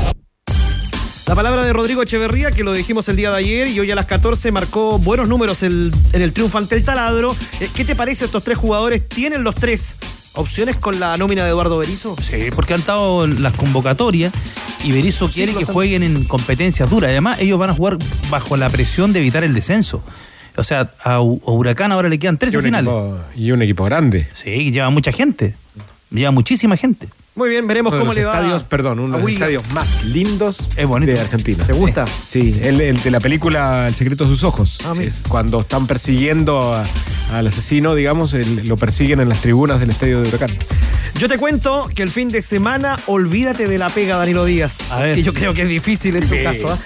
La 1.26 1.34
palabra 1.34 1.64
de 1.64 1.72
Rodrigo 1.72 2.02
Echeverría, 2.02 2.50
que 2.50 2.62
lo 2.62 2.72
dijimos 2.72 3.08
el 3.08 3.16
día 3.16 3.30
de 3.30 3.36
ayer 3.36 3.68
y 3.68 3.80
hoy 3.80 3.90
a 3.90 3.94
las 3.94 4.06
14 4.06 4.52
marcó 4.52 4.98
buenos 4.98 5.28
números 5.28 5.62
en 5.62 5.92
el 6.12 6.32
triunfo 6.32 6.58
ante 6.58 6.74
el 6.74 6.84
taladro. 6.84 7.34
Eh, 7.60 7.68
¿Qué 7.74 7.84
te 7.84 7.96
parece 7.96 8.26
estos 8.26 8.44
tres 8.44 8.58
jugadores? 8.58 9.08
¿Tienen 9.08 9.42
los 9.42 9.54
tres 9.54 9.96
opciones 10.34 10.76
con 10.76 10.98
la 11.00 11.16
nómina 11.16 11.44
de 11.44 11.50
Eduardo 11.50 11.78
Berizzo? 11.78 12.16
Sí, 12.20 12.48
porque 12.54 12.74
han 12.74 12.80
estado 12.80 13.26
las 13.26 13.52
convocatorias 13.54 14.32
y 14.84 14.92
Berizzo 14.92 15.28
quiere 15.28 15.54
que 15.54 15.64
jueguen 15.64 16.02
en 16.02 16.24
competencias 16.24 16.88
duras. 16.88 17.10
Además, 17.10 17.40
ellos 17.40 17.58
van 17.58 17.70
a 17.70 17.74
jugar 17.74 17.98
bajo 18.30 18.56
la 18.56 18.70
presión 18.70 19.12
de 19.12 19.20
evitar 19.20 19.44
el 19.44 19.54
descenso. 19.54 20.02
O 20.56 20.64
sea, 20.64 20.90
a, 21.02 21.20
Huracán 21.20 21.92
ahora 21.92 22.08
le 22.08 22.18
quedan 22.18 22.38
13 22.38 22.62
finales. 22.62 22.92
y 23.34 23.50
un 23.52 23.62
equipo 23.62 23.84
grande. 23.84 24.28
Sí, 24.34 24.70
lleva 24.70 24.90
mucha 24.90 25.12
gente. 25.12 25.54
Lleva 26.10 26.30
muchísima 26.30 26.76
gente. 26.76 27.08
Muy 27.34 27.48
bien, 27.48 27.66
veremos 27.66 27.94
cómo 27.94 28.12
le 28.12 28.24
va. 28.24 28.34
Estadios, 28.34 28.64
perdón, 28.64 28.98
uno 29.00 29.16
de 29.16 29.22
los 29.22 29.32
estadios 29.32 29.72
más 29.72 30.04
lindos 30.04 30.68
de 30.76 31.20
Argentina. 31.20 31.64
¿Te 31.64 31.72
gusta? 31.72 32.04
Sí, 32.06 32.60
el, 32.62 33.02
de 33.02 33.10
la 33.10 33.20
película 33.20 33.86
El 33.88 33.94
secreto 33.94 34.24
de 34.24 34.30
sus 34.30 34.44
ojos. 34.44 34.78
Ah, 34.84 34.94
es 35.00 35.22
cuando 35.26 35.60
están 35.60 35.86
persiguiendo 35.86 36.74
al 37.32 37.46
asesino, 37.46 37.94
digamos, 37.94 38.34
lo 38.34 38.76
persiguen 38.76 39.20
en 39.20 39.30
las 39.30 39.40
tribunas 39.40 39.80
del 39.80 39.90
estadio 39.90 40.20
de 40.20 40.28
Huracán. 40.28 40.50
Yo 41.18 41.28
te 41.28 41.38
cuento 41.38 41.88
que 41.94 42.02
el 42.02 42.10
fin 42.10 42.28
de 42.28 42.42
semana, 42.42 42.98
olvídate 43.06 43.66
de 43.66 43.78
la 43.78 43.88
pega, 43.88 44.16
Danilo 44.16 44.44
Díaz. 44.44 44.90
A 44.90 45.00
ver. 45.00 45.14
Que 45.14 45.22
yo 45.22 45.32
creo 45.32 45.54
que 45.54 45.62
es 45.62 45.68
difícil 45.68 46.16
en 46.16 46.28
tu 46.28 46.34
caso. 46.42 46.68
¿ah? 46.70 46.78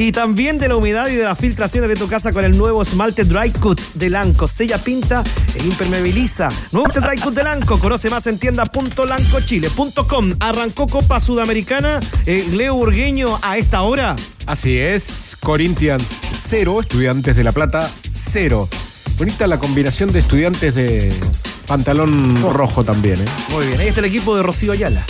Y 0.00 0.12
también 0.12 0.58
de 0.60 0.68
la 0.68 0.76
humedad 0.76 1.08
y 1.08 1.16
de 1.16 1.24
las 1.24 1.36
filtraciones 1.36 1.90
de 1.90 1.96
tu 1.96 2.06
casa 2.06 2.32
con 2.32 2.44
el 2.44 2.56
nuevo 2.56 2.82
esmalte 2.82 3.24
Dry 3.24 3.50
Cut 3.50 3.80
de 3.94 4.08
Lanco. 4.08 4.46
Sella 4.46 4.78
pinta 4.78 5.24
e 5.56 5.64
impermeabiliza. 5.64 6.50
Nuevo 6.70 6.88
Dry 6.88 7.18
Cut 7.18 7.34
de 7.34 7.42
Lanco. 7.42 7.80
Conoce 7.80 8.08
más 8.08 8.28
en 8.28 8.38
tienda.lancochile.com. 8.38 10.34
Arrancó 10.38 10.86
Copa 10.86 11.18
Sudamericana. 11.18 11.98
Eh, 12.26 12.46
Leo 12.52 12.76
Burgueño 12.76 13.40
a 13.42 13.58
esta 13.58 13.82
hora. 13.82 14.14
Así 14.46 14.78
es. 14.78 15.36
Corinthians 15.40 16.06
0. 16.32 16.80
Estudiantes 16.80 17.34
de 17.34 17.42
La 17.42 17.50
Plata 17.50 17.90
0. 18.08 18.68
Bonita 19.18 19.48
la 19.48 19.58
combinación 19.58 20.12
de 20.12 20.20
estudiantes 20.20 20.76
de 20.76 21.12
pantalón 21.66 22.40
rojo 22.52 22.84
también. 22.84 23.20
¿eh? 23.20 23.24
Muy 23.50 23.66
bien. 23.66 23.80
Ahí 23.80 23.88
está 23.88 23.98
el 23.98 24.06
equipo 24.06 24.36
de 24.36 24.44
Rocío 24.44 24.70
Ayala. 24.70 25.04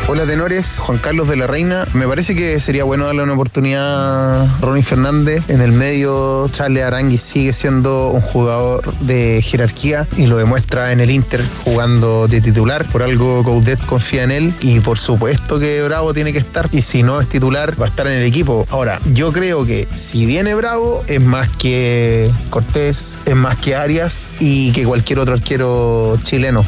Hola 0.07 0.26
tenores, 0.26 0.78
Juan 0.80 0.98
Carlos 0.98 1.30
de 1.30 1.36
la 1.36 1.46
Reina. 1.46 1.86
Me 1.94 2.07
parece 2.07 2.36
que 2.36 2.61
sería 2.61 2.84
bueno 2.84 3.07
darle 3.07 3.22
una 3.22 3.32
oportunidad 3.32 4.42
a 4.42 4.61
Ronnie 4.61 4.82
Fernández. 4.82 5.42
En 5.48 5.62
el 5.62 5.72
medio, 5.72 6.46
Charles 6.52 6.84
Arangui 6.84 7.16
sigue 7.16 7.55
siendo 7.55 8.11
un 8.11 8.20
jugador 8.20 8.94
de 8.98 9.40
jerarquía 9.42 10.07
y 10.18 10.26
lo 10.26 10.36
demuestra 10.36 10.92
en 10.92 11.00
el 11.00 11.11
Inter 11.11 11.42
jugando 11.64 12.28
de 12.28 12.42
titular. 12.42 12.84
Por 12.88 13.02
algo 13.02 13.42
Coudet 13.42 13.80
confía 13.86 14.24
en 14.24 14.30
él 14.30 14.52
y 14.61 14.78
por 14.80 14.98
supuesto 14.98 15.59
que 15.59 15.82
Bravo 15.82 16.12
tiene 16.12 16.34
que 16.34 16.38
estar 16.38 16.68
y 16.70 16.82
si 16.82 17.02
no 17.02 17.18
es 17.18 17.26
titular 17.26 17.80
va 17.80 17.86
a 17.86 17.88
estar 17.88 18.07
en 18.07 18.12
el 18.12 18.24
equipo. 18.24 18.66
Ahora, 18.68 19.00
yo 19.14 19.32
creo 19.32 19.64
que 19.64 19.88
si 19.94 20.26
viene 20.26 20.55
Bravo 20.55 21.02
es 21.07 21.20
más 21.22 21.48
que 21.57 22.30
Cortés, 22.50 23.22
es 23.24 23.34
más 23.34 23.57
que 23.57 23.74
Arias 23.74 24.36
y 24.38 24.70
que 24.72 24.84
cualquier 24.84 25.20
otro 25.20 25.32
arquero 25.32 26.18
chileno. 26.24 26.62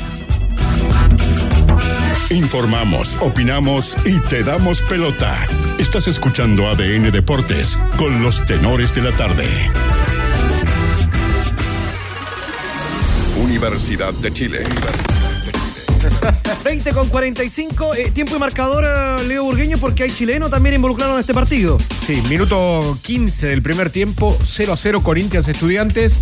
Informamos, 2.30 3.16
opinamos 3.20 3.96
y 4.04 4.18
te 4.18 4.42
damos 4.42 4.82
pelota. 4.82 5.46
Estás 5.78 6.08
escuchando 6.08 6.66
ADN 6.66 7.12
Deportes 7.12 7.78
con 7.96 8.20
los 8.20 8.44
tenores 8.44 8.92
de 8.92 9.02
la 9.02 9.12
tarde. 9.12 9.46
Universidad 13.40 14.12
de 14.14 14.32
Chile. 14.32 14.64
20 16.64 16.90
con 16.90 17.08
45, 17.08 17.94
eh, 17.94 18.10
tiempo 18.10 18.34
y 18.34 18.38
marcador 18.40 18.84
eh, 18.84 19.24
Leo 19.28 19.44
Burgueño 19.44 19.78
porque 19.78 20.02
hay 20.02 20.10
chileno 20.10 20.50
también 20.50 20.74
involucrado 20.74 21.14
en 21.14 21.20
este 21.20 21.32
partido. 21.32 21.78
Sí, 22.04 22.20
minuto 22.28 22.98
15 23.02 23.46
del 23.48 23.62
primer 23.62 23.90
tiempo, 23.90 24.36
0 24.42 24.72
a 24.72 24.76
0 24.76 25.02
Corinthians 25.04 25.46
Estudiantes. 25.46 26.18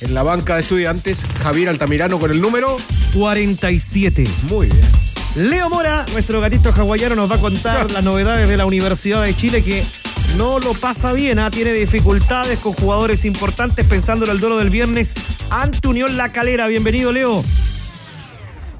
En 0.00 0.14
la 0.14 0.22
banca 0.22 0.54
de 0.54 0.62
estudiantes, 0.62 1.26
Javier 1.42 1.68
Altamirano 1.68 2.18
con 2.18 2.30
el 2.30 2.40
número 2.40 2.78
47. 3.14 4.26
Muy 4.48 4.68
bien. 4.68 5.01
Leo 5.34 5.70
Mora, 5.70 6.04
nuestro 6.12 6.42
gatito 6.42 6.72
hawaiano, 6.72 7.14
nos 7.14 7.30
va 7.30 7.36
a 7.36 7.40
contar 7.40 7.90
las 7.92 8.04
novedades 8.04 8.48
de 8.48 8.56
la 8.56 8.66
Universidad 8.66 9.22
de 9.22 9.34
Chile 9.34 9.62
que 9.64 9.82
no 10.36 10.58
lo 10.58 10.74
pasa 10.74 11.12
bien, 11.14 11.38
¿ah? 11.38 11.50
tiene 11.50 11.72
dificultades 11.72 12.58
con 12.58 12.74
jugadores 12.74 13.24
importantes 13.24 13.86
pensando 13.86 14.26
en 14.26 14.32
el 14.32 14.40
duelo 14.40 14.58
del 14.58 14.68
viernes 14.68 15.14
ante 15.48 15.88
Unión 15.88 16.18
La 16.18 16.32
Calera. 16.32 16.66
Bienvenido, 16.66 17.12
Leo. 17.12 17.42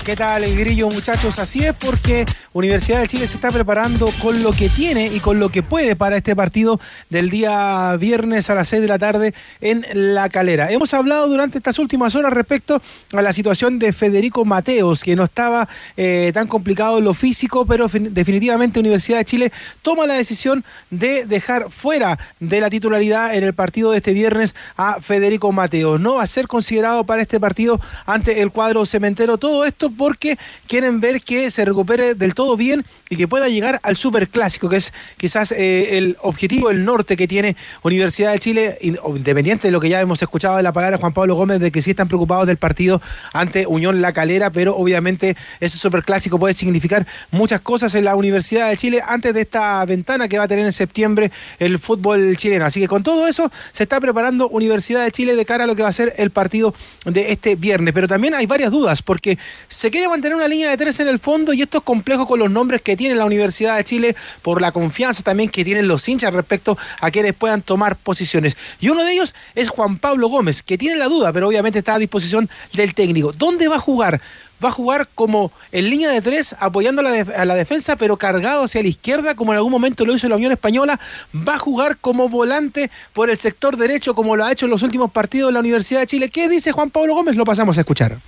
¿Qué 0.04 0.16
tal 0.16 0.42
el 0.42 0.58
grillo 0.58 0.88
muchachos? 0.90 1.38
Así 1.38 1.64
es 1.64 1.76
porque 1.76 2.26
Universidad 2.54 3.00
de 3.00 3.06
Chile 3.06 3.28
se 3.28 3.36
está 3.36 3.52
preparando 3.52 4.08
con 4.20 4.42
lo 4.42 4.50
que 4.50 4.68
tiene 4.68 5.06
y 5.06 5.20
con 5.20 5.38
lo 5.38 5.48
que 5.48 5.62
puede 5.62 5.94
para 5.94 6.16
este 6.16 6.34
partido 6.34 6.80
del 7.08 7.30
día 7.30 7.96
viernes 8.00 8.50
a 8.50 8.56
las 8.56 8.66
6 8.66 8.82
de 8.82 8.88
la 8.88 8.98
tarde 8.98 9.32
en 9.60 9.86
La 9.92 10.28
Calera. 10.28 10.72
Hemos 10.72 10.92
hablado 10.92 11.28
durante 11.28 11.58
estas 11.58 11.78
últimas 11.78 12.16
horas 12.16 12.32
respecto 12.32 12.82
a 13.12 13.22
la 13.22 13.32
situación 13.32 13.78
de 13.78 13.92
Federico 13.92 14.44
Mateos, 14.44 15.04
que 15.04 15.14
no 15.14 15.22
estaba 15.22 15.68
eh, 15.96 16.32
tan 16.34 16.48
complicado 16.48 16.98
en 16.98 17.04
lo 17.04 17.14
físico, 17.14 17.64
pero 17.64 17.86
definitivamente 17.88 18.80
Universidad 18.80 19.18
de 19.18 19.24
Chile 19.24 19.52
toma 19.82 20.06
la 20.06 20.14
decisión 20.14 20.64
de 20.90 21.26
dejar 21.26 21.70
fuera 21.70 22.18
de 22.40 22.60
la 22.60 22.70
titularidad 22.70 23.36
en 23.36 23.44
el 23.44 23.54
partido 23.54 23.92
de 23.92 23.98
este 23.98 24.12
viernes 24.12 24.56
a 24.76 25.00
Federico 25.00 25.52
Mateos. 25.52 26.00
No 26.00 26.16
va 26.16 26.24
a 26.24 26.26
ser 26.26 26.48
considerado 26.48 27.04
para 27.04 27.22
este 27.22 27.38
partido 27.38 27.80
ante 28.04 28.42
el 28.42 28.50
cuadro 28.50 28.84
cementero. 28.84 29.38
Todo 29.38 29.64
esto 29.64 29.91
porque 29.92 30.38
quieren 30.66 31.00
ver 31.00 31.22
que 31.22 31.50
se 31.50 31.64
recupere 31.64 32.14
del 32.14 32.34
todo 32.34 32.56
bien 32.56 32.84
y 33.08 33.16
que 33.16 33.28
pueda 33.28 33.48
llegar 33.48 33.80
al 33.82 33.96
superclásico, 33.96 34.68
que 34.68 34.76
es 34.76 34.92
quizás 35.16 35.52
eh, 35.52 35.98
el 35.98 36.16
objetivo, 36.20 36.70
el 36.70 36.84
norte 36.84 37.16
que 37.16 37.28
tiene 37.28 37.56
Universidad 37.82 38.32
de 38.32 38.38
Chile, 38.38 38.78
independiente 38.80 39.68
de 39.68 39.72
lo 39.72 39.80
que 39.80 39.88
ya 39.88 40.00
hemos 40.00 40.22
escuchado 40.22 40.56
de 40.56 40.62
la 40.62 40.72
palabra 40.72 40.96
de 40.96 41.00
Juan 41.00 41.12
Pablo 41.12 41.34
Gómez, 41.34 41.60
de 41.60 41.70
que 41.70 41.82
sí 41.82 41.90
están 41.90 42.08
preocupados 42.08 42.46
del 42.46 42.56
partido 42.56 43.00
ante 43.32 43.66
Unión 43.66 44.00
La 44.00 44.12
Calera, 44.12 44.50
pero 44.50 44.76
obviamente 44.76 45.36
ese 45.60 45.78
superclásico 45.78 46.38
puede 46.38 46.54
significar 46.54 47.06
muchas 47.30 47.60
cosas 47.60 47.94
en 47.94 48.04
la 48.04 48.16
Universidad 48.16 48.68
de 48.68 48.76
Chile 48.76 49.02
antes 49.06 49.34
de 49.34 49.42
esta 49.42 49.84
ventana 49.84 50.28
que 50.28 50.38
va 50.38 50.44
a 50.44 50.48
tener 50.48 50.64
en 50.64 50.72
septiembre 50.72 51.30
el 51.58 51.78
fútbol 51.78 52.36
chileno. 52.36 52.64
Así 52.64 52.80
que 52.80 52.88
con 52.88 53.02
todo 53.02 53.26
eso 53.26 53.50
se 53.72 53.82
está 53.82 54.00
preparando 54.00 54.48
Universidad 54.48 55.04
de 55.04 55.10
Chile 55.10 55.36
de 55.36 55.44
cara 55.44 55.64
a 55.64 55.66
lo 55.66 55.76
que 55.76 55.82
va 55.82 55.88
a 55.88 55.92
ser 55.92 56.14
el 56.16 56.30
partido 56.30 56.74
de 57.04 57.32
este 57.32 57.56
viernes. 57.56 57.94
Pero 57.94 58.08
también 58.08 58.34
hay 58.34 58.46
varias 58.46 58.70
dudas, 58.70 59.02
porque 59.02 59.38
se 59.82 59.90
quiere 59.90 60.08
mantener 60.08 60.36
una 60.36 60.46
línea 60.46 60.70
de 60.70 60.76
tres 60.76 61.00
en 61.00 61.08
el 61.08 61.18
fondo 61.18 61.52
y 61.52 61.60
esto 61.60 61.78
es 61.78 61.82
complejo 61.82 62.24
con 62.28 62.38
los 62.38 62.48
nombres 62.48 62.80
que 62.82 62.96
tiene 62.96 63.16
la 63.16 63.24
Universidad 63.24 63.76
de 63.76 63.82
Chile 63.82 64.14
por 64.40 64.60
la 64.60 64.70
confianza 64.70 65.24
también 65.24 65.48
que 65.48 65.64
tienen 65.64 65.88
los 65.88 66.08
hinchas 66.08 66.32
respecto 66.32 66.78
a 67.00 67.10
quienes 67.10 67.34
puedan 67.34 67.62
tomar 67.62 67.96
posiciones. 67.96 68.56
Y 68.78 68.90
uno 68.90 69.02
de 69.02 69.12
ellos 69.12 69.34
es 69.56 69.70
Juan 69.70 69.98
Pablo 69.98 70.28
Gómez, 70.28 70.62
que 70.62 70.78
tiene 70.78 70.94
la 70.94 71.06
duda, 71.06 71.32
pero 71.32 71.48
obviamente 71.48 71.80
está 71.80 71.94
a 71.94 71.98
disposición 71.98 72.48
del 72.74 72.94
técnico. 72.94 73.32
¿Dónde 73.32 73.66
va 73.66 73.74
a 73.74 73.80
jugar? 73.80 74.20
va 74.64 74.68
a 74.68 74.70
jugar 74.70 75.08
como 75.16 75.50
en 75.72 75.90
línea 75.90 76.10
de 76.10 76.22
tres, 76.22 76.54
apoyando 76.60 77.00
a 77.00 77.04
la, 77.04 77.20
a 77.22 77.44
la, 77.44 77.56
defensa, 77.56 77.96
pero 77.96 78.16
cargado 78.16 78.62
hacia 78.62 78.80
la 78.80 78.88
izquierda, 78.88 79.34
como 79.34 79.50
en 79.50 79.56
algún 79.56 79.72
momento 79.72 80.04
lo 80.04 80.14
hizo 80.14 80.28
la 80.28 80.36
Unión 80.36 80.52
Española. 80.52 81.00
Va 81.34 81.56
a 81.56 81.58
jugar 81.58 81.96
como 81.96 82.28
volante 82.28 82.88
por 83.14 83.30
el 83.30 83.36
sector 83.36 83.76
derecho, 83.76 84.14
como 84.14 84.36
lo 84.36 84.44
ha 84.44 84.52
hecho 84.52 84.66
en 84.66 84.70
los 84.70 84.84
últimos 84.84 85.10
partidos 85.10 85.48
de 85.48 85.54
la 85.54 85.58
Universidad 85.58 85.98
de 85.98 86.06
Chile. 86.06 86.28
¿Qué 86.28 86.48
dice 86.48 86.70
Juan 86.70 86.90
Pablo 86.90 87.16
Gómez? 87.16 87.34
Lo 87.34 87.44
pasamos 87.44 87.76
a 87.76 87.80
escuchar. 87.80 88.18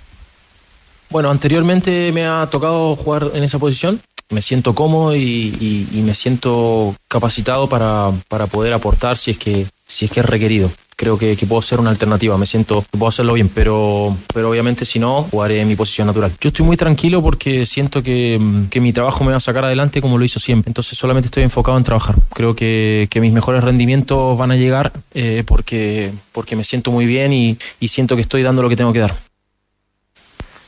Bueno, 1.09 1.29
anteriormente 1.29 2.11
me 2.11 2.25
ha 2.25 2.47
tocado 2.51 2.95
jugar 2.95 3.31
en 3.33 3.43
esa 3.43 3.59
posición. 3.59 3.99
Me 4.29 4.41
siento 4.41 4.73
cómodo 4.73 5.15
y, 5.15 5.87
me 5.93 6.15
siento 6.15 6.95
capacitado 7.07 7.69
para, 7.69 8.11
poder 8.51 8.73
aportar 8.73 9.17
si 9.17 9.31
es 9.31 9.37
que, 9.37 9.67
si 9.85 10.05
es, 10.05 10.11
que 10.11 10.21
es 10.21 10.25
requerido. 10.25 10.71
Creo 10.97 11.17
que, 11.17 11.37
puedo 11.47 11.61
ser 11.61 11.79
una 11.79 11.91
alternativa, 11.91 12.37
me 12.37 12.47
siento 12.47 12.81
que 12.91 12.97
puedo 12.97 13.09
hacerlo 13.09 13.33
bien, 13.33 13.49
pero, 13.49 14.17
pero 14.33 14.49
obviamente 14.49 14.83
si 14.85 14.97
no, 14.97 15.23
jugaré 15.23 15.61
en 15.61 15.67
mi 15.67 15.75
posición 15.75 16.07
natural. 16.07 16.31
Yo 16.41 16.47
estoy 16.47 16.65
muy 16.65 16.75
tranquilo 16.75 17.21
porque 17.21 17.65
siento 17.65 18.01
que, 18.01 18.39
mi 18.81 18.93
trabajo 18.93 19.23
me 19.23 19.31
va 19.31 19.37
a 19.37 19.41
sacar 19.41 19.65
adelante 19.65 20.01
como 20.01 20.17
lo 20.17 20.25
hizo 20.25 20.39
siempre, 20.39 20.69
entonces 20.69 20.97
solamente 20.97 21.27
estoy 21.27 21.43
enfocado 21.43 21.77
en 21.77 21.83
trabajar. 21.83 22.15
Creo 22.33 22.55
que, 22.55 23.07
mis 23.21 23.33
mejores 23.33 23.63
rendimientos 23.63 24.37
van 24.37 24.51
a 24.51 24.55
llegar 24.55 24.91
eh, 25.13 25.43
porque, 25.45 26.11
porque 26.31 26.55
me 26.55 26.63
siento 26.63 26.91
muy 26.91 27.05
bien 27.05 27.31
y 27.31 27.87
siento 27.87 28.15
que 28.15 28.21
estoy 28.21 28.41
dando 28.41 28.63
lo 28.63 28.69
que 28.69 28.75
tengo 28.75 28.91
que 28.91 28.99
dar. 28.99 29.15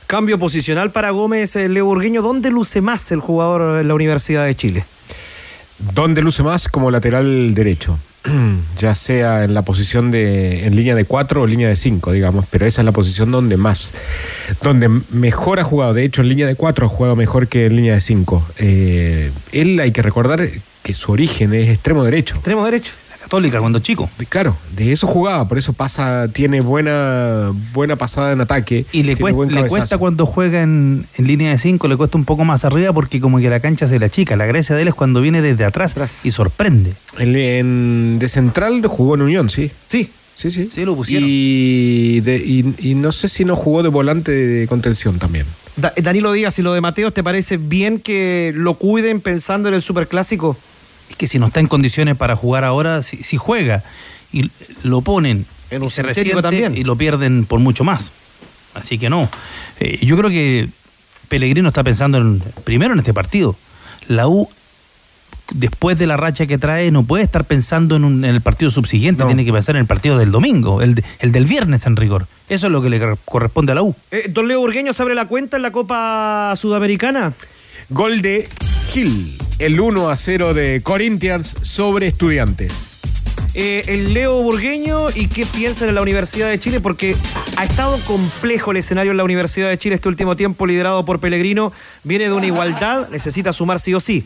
Cambio 0.08 0.38
posicional 0.38 0.90
para 0.90 1.10
Gómez 1.10 1.54
eh, 1.54 1.68
Leo 1.68 1.84
Burgueño. 1.84 2.22
¿Dónde 2.22 2.50
luce 2.50 2.80
más 2.80 3.12
el 3.12 3.20
jugador 3.20 3.82
en 3.82 3.88
la 3.88 3.92
Universidad 3.92 4.46
de 4.46 4.56
Chile? 4.56 4.86
¿Dónde 5.92 6.22
luce 6.22 6.42
más? 6.42 6.66
Como 6.66 6.90
lateral 6.90 7.52
derecho. 7.52 7.98
ya 8.78 8.94
sea 8.94 9.44
en 9.44 9.52
la 9.52 9.60
posición 9.60 10.10
de 10.10 10.64
en 10.64 10.74
línea 10.74 10.94
de 10.94 11.04
4 11.04 11.42
o 11.42 11.46
línea 11.46 11.68
de 11.68 11.76
5, 11.76 12.12
digamos, 12.12 12.46
pero 12.48 12.64
esa 12.64 12.80
es 12.80 12.86
la 12.86 12.92
posición 12.92 13.30
donde 13.30 13.58
más, 13.58 13.92
donde 14.62 14.88
mejor 15.10 15.60
ha 15.60 15.64
jugado. 15.64 15.92
De 15.92 16.04
hecho, 16.04 16.22
en 16.22 16.30
línea 16.30 16.46
de 16.46 16.54
4 16.54 16.86
ha 16.86 16.88
jugado 16.88 17.14
mejor 17.14 17.46
que 17.46 17.66
en 17.66 17.76
línea 17.76 17.92
de 17.92 18.00
5. 18.00 18.44
Eh, 18.60 19.30
él 19.52 19.78
hay 19.78 19.92
que 19.92 20.00
recordar 20.00 20.40
que 20.82 20.94
su 20.94 21.12
origen 21.12 21.52
es 21.52 21.68
extremo 21.68 22.02
derecho. 22.02 22.36
Extremo 22.36 22.64
derecho. 22.64 22.92
Católica 23.28 23.60
cuando 23.60 23.78
chico. 23.80 24.08
Claro, 24.30 24.56
de 24.74 24.90
eso 24.90 25.06
jugaba, 25.06 25.46
por 25.46 25.58
eso 25.58 25.74
pasa, 25.74 26.28
tiene 26.32 26.62
buena, 26.62 27.52
buena 27.74 27.96
pasada 27.96 28.32
en 28.32 28.40
ataque. 28.40 28.86
Y 28.90 29.02
le, 29.02 29.16
cuesta, 29.16 29.98
cuando 29.98 30.24
juega 30.24 30.62
en, 30.62 31.06
línea 31.18 31.50
de 31.50 31.58
5, 31.58 31.88
le 31.88 31.98
cuesta 31.98 32.16
un 32.16 32.24
poco 32.24 32.46
más 32.46 32.64
arriba 32.64 32.94
porque 32.94 33.20
como 33.20 33.38
que 33.38 33.50
la 33.50 33.60
cancha 33.60 33.86
se 33.86 33.98
la 33.98 34.08
chica. 34.08 34.34
La 34.34 34.46
gracia 34.46 34.74
de 34.74 34.80
él 34.80 34.88
es 34.88 34.94
cuando 34.94 35.20
viene 35.20 35.42
desde 35.42 35.66
atrás, 35.66 35.94
y 36.24 36.30
sorprende. 36.30 36.94
En, 37.18 38.18
de 38.18 38.28
central 38.30 38.80
jugó 38.86 39.14
en 39.14 39.20
Unión, 39.20 39.50
sí. 39.50 39.70
Sí. 39.88 40.10
Sí, 40.34 40.50
sí. 40.50 40.70
Sí, 40.72 40.86
lo 40.86 40.96
pusieron. 40.96 41.28
Y, 41.30 42.22
y, 42.78 42.94
no 42.94 43.12
sé 43.12 43.28
si 43.28 43.44
no 43.44 43.56
jugó 43.56 43.82
de 43.82 43.90
volante 43.90 44.32
de 44.32 44.66
contención 44.68 45.18
también. 45.18 45.44
Danilo 45.76 46.32
Díaz, 46.32 46.58
y 46.58 46.62
lo 46.62 46.72
de 46.72 46.80
Mateo, 46.80 47.10
¿te 47.10 47.22
parece 47.22 47.58
bien 47.58 48.00
que 48.00 48.52
lo 48.54 48.74
cuiden 48.74 49.20
pensando 49.20 49.68
en 49.68 49.74
el 49.74 49.82
superclásico? 49.82 50.56
Es 51.10 51.16
que 51.16 51.26
si 51.26 51.38
no 51.38 51.46
está 51.46 51.60
en 51.60 51.66
condiciones 51.66 52.16
para 52.16 52.36
jugar 52.36 52.64
ahora, 52.64 53.02
si, 53.02 53.36
juega 53.36 53.82
y 54.32 54.50
lo 54.82 55.00
ponen 55.00 55.46
en 55.70 55.82
un 55.82 55.90
se 55.90 56.02
también. 56.42 56.76
y 56.76 56.84
lo 56.84 56.96
pierden 56.96 57.44
por 57.44 57.60
mucho 57.60 57.84
más. 57.84 58.12
Así 58.74 58.98
que 58.98 59.10
no. 59.10 59.28
Eh, 59.80 59.98
yo 60.04 60.16
creo 60.16 60.30
que 60.30 60.68
Pellegrino 61.28 61.68
está 61.68 61.82
pensando 61.82 62.18
en, 62.18 62.42
primero 62.64 62.92
en 62.92 63.00
este 63.00 63.14
partido. 63.14 63.56
La 64.08 64.28
U, 64.28 64.48
después 65.52 65.98
de 65.98 66.06
la 66.06 66.16
racha 66.16 66.46
que 66.46 66.58
trae, 66.58 66.90
no 66.90 67.02
puede 67.04 67.24
estar 67.24 67.44
pensando 67.44 67.96
en, 67.96 68.24
el 68.24 68.40
partido 68.40 68.70
subsiguiente, 68.70 69.24
tiene 69.24 69.44
que 69.44 69.52
pensar 69.52 69.76
en 69.76 69.80
el 69.80 69.86
partido 69.86 70.18
del 70.18 70.30
domingo, 70.30 70.82
el, 70.82 71.02
el, 71.18 71.32
del 71.32 71.44
viernes 71.44 71.86
en 71.86 71.96
rigor. 71.96 72.26
Eso 72.48 72.66
es 72.66 72.72
lo 72.72 72.82
que 72.82 72.90
le 72.90 73.00
corresponde 73.24 73.72
a 73.72 73.74
la 73.74 73.82
U. 73.82 73.94
Eh, 74.10 74.28
don 74.30 74.48
Leo 74.48 74.60
Burgueño 74.60 74.92
se 74.92 75.02
abre 75.02 75.14
la 75.14 75.26
cuenta 75.26 75.56
en 75.56 75.62
la 75.62 75.70
Copa 75.70 76.54
Sudamericana. 76.56 77.32
Gol 77.90 78.22
de 78.22 78.48
Gil, 78.90 79.38
el 79.58 79.80
1 79.80 80.08
a 80.08 80.16
0 80.16 80.54
de 80.54 80.80
Corinthians 80.82 81.56
sobre 81.62 82.06
Estudiantes. 82.06 83.00
Eh, 83.54 83.82
el 83.88 84.14
Leo 84.14 84.40
Burgueño 84.40 85.10
y 85.10 85.26
qué 85.26 85.44
piensan 85.46 85.88
en 85.88 85.96
la 85.96 86.02
Universidad 86.02 86.48
de 86.48 86.60
Chile, 86.60 86.80
porque 86.80 87.16
ha 87.56 87.64
estado 87.64 87.98
complejo 88.06 88.70
el 88.70 88.76
escenario 88.76 89.10
en 89.10 89.16
la 89.16 89.24
Universidad 89.24 89.68
de 89.68 89.78
Chile 89.78 89.96
este 89.96 90.08
último 90.08 90.36
tiempo, 90.36 90.66
liderado 90.66 91.04
por 91.04 91.18
Pellegrino. 91.18 91.72
Viene 92.04 92.24
de 92.26 92.32
una 92.32 92.46
igualdad, 92.46 93.08
necesita 93.08 93.52
sumar 93.52 93.80
sí 93.80 93.94
o 93.94 94.00
sí. 94.00 94.24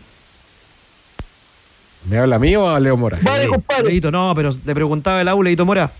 ¿Me 2.10 2.18
habla 2.18 2.36
a 2.36 2.38
mí 2.38 2.54
o 2.56 2.68
a 2.68 2.78
Leo 2.80 2.96
Mora? 2.96 3.18
Vale, 3.22 3.46
compadre. 3.46 3.84
Leito, 3.88 4.10
no, 4.10 4.34
pero 4.34 4.50
le 4.64 4.74
preguntaba 4.74 5.20
el 5.20 5.28
aula, 5.28 5.48
Leito 5.48 5.64
Mora. 5.64 5.90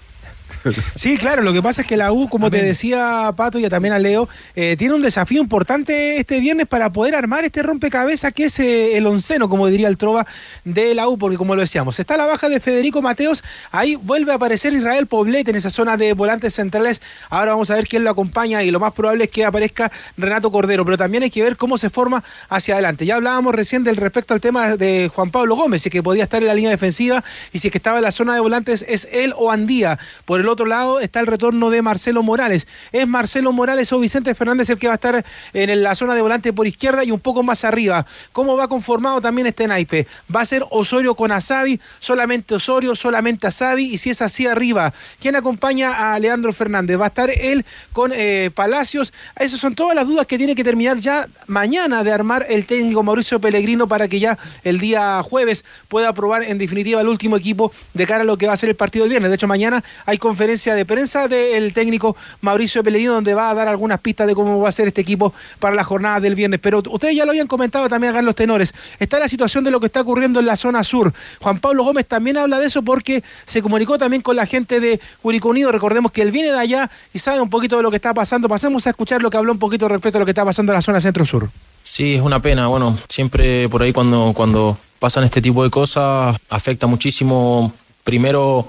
Sí, 0.94 1.16
claro, 1.16 1.42
lo 1.42 1.53
que 1.53 1.62
pasa 1.62 1.82
es 1.82 1.88
que 1.88 1.96
la 1.96 2.12
U, 2.12 2.28
como 2.28 2.50
te 2.50 2.62
decía 2.62 3.32
Pato 3.36 3.59
y 3.59 3.68
también 3.68 3.94
a 3.94 3.98
Leo, 3.98 4.28
eh, 4.55 4.76
tiene 4.78 4.94
un 4.94 5.03
desafío 5.03 5.40
importante 5.40 6.18
este 6.18 6.40
viernes 6.40 6.66
para 6.66 6.92
poder 6.92 7.14
armar 7.14 7.44
este 7.44 7.62
rompecabezas 7.62 8.32
que 8.32 8.44
es 8.44 8.59
eh, 8.61 8.96
el 8.96 9.07
onceno, 9.07 9.48
como 9.48 9.66
diría 9.68 9.88
el 9.88 9.96
Trova 9.96 10.26
de 10.64 10.94
la 10.94 11.09
U, 11.09 11.18
porque 11.18 11.36
como 11.36 11.55
lo 11.55 11.61
decíamos, 11.61 11.98
está 11.98 12.16
la 12.16 12.26
baja 12.26 12.48
de 12.48 12.61
Federico 12.61 13.03
Mateos, 13.03 13.42
ahí 13.70 13.96
vuelve 13.96 14.32
a 14.32 14.36
aparecer 14.36 14.72
Israel 14.72 15.07
Poblete 15.07 15.50
en 15.50 15.57
esa 15.57 15.70
zona 15.70 15.96
de 15.96 16.12
volantes 16.12 16.55
centrales, 16.55 17.00
ahora 17.30 17.53
vamos 17.53 17.70
a 17.70 17.74
ver 17.74 17.88
quién 17.88 18.05
lo 18.05 18.11
acompaña 18.11 18.62
y 18.62 18.70
lo 18.70 18.80
más 18.80 18.92
probable 18.92 19.24
es 19.24 19.30
que 19.30 19.44
aparezca 19.44 19.90
Renato 20.16 20.53
Cordero, 20.53 20.84
pero 20.84 20.96
también 20.96 21.22
hay 21.22 21.30
que 21.30 21.42
ver 21.42 21.57
cómo 21.57 21.78
se 21.78 21.90
forma 21.90 22.22
hacia 22.48 22.74
adelante. 22.74 23.07
Ya 23.07 23.16
hablábamos 23.16 23.55
recién 23.55 23.84
del 23.84 23.96
respecto 23.96 24.34
al 24.34 24.40
tema 24.40 24.76
de 24.76 25.11
Juan 25.12 25.30
Pablo 25.30 25.57
Gómez, 25.57 25.82
si 25.82 25.90
que 25.90 26.03
podía 26.03 26.24
estar 26.24 26.42
en 26.42 26.48
la 26.48 26.55
línea 26.55 26.70
defensiva 26.70 27.24
y 27.53 27.59
si 27.59 27.68
es 27.68 27.72
que 27.72 27.78
estaba 27.78 27.98
en 27.98 28.05
la 28.05 28.12
zona 28.12 28.34
de 28.34 28.40
volantes 28.40 28.84
es 28.88 29.09
él 29.12 29.34
o 29.36 29.50
Andía. 29.50 29.98
Por 30.24 30.40
el 30.43 30.49
otro 30.49 30.66
lado 30.66 31.01
está 31.01 31.20
el 31.20 31.26
retorno 31.26 31.70
de 31.70 31.82
Marcelo 31.82 32.22
Morales. 32.22 32.68
Es 32.93 33.07
Marcelo 33.07 33.53
Morales 33.53 33.93
o 33.93 33.99
Vicente 33.99 34.34
Fernández 34.34 34.68
el 34.70 34.78
que 34.78 34.88
va 34.88 34.95
a 34.95 34.97
estar 34.97 35.24
en 35.53 35.82
la 35.82 35.95
zona 35.95 36.14
de 36.14 36.20
volante 36.20 36.53
por 36.53 36.66
izquierda 36.66 37.05
y 37.05 37.11
un 37.11 37.20
poco 37.20 37.43
más 37.43 37.64
arriba. 37.64 38.05
¿Cómo 38.32 38.57
va 38.57 38.68
conformado 38.68 39.20
también 39.20 39.47
este 39.47 39.66
naipe? 39.66 40.07
Va 40.34 40.40
a 40.40 40.45
ser 40.45 40.64
Osorio 40.70 41.14
con 41.14 41.32
Asadi, 41.32 41.80
solamente 41.99 42.55
Osorio, 42.55 42.95
solamente 42.95 43.47
Asadi 43.47 43.84
y 43.95 43.99
si 43.99 44.11
es 44.11 44.20
así 44.20 44.47
arriba, 44.47 44.93
¿quién 45.20 45.36
acompaña 45.36 46.12
a 46.12 46.18
Leandro 46.18 46.53
Fernández? 46.53 47.01
Va 47.01 47.05
a 47.05 47.09
estar 47.09 47.30
él 47.30 47.64
con 47.93 48.12
eh, 48.14 48.51
Palacios. 48.55 49.12
Esas 49.38 49.61
son 49.61 49.74
todas 49.74 49.95
las 49.95 50.07
dudas 50.07 50.26
que 50.26 50.38
tiene 50.38 50.55
que 50.55 50.64
terminar 50.64 50.99
ya 50.99 51.28
mañana 51.47 52.03
de 52.03 52.12
armar 52.12 52.47
el 52.49 52.66
técnico 52.66 53.03
Mauricio 53.03 53.40
Pellegrino 53.40 53.86
para 53.86 54.09
que 54.09 54.18
ya 54.18 54.38
el 54.64 54.78
día 54.80 55.22
jueves 55.22 55.64
pueda 55.88 56.09
aprobar 56.09 56.43
en 56.43 56.59
definitiva 56.59 57.01
el 57.01 57.09
último 57.09 57.36
equipo 57.36 57.72
de 57.95 58.07
cara 58.07 58.22
a 58.22 58.24
lo 58.24 58.36
que 58.36 58.47
va 58.47 58.55
a 58.55 58.57
ser 58.57 58.68
el 58.68 58.76
partido 58.76 59.05
del 59.05 59.11
viernes. 59.11 59.30
De 59.30 59.36
hecho, 59.36 59.47
mañana 59.47 59.82
hay 60.07 60.18
conferencia 60.32 60.74
de 60.74 60.86
prensa 60.86 61.28
del 61.28 61.74
técnico 61.74 62.16
Mauricio 62.40 62.82
Pellegrino 62.82 63.12
donde 63.12 63.34
va 63.34 63.50
a 63.50 63.54
dar 63.54 63.68
algunas 63.68 64.00
pistas 64.00 64.26
de 64.26 64.34
cómo 64.34 64.58
va 64.60 64.70
a 64.70 64.72
ser 64.72 64.88
este 64.88 65.02
equipo 65.02 65.34
para 65.58 65.76
la 65.76 65.84
jornada 65.84 66.20
del 66.20 66.34
viernes. 66.34 66.58
Pero 66.58 66.82
ustedes 66.90 67.14
ya 67.14 67.26
lo 67.26 67.32
habían 67.32 67.46
comentado 67.46 67.86
también 67.86 68.14
acá 68.14 68.22
los 68.22 68.34
tenores. 68.34 68.72
Está 68.98 69.18
la 69.18 69.28
situación 69.28 69.62
de 69.62 69.70
lo 69.70 69.78
que 69.78 69.86
está 69.86 70.00
ocurriendo 70.00 70.40
en 70.40 70.46
la 70.46 70.56
zona 70.56 70.84
sur. 70.84 71.12
Juan 71.38 71.58
Pablo 71.58 71.84
Gómez 71.84 72.06
también 72.06 72.38
habla 72.38 72.58
de 72.58 72.64
eso 72.64 72.80
porque 72.80 73.22
se 73.44 73.60
comunicó 73.60 73.98
también 73.98 74.22
con 74.22 74.34
la 74.34 74.46
gente 74.46 74.80
de 74.80 74.98
Curicó 75.20 75.50
Unido. 75.50 75.70
Recordemos 75.70 76.12
que 76.12 76.22
él 76.22 76.30
viene 76.30 76.50
de 76.50 76.58
allá 76.58 76.90
y 77.12 77.18
sabe 77.18 77.42
un 77.42 77.50
poquito 77.50 77.76
de 77.76 77.82
lo 77.82 77.90
que 77.90 77.96
está 77.96 78.14
pasando. 78.14 78.48
Pasemos 78.48 78.86
a 78.86 78.90
escuchar 78.90 79.20
lo 79.20 79.28
que 79.28 79.36
habló 79.36 79.52
un 79.52 79.58
poquito 79.58 79.86
respecto 79.86 80.16
a 80.16 80.20
lo 80.20 80.24
que 80.24 80.30
está 80.30 80.46
pasando 80.46 80.72
en 80.72 80.76
la 80.76 80.82
zona 80.82 80.98
centro-sur. 80.98 81.50
Sí, 81.82 82.14
es 82.14 82.22
una 82.22 82.40
pena. 82.40 82.68
Bueno, 82.68 82.96
siempre 83.06 83.68
por 83.68 83.82
ahí 83.82 83.92
cuando, 83.92 84.32
cuando 84.34 84.78
pasan 84.98 85.24
este 85.24 85.42
tipo 85.42 85.62
de 85.62 85.68
cosas 85.68 86.38
afecta 86.48 86.86
muchísimo 86.86 87.70
primero 88.02 88.66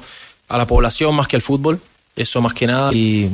a 0.53 0.57
la 0.57 0.67
población 0.67 1.15
más 1.15 1.27
que 1.27 1.35
al 1.35 1.41
fútbol. 1.41 1.81
Eso 2.15 2.41
más 2.41 2.53
que 2.53 2.67
nada 2.67 2.93
y 2.93 3.27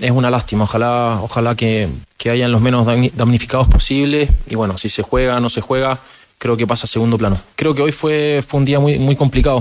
es 0.00 0.10
una 0.10 0.30
lástima. 0.30 0.64
Ojalá, 0.64 1.20
ojalá 1.22 1.54
que, 1.54 1.86
que 2.16 2.30
hayan 2.30 2.50
los 2.50 2.62
menos 2.62 2.86
damnificados 3.14 3.68
posibles 3.68 4.30
y 4.48 4.54
bueno, 4.54 4.78
si 4.78 4.88
se 4.88 5.02
juega 5.02 5.38
no 5.38 5.50
se 5.50 5.60
juega, 5.60 5.98
creo 6.38 6.56
que 6.56 6.66
pasa 6.66 6.84
a 6.84 6.88
segundo 6.88 7.18
plano. 7.18 7.38
Creo 7.56 7.74
que 7.74 7.82
hoy 7.82 7.92
fue, 7.92 8.42
fue 8.46 8.58
un 8.60 8.64
día 8.64 8.80
muy, 8.80 8.98
muy 8.98 9.16
complicado. 9.16 9.60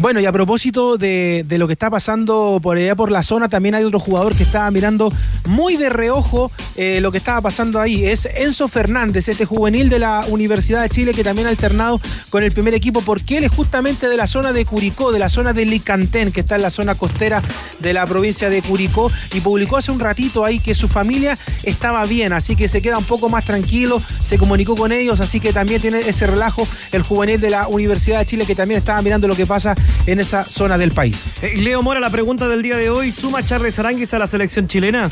Bueno, 0.00 0.20
y 0.20 0.26
a 0.26 0.32
propósito 0.32 0.96
de, 0.96 1.44
lo 1.48 1.66
que 1.66 1.72
está 1.72 1.90
pasando 1.90 2.60
por 2.62 2.76
allá 2.76 2.94
por 2.94 3.10
la 3.10 3.24
zona, 3.24 3.48
también 3.48 3.74
hay 3.74 3.82
otro 3.82 3.98
jugador 3.98 4.36
que 4.36 4.44
estaba 4.44 4.70
mirando 4.70 5.12
muy 5.46 5.76
de 5.76 5.90
reojo 5.90 6.52
eh, 6.76 7.00
lo 7.00 7.10
que 7.10 7.18
estaba 7.18 7.40
pasando 7.40 7.80
ahí. 7.80 8.04
Es 8.06 8.26
Enzo 8.26 8.68
Fernández, 8.68 9.28
este 9.28 9.44
juvenil 9.44 9.88
de 9.88 9.98
la 9.98 10.24
Universidad 10.28 10.82
de 10.82 10.88
Chile 10.88 11.14
que 11.14 11.24
también 11.24 11.48
ha 11.48 11.50
alternado 11.50 12.00
con 12.30 12.44
el 12.44 12.52
primer 12.52 12.74
equipo, 12.74 13.02
porque 13.02 13.38
él 13.38 13.44
es 13.44 13.50
justamente 13.50 14.08
de 14.08 14.16
la 14.16 14.28
zona 14.28 14.52
de 14.52 14.64
Curicó, 14.64 15.10
de 15.10 15.18
la 15.18 15.28
zona 15.28 15.52
de 15.52 15.64
Licantén, 15.64 16.30
que 16.30 16.40
está 16.40 16.54
en 16.54 16.62
la 16.62 16.70
zona 16.70 16.94
costera 16.94 17.42
de 17.80 17.92
la 17.92 18.06
provincia 18.06 18.48
de 18.50 18.62
Curicó, 18.62 19.10
y 19.34 19.40
publicó 19.40 19.78
hace 19.78 19.90
un 19.90 19.98
ratito 19.98 20.44
ahí 20.44 20.60
que 20.60 20.76
su 20.76 20.86
familia 20.86 21.36
estaba 21.64 22.06
bien, 22.06 22.32
así 22.32 22.54
que 22.54 22.68
se 22.68 22.80
queda 22.80 22.98
un 22.98 23.04
poco 23.04 23.28
más 23.28 23.44
tranquilo, 23.44 24.00
se 24.22 24.38
comunicó 24.38 24.76
con 24.76 24.92
ellos, 24.92 25.18
así 25.18 25.40
que 25.40 25.52
también 25.52 25.80
tiene 25.80 25.98
ese 26.00 26.28
relajo 26.28 26.68
el 26.92 27.02
juvenil 27.02 27.40
de 27.40 27.50
la 27.50 27.66
Universidad 27.66 28.20
de 28.20 28.26
Chile 28.26 28.46
que 28.46 28.54
también 28.54 28.78
estaba 28.78 29.02
mirando 29.02 29.26
lo 29.26 29.34
que 29.34 29.44
pasa 29.44 29.74
en 30.06 30.20
esa 30.20 30.44
zona 30.44 30.78
del 30.78 30.92
país. 30.92 31.30
Eh, 31.42 31.56
Leo 31.58 31.82
Mora, 31.82 32.00
la 32.00 32.10
pregunta 32.10 32.48
del 32.48 32.62
día 32.62 32.76
de 32.76 32.90
hoy, 32.90 33.12
¿suma 33.12 33.44
Charles 33.44 33.78
Aranguis 33.78 34.14
a 34.14 34.18
la 34.18 34.26
selección 34.26 34.66
chilena? 34.68 35.08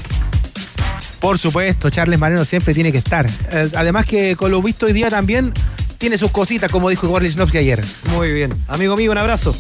Por 1.21 1.39
supuesto, 1.39 1.91
Charles 1.91 2.19
Mareno 2.19 2.45
siempre 2.45 2.75
tiene 2.75 2.93
que 2.93 2.99
estar. 2.99 3.27
Eh, 3.51 3.71
además 3.75 4.07
que 4.07 4.37
con 4.37 4.51
lo 4.51 4.63
visto 4.63 4.87
hoy 4.87 4.93
día 4.93 5.11
también 5.11 5.53
tiene 5.99 6.19
sus 6.19 6.31
cositas, 6.31 6.71
como 6.71 6.91
dijo 6.91 7.07
Igor 7.07 7.23
Lichnowsky 7.23 7.59
ayer. 7.59 7.83
Muy 8.11 8.33
bien. 8.33 8.53
Amigo 8.69 8.97
mío, 8.97 9.13
un 9.13 9.19
abrazo. 9.19 9.57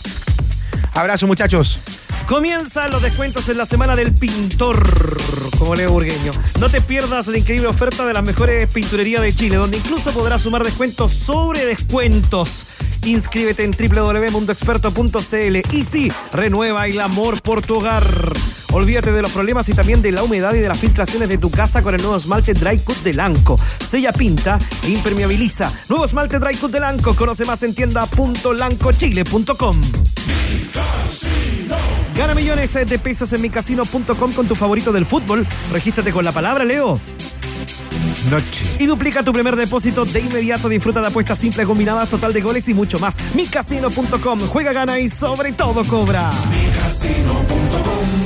Abrazo, 0.95 1.27
muchachos. 1.27 1.81
Comienzan 2.27 2.91
los 2.91 3.03
descuentos 3.03 3.49
en 3.49 3.57
la 3.57 3.67
semana 3.67 3.95
del 3.95 4.13
pintor, 4.13 4.83
como 5.61 5.77
Leo 5.77 5.93
Burgueño. 5.93 6.33
No 6.59 6.69
te 6.69 6.81
pierdas 6.81 7.29
la 7.29 7.39
increíble 7.39 7.69
oferta 7.69 8.05
de 8.05 8.13
las 8.13 8.25
mejores 8.25 8.67
pinturerías 8.67 9.23
de 9.23 9.33
Chile, 9.33 9.57
donde 9.57 9.77
incluso 9.77 10.11
podrás 10.11 10.43
sumar 10.43 10.65
descuentos 10.65 11.13
sobre 11.13 11.65
descuentos. 11.65 12.65
Inscríbete 13.05 13.63
en 13.63 13.71
www.mundoexperto.cl 13.71 15.77
y 15.77 15.85
sí, 15.85 16.11
renueva 16.33 16.89
el 16.89 17.01
amor 17.01 17.41
por 17.43 17.65
tu 17.65 17.77
hogar. 17.77 18.05
Olvídate 18.77 19.11
de 19.11 19.23
los 19.23 19.33
problemas 19.33 19.67
y 19.71 19.73
también 19.73 20.03
de 20.03 20.13
la 20.13 20.23
humedad 20.23 20.53
y 20.53 20.59
de 20.59 20.69
las 20.69 20.79
filtraciones 20.79 21.31
de 21.31 21.39
tu 21.39 21.51
casa 21.51 21.83
con 21.83 21.95
el 21.95 22.03
nuevo 22.03 22.15
esmalte 22.15 22.53
Dry 22.53 22.79
Cut 22.79 22.99
de 22.99 23.15
Lanco. 23.15 23.59
Sella 23.83 24.13
pinta 24.13 24.59
e 24.85 24.91
impermeabiliza. 24.91 25.73
Nuevo 25.89 26.05
esmalte 26.05 26.39
Dry 26.39 26.57
Cut 26.57 26.73
de 26.73 26.81
Lanco. 26.81 27.17
Conoce 27.17 27.47
más 27.47 27.63
en 27.63 27.75
tienda.lancochile.com. 27.75 29.81
Gana 32.15 32.35
millones 32.35 32.75
de 32.75 32.99
pesos 32.99 33.33
en 33.33 33.41
micasino.com 33.41 34.33
con 34.35 34.47
tu 34.47 34.55
favorito 34.55 34.93
del 34.93 35.07
fútbol. 35.07 35.47
Regístrate 35.73 36.13
con 36.13 36.27
la 36.27 36.33
palabra, 36.33 36.67
Leo. 36.67 37.01
Noche. 38.31 38.67
Y 38.79 38.85
duplica 38.85 39.23
tu 39.23 39.33
primer 39.33 39.57
depósito 39.57 40.05
de 40.05 40.21
inmediato. 40.21 40.69
Disfruta 40.69 41.01
de 41.01 41.07
apuestas 41.07 41.39
simples 41.39 41.67
combinadas, 41.67 42.11
total 42.11 42.35
de 42.35 42.43
goles 42.43 42.69
y 42.69 42.75
mucho 42.75 42.99
más. 42.99 43.17
Micasino.com. 43.35 44.41
Juega, 44.49 44.75
gana 44.75 44.99
y 44.99 45.09
sobre 45.09 45.53
todo 45.53 45.83
cobra. 45.85 46.29
Micasino.com. 46.51 48.26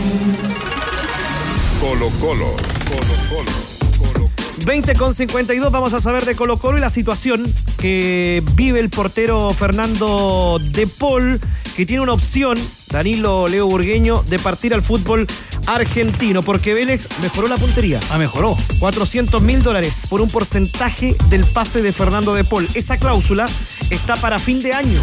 Colo 1.81 2.11
Colo. 2.21 2.57
Colo 2.91 3.15
Colo. 3.31 4.31
20 4.67 4.95
con 4.97 5.15
52 5.15 5.73
vamos 5.73 5.95
a 5.95 6.01
saber 6.03 6.27
de 6.27 6.37
Colo 6.37 6.59
Colo 6.59 6.77
y 6.77 6.81
la 6.83 6.91
situación 6.91 7.51
que 7.79 8.43
vive 8.53 8.81
el 8.81 8.91
portero 8.91 9.55
Fernando 9.55 10.61
De 10.73 10.87
Paul, 10.87 11.41
que 11.75 11.87
tiene 11.87 12.03
una 12.03 12.13
opción, 12.13 12.59
Danilo 12.89 13.49
Leo 13.49 13.67
Burgueño, 13.67 14.23
de 14.29 14.39
partir 14.39 14.75
al 14.75 14.83
fútbol 14.83 15.27
argentino, 15.67 16.43
porque 16.43 16.75
Vélez 16.75 17.09
mejoró 17.23 17.49
la 17.49 17.57
puntería. 17.57 17.99
Ah, 18.11 18.19
mejoró. 18.19 18.59
400 18.79 19.41
mil 19.41 19.63
dólares 19.63 20.07
por 20.11 20.21
un 20.21 20.29
porcentaje 20.29 21.17
del 21.31 21.47
pase 21.47 21.81
de 21.81 21.93
Fernando 21.93 22.35
De 22.35 22.45
Paul. 22.45 22.69
Esa 22.75 22.99
cláusula 22.99 23.49
está 23.89 24.17
para 24.17 24.39
fin 24.39 24.61
de 24.61 24.75
año. 24.75 25.03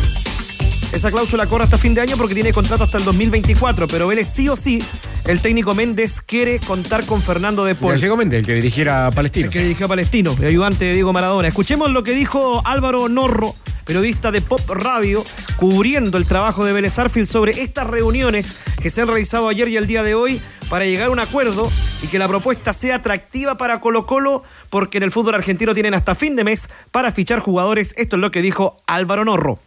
Esa 0.94 1.12
cláusula 1.12 1.48
corre 1.48 1.66
hasta 1.66 1.78
fin 1.78 1.94
de 1.94 2.02
año 2.02 2.18
porque 2.18 2.34
tiene 2.34 2.54
contrato 2.54 2.84
hasta 2.84 2.98
el 2.98 3.04
2024, 3.04 3.88
pero 3.88 4.08
Vélez 4.08 4.30
sí 4.30 4.48
o 4.48 4.56
sí, 4.56 4.82
el 5.28 5.42
técnico 5.42 5.76
Méndez 5.76 6.22
quiere 6.22 6.60
contar 6.60 7.06
con 7.06 7.22
Fernando 7.22 7.66
de 7.66 7.76
Paul. 7.76 7.92
Gallego 7.92 8.16
Méndez, 8.16 8.40
el 8.40 8.46
que 8.46 8.54
dirigiera 8.54 9.08
a 9.08 9.12
Palestino. 9.12 9.48
El 9.48 9.52
que 9.52 9.62
dirigió 9.62 9.86
a 9.86 9.90
Palestino, 9.90 10.36
el 10.40 10.48
ayudante 10.48 10.86
de 10.86 10.94
Diego 10.94 11.12
Maradona. 11.12 11.50
Escuchemos 11.50 11.92
lo 11.92 12.04
que 12.04 12.14
dijo 12.14 12.62
Álvaro 12.66 13.10
Norro, 13.10 13.54
periodista 13.86 14.32
de 14.32 14.42
Pop 14.42 14.62
Radio, 14.70 15.26
cubriendo 15.58 16.18
el 16.18 16.26
trabajo 16.26 16.64
de 16.64 16.72
Vélez 16.72 16.98
Arfield 16.98 17.28
sobre 17.28 17.62
estas 17.62 17.88
reuniones 17.88 18.56
que 18.82 18.90
se 18.90 19.02
han 19.02 19.08
realizado 19.08 19.50
ayer 19.50 19.68
y 19.68 19.76
el 19.76 19.86
día 19.86 20.02
de 20.02 20.16
hoy 20.16 20.42
para 20.70 20.86
llegar 20.86 21.08
a 21.08 21.12
un 21.12 21.20
acuerdo 21.20 21.70
y 22.04 22.08
que 22.08 22.20
la 22.20 22.30
propuesta 22.30 22.72
sea 22.72 22.96
atractiva 22.96 23.58
para 23.58 23.82
Colo 23.82 24.06
Colo, 24.06 24.44
porque 24.70 24.98
en 24.98 25.04
el 25.04 25.12
fútbol 25.12 25.36
argentino 25.36 25.74
tienen 25.74 25.94
hasta 25.94 26.16
fin 26.16 26.38
de 26.38 26.46
mes 26.46 26.70
para 26.92 27.12
fichar 27.12 27.40
jugadores. 27.40 27.94
Esto 27.98 28.16
es 28.16 28.22
lo 28.22 28.32
que 28.32 28.42
dijo 28.42 28.78
Álvaro 28.88 29.26
Norro. 29.26 29.60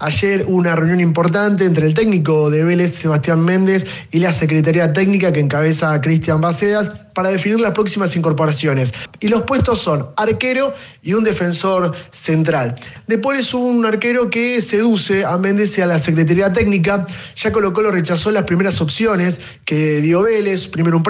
Ayer 0.00 0.44
una 0.46 0.76
reunión 0.76 1.00
importante 1.00 1.64
entre 1.64 1.84
el 1.84 1.94
técnico 1.94 2.50
de 2.50 2.62
Vélez, 2.62 2.94
Sebastián 2.94 3.40
Méndez, 3.40 3.84
y 4.12 4.20
la 4.20 4.32
Secretaría 4.32 4.92
Técnica 4.92 5.32
que 5.32 5.40
encabeza 5.40 6.00
Cristian 6.00 6.40
Bacedas 6.40 6.92
para 7.14 7.30
definir 7.30 7.58
las 7.58 7.72
próximas 7.72 8.14
incorporaciones. 8.14 8.94
Y 9.18 9.26
los 9.26 9.42
puestos 9.42 9.80
son 9.80 10.10
arquero 10.16 10.72
y 11.02 11.14
un 11.14 11.24
defensor 11.24 11.92
central. 12.12 12.76
Después 13.08 13.40
es 13.40 13.54
un 13.54 13.84
arquero 13.84 14.30
que 14.30 14.62
seduce 14.62 15.24
a 15.24 15.36
Méndez 15.36 15.76
y 15.78 15.80
a 15.80 15.86
la 15.86 15.98
Secretaría 15.98 16.52
Técnica. 16.52 17.04
Ya 17.34 17.50
Colo 17.50 17.72
Colo 17.72 17.90
rechazó 17.90 18.30
las 18.30 18.44
primeras 18.44 18.80
opciones 18.80 19.40
que 19.64 20.00
dio 20.00 20.22
Vélez, 20.22 20.68
primero 20.68 20.96
un 20.96 21.02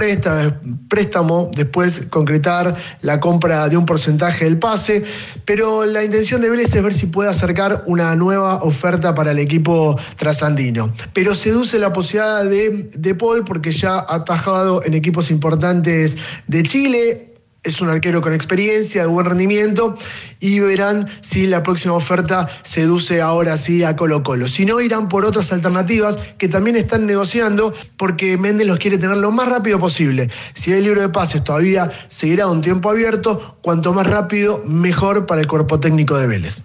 préstamo, 0.89 1.51
después 1.55 2.07
concretar 2.09 2.75
la 3.03 3.21
compra 3.21 3.69
de 3.69 3.77
un 3.77 3.85
porcentaje 3.85 4.47
del 4.47 4.59
pase, 4.59 5.05
pero 5.45 5.85
la 5.85 6.03
intención 6.03 6.41
de 6.41 6.49
Vélez 6.49 6.75
es 6.75 6.83
ver 6.83 6.95
si 6.95 7.05
puede 7.05 7.29
acercar 7.29 7.83
una 7.85 8.17
nueva 8.17 8.63
oferta 8.63 8.78
para 9.15 9.33
el 9.33 9.39
equipo 9.39 9.99
trasandino. 10.17 10.93
Pero 11.13 11.35
seduce 11.35 11.79
la 11.79 11.93
posibilidad 11.93 12.45
de, 12.45 12.91
de 12.95 13.15
Paul 13.15 13.45
porque 13.45 13.73
ya 13.73 13.99
ha 13.99 14.17
atajado 14.17 14.85
en 14.85 14.95
equipos 14.95 15.31
importantes 15.31 16.17
de 16.47 16.63
Chile, 16.63 17.29
es 17.63 17.81
un 17.81 17.89
arquero 17.89 18.21
con 18.21 18.33
experiencia, 18.33 19.03
de 19.03 19.09
buen 19.09 19.27
rendimiento, 19.27 19.97
y 20.41 20.61
verán 20.61 21.09
si 21.21 21.47
la 21.47 21.63
próxima 21.63 21.95
oferta 21.95 22.49
seduce 22.63 23.21
ahora 23.21 23.57
sí 23.57 23.83
a 23.85 23.97
Colo 23.97 24.23
Colo. 24.23 24.49
Si 24.49 24.65
no, 24.65 24.81
irán 24.81 25.09
por 25.09 25.25
otras 25.25 25.53
alternativas 25.53 26.19
que 26.39 26.49
también 26.49 26.77
están 26.77 27.07
negociando 27.07 27.75
porque 27.97 28.39
Méndez 28.39 28.67
los 28.67 28.79
quiere 28.79 28.97
tener 28.97 29.17
lo 29.17 29.33
más 29.33 29.49
rápido 29.49 29.79
posible. 29.79 30.31
Si 30.55 30.73
el 30.73 30.85
libro 30.85 31.01
de 31.01 31.09
pases 31.09 31.45
todavía 31.45 31.91
seguirá 32.09 32.47
un 32.47 32.61
tiempo 32.61 32.91
abierto, 32.91 33.59
cuanto 33.61 33.93
más 33.93 34.07
rápido, 34.07 34.63
mejor 34.65 35.27
para 35.27 35.41
el 35.41 35.49
cuerpo 35.49 35.81
técnico 35.81 36.17
de 36.17 36.27
Vélez. 36.27 36.65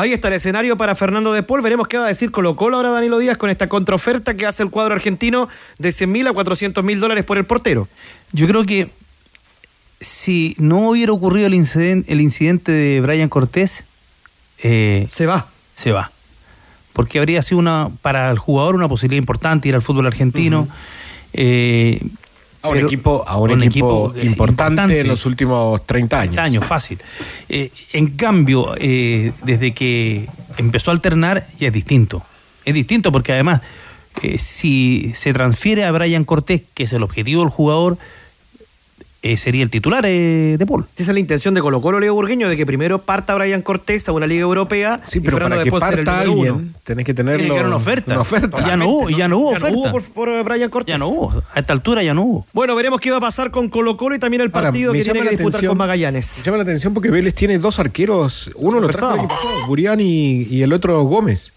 Ahí 0.00 0.14
está 0.14 0.28
el 0.28 0.34
escenario 0.34 0.78
para 0.78 0.94
Fernando 0.94 1.30
de 1.34 1.42
Paul. 1.42 1.60
Veremos 1.60 1.86
qué 1.86 1.98
va 1.98 2.06
a 2.06 2.08
decir 2.08 2.30
Colo 2.30 2.56
Colo 2.56 2.78
ahora 2.78 2.88
Danilo 2.88 3.18
Díaz 3.18 3.36
con 3.36 3.50
esta 3.50 3.68
contraoferta 3.68 4.32
que 4.32 4.46
hace 4.46 4.62
el 4.62 4.70
cuadro 4.70 4.94
argentino 4.94 5.46
de 5.76 5.92
100 5.92 6.10
mil 6.10 6.26
a 6.26 6.32
400 6.32 6.82
mil 6.82 7.00
dólares 7.00 7.22
por 7.26 7.36
el 7.36 7.44
portero. 7.44 7.86
Yo 8.32 8.46
creo 8.46 8.64
que 8.64 8.88
si 10.00 10.54
no 10.56 10.88
hubiera 10.88 11.12
ocurrido 11.12 11.48
el 11.48 11.52
incidente, 11.52 12.10
el 12.10 12.22
incidente 12.22 12.72
de 12.72 13.02
Brian 13.02 13.28
Cortés, 13.28 13.84
eh, 14.62 15.06
se 15.10 15.26
va. 15.26 15.48
Se 15.76 15.92
va. 15.92 16.10
Porque 16.94 17.18
habría 17.18 17.42
sido 17.42 17.58
una 17.58 17.90
para 18.00 18.30
el 18.30 18.38
jugador 18.38 18.76
una 18.76 18.88
posibilidad 18.88 19.20
importante 19.20 19.68
ir 19.68 19.74
al 19.74 19.82
fútbol 19.82 20.06
argentino. 20.06 20.66
eh, 21.34 22.00
a 22.62 22.68
un 22.68 22.76
equipo, 22.78 23.24
a 23.26 23.38
un, 23.38 23.62
equipo, 23.62 24.12
importante, 24.22 25.00
en 25.00 25.08
los 25.08 25.24
últimos 25.26 25.86
30 25.86 26.20
años. 26.20 26.34
30 26.34 26.42
años, 26.42 26.64
fácil. 26.64 26.98
Eh, 27.48 27.70
en 27.92 28.08
cambio, 28.08 28.74
eh, 28.76 29.32
desde 29.42 29.72
que 29.72 30.28
empezó 30.58 30.90
a 30.90 30.94
alternar, 30.94 31.46
ya 31.58 31.68
es 31.68 31.72
distinto. 31.72 32.22
Es 32.64 32.74
distinto 32.74 33.12
porque 33.12 33.32
además, 33.32 33.62
eh, 34.22 34.38
si 34.38 35.12
se 35.14 35.32
transfiere 35.32 35.84
a 35.84 35.92
Brian 35.92 36.24
Cortés, 36.24 36.62
que 36.74 36.82
es 36.82 36.92
el 36.92 37.02
objetivo 37.02 37.42
del 37.42 37.50
jugador, 37.50 37.98
eh, 39.22 39.36
sería 39.36 39.62
el 39.62 39.68
titular 39.70 40.04
eh, 40.06 40.56
de 40.58 40.66
Paul. 40.66 40.86
Esa 40.96 41.10
es 41.10 41.14
la 41.14 41.20
intención 41.20 41.52
de 41.54 41.60
Colo 41.60 41.82
Colo 41.82 42.00
Leo 42.00 42.14
Burgueño, 42.14 42.48
de 42.48 42.56
que 42.56 42.64
primero 42.64 43.02
parta 43.02 43.34
Brian 43.34 43.60
Cortés 43.60 44.08
a 44.08 44.12
una 44.12 44.26
liga 44.26 44.42
europea. 44.42 45.00
Sí, 45.04 45.20
pero 45.20 45.38
para 45.38 45.62
que 45.62 45.70
parta 45.70 46.20
alguien, 46.20 46.74
tenés 46.84 47.04
que 47.04 47.12
tenerlo. 47.12 47.40
Tiene 47.40 47.60
que 47.60 47.66
una 47.66 47.76
oferta. 47.76 48.12
Una 48.12 48.22
oferta. 48.22 48.66
Ya 48.66 48.76
no 48.76 48.88
hubo, 48.88 49.10
ya 49.10 49.28
no 49.28 49.38
hubo 49.38 49.52
ya 49.52 49.58
no 49.58 49.68
hubo 49.76 49.90
por, 49.90 50.02
por, 50.12 50.44
Brian 50.44 50.70
Cortés. 50.70 50.94
Ya 50.94 50.98
no 50.98 51.08
hubo. 51.08 51.42
A 51.52 51.60
esta 51.60 51.72
altura 51.72 52.02
ya 52.02 52.14
no 52.14 52.22
hubo. 52.22 52.46
Bueno, 52.52 52.74
veremos 52.74 52.98
qué 53.00 53.10
va 53.10 53.18
a 53.18 53.20
pasar 53.20 53.50
con 53.50 53.68
Colo 53.68 53.96
Colo 53.96 54.14
y 54.14 54.18
también 54.18 54.40
el 54.40 54.50
partido 54.50 54.90
Ahora, 54.90 54.98
que 54.98 55.04
tiene 55.04 55.20
que 55.22 55.36
disputar 55.36 55.66
con 55.66 55.76
Magallanes. 55.76 56.38
Me 56.38 56.44
llama 56.44 56.56
la 56.56 56.62
atención 56.62 56.94
porque 56.94 57.10
Vélez 57.10 57.34
tiene 57.34 57.58
dos 57.58 57.78
arqueros. 57.78 58.50
Uno 58.54 58.80
lo 58.80 58.88
trajo 58.88 59.28
Burián 59.66 60.00
y, 60.00 60.44
y 60.44 60.62
el 60.62 60.72
otro 60.72 61.02
Gómez. 61.04 61.52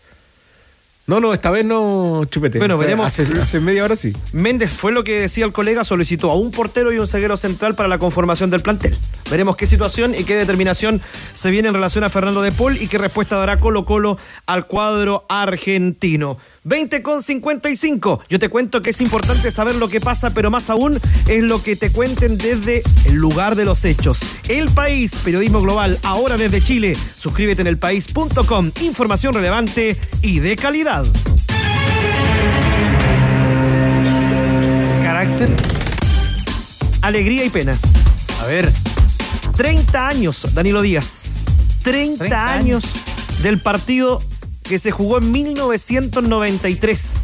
No, 1.05 1.19
no, 1.19 1.33
esta 1.33 1.51
vez 1.51 1.65
no, 1.65 2.23
chupete. 2.29 2.59
Bueno, 2.59 2.77
veremos. 2.77 3.05
Hace, 3.05 3.23
hace, 3.41 3.59
media 3.59 3.83
hora 3.83 3.97
sí. 3.97 4.13
Méndez 4.31 4.71
fue 4.71 4.93
lo 4.93 5.03
que 5.03 5.19
decía 5.19 5.43
el 5.43 5.51
colega, 5.51 5.83
solicitó 5.83 6.31
a 6.31 6.35
un 6.35 6.51
portero 6.51 6.93
y 6.93 6.97
un 6.97 7.07
ceguero 7.07 7.35
central 7.35 7.75
para 7.75 7.89
la 7.89 7.97
conformación 7.97 8.49
del 8.49 8.61
plantel. 8.61 8.97
Veremos 9.29 9.57
qué 9.57 9.67
situación 9.67 10.15
y 10.15 10.23
qué 10.23 10.35
determinación 10.35 11.01
se 11.33 11.51
viene 11.51 11.67
en 11.67 11.73
relación 11.73 12.05
a 12.05 12.09
Fernando 12.09 12.41
de 12.41 12.53
Paul 12.53 12.77
y 12.77 12.87
qué 12.87 12.97
respuesta 12.97 13.35
dará 13.35 13.57
Colo 13.57 13.83
Colo 13.83 14.17
al 14.45 14.65
cuadro 14.65 15.25
argentino. 15.27 16.37
20 16.63 17.01
con 17.01 17.21
55. 17.21 18.23
Yo 18.29 18.39
te 18.39 18.49
cuento 18.49 18.81
que 18.81 18.91
es 18.91 19.01
importante 19.01 19.51
saber 19.51 19.75
lo 19.75 19.89
que 19.89 19.99
pasa, 19.99 20.33
pero 20.33 20.49
más 20.49 20.69
aún 20.69 20.99
es 21.27 21.43
lo 21.43 21.61
que 21.61 21.75
te 21.75 21.91
cuenten 21.91 22.37
desde 22.37 22.83
el 23.05 23.15
lugar 23.15 23.55
de 23.55 23.65
los 23.65 23.83
hechos. 23.85 24.19
El 24.47 24.69
País, 24.69 25.15
periodismo 25.23 25.61
global, 25.61 25.99
ahora 26.03 26.37
desde 26.37 26.61
Chile. 26.61 26.95
Suscríbete 27.17 27.61
en 27.61 27.67
elpaís.com. 27.67 28.71
Información 28.81 29.33
relevante 29.33 29.99
y 30.21 30.39
de 30.39 30.55
calidad. 30.55 31.05
Carácter. 35.01 35.49
Alegría 37.01 37.43
y 37.45 37.49
pena. 37.49 37.77
A 38.41 38.45
ver. 38.45 38.71
30 39.55 40.07
años, 40.07 40.47
Danilo 40.53 40.81
Díaz. 40.81 41.35
30, 41.83 42.17
30 42.17 42.51
años 42.53 42.83
del 43.41 43.61
partido 43.61 44.21
que 44.73 44.79
se 44.79 44.89
jugó 44.89 45.19
en 45.19 45.31
1993. 45.31 47.19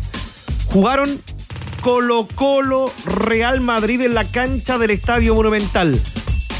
Jugaron 0.68 1.20
Colo 1.82 2.28
Colo 2.36 2.92
Real 3.04 3.60
Madrid 3.60 4.02
en 4.02 4.14
la 4.14 4.24
cancha 4.24 4.78
del 4.78 4.92
Estadio 4.92 5.34
Monumental. 5.34 6.00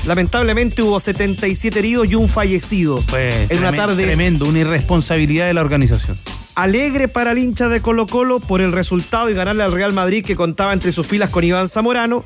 Lamentablemente 0.08 0.82
hubo 0.82 1.00
77 1.00 1.78
heridos 1.78 2.10
y 2.10 2.16
un 2.16 2.28
fallecido. 2.28 3.04
Pues, 3.08 3.52
en 3.52 3.60
una 3.60 3.72
tarde 3.72 4.04
tremendo, 4.04 4.48
una 4.48 4.62
irresponsabilidad 4.62 5.46
de 5.46 5.54
la 5.54 5.62
organización. 5.62 6.18
Alegre 6.56 7.08
para 7.08 7.34
el 7.34 7.38
hincha 7.38 7.70
de 7.70 7.82
Colo 7.82 8.08
Colo 8.08 8.40
por 8.40 8.60
el 8.60 8.72
resultado 8.72 9.30
y 9.30 9.36
ganarle 9.36 9.62
al 9.62 9.72
Real 9.72 9.94
Madrid 9.94 10.26
que 10.26 10.36
contaba 10.36 10.74
entre 10.74 10.92
sus 10.92 11.06
filas 11.06 11.30
con 11.30 11.44
Iván 11.44 11.70
Zamorano, 11.70 12.26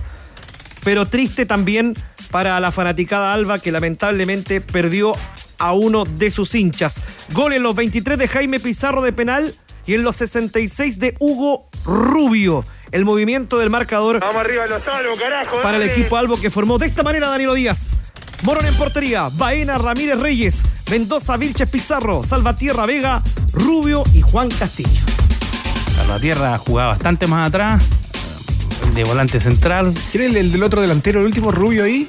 pero 0.86 1.06
triste 1.06 1.46
también 1.46 1.96
para 2.32 2.58
la 2.62 2.72
fanaticada 2.72 3.34
Alba 3.34 3.60
que 3.60 3.74
lamentablemente 3.74 4.62
perdió 4.62 5.16
a 5.64 5.72
uno 5.72 6.04
de 6.04 6.30
sus 6.30 6.56
hinchas. 6.56 7.02
Gol 7.32 7.54
en 7.54 7.64
los 7.64 7.74
23 7.74 8.18
de 8.18 8.28
Jaime 8.28 8.60
Pizarro 8.60 9.02
de 9.02 9.14
penal 9.14 9.56
y 9.86 9.94
en 9.94 10.04
los 10.04 10.18
66 10.18 11.00
de 11.00 11.16
Hugo 11.20 11.70
Rubio. 11.86 12.66
El 12.92 13.06
movimiento 13.06 13.58
del 13.58 13.70
marcador 13.70 14.20
Vamos 14.20 14.36
arriba 14.36 14.68
los 14.68 14.84
salvos, 14.84 15.18
carajo, 15.18 15.62
para 15.62 15.78
el 15.78 15.84
equipo 15.84 16.18
Albo 16.18 16.40
que 16.40 16.52
formó 16.52 16.78
de 16.78 16.88
esta 16.88 17.02
manera 17.02 17.30
Danilo 17.30 17.54
Díaz. 17.54 17.96
Morón 18.44 18.66
en 18.66 18.76
portería, 18.76 19.30
Baena, 19.32 19.78
Ramírez 19.78 20.20
Reyes, 20.20 20.64
Mendoza, 20.92 21.38
Vilches 21.38 21.70
Pizarro, 21.70 22.26
Salvatierra 22.26 22.86
Vega, 22.86 23.24
Rubio 23.54 24.04
y 24.14 24.20
Juan 24.22 24.50
Castillo. 24.50 25.06
Salvatierra 25.96 26.58
jugaba 26.58 26.90
bastante 26.90 27.26
más 27.26 27.48
atrás, 27.48 27.82
de 28.94 29.04
volante 29.06 29.40
central. 29.40 29.94
¿Quién 30.12 30.26
es 30.26 30.36
el, 30.36 30.52
del 30.52 30.64
otro 30.64 30.82
delantero, 30.82 31.22
el 31.22 31.26
último 31.28 31.54
Rubio 31.54 31.86
ahí? 31.86 32.06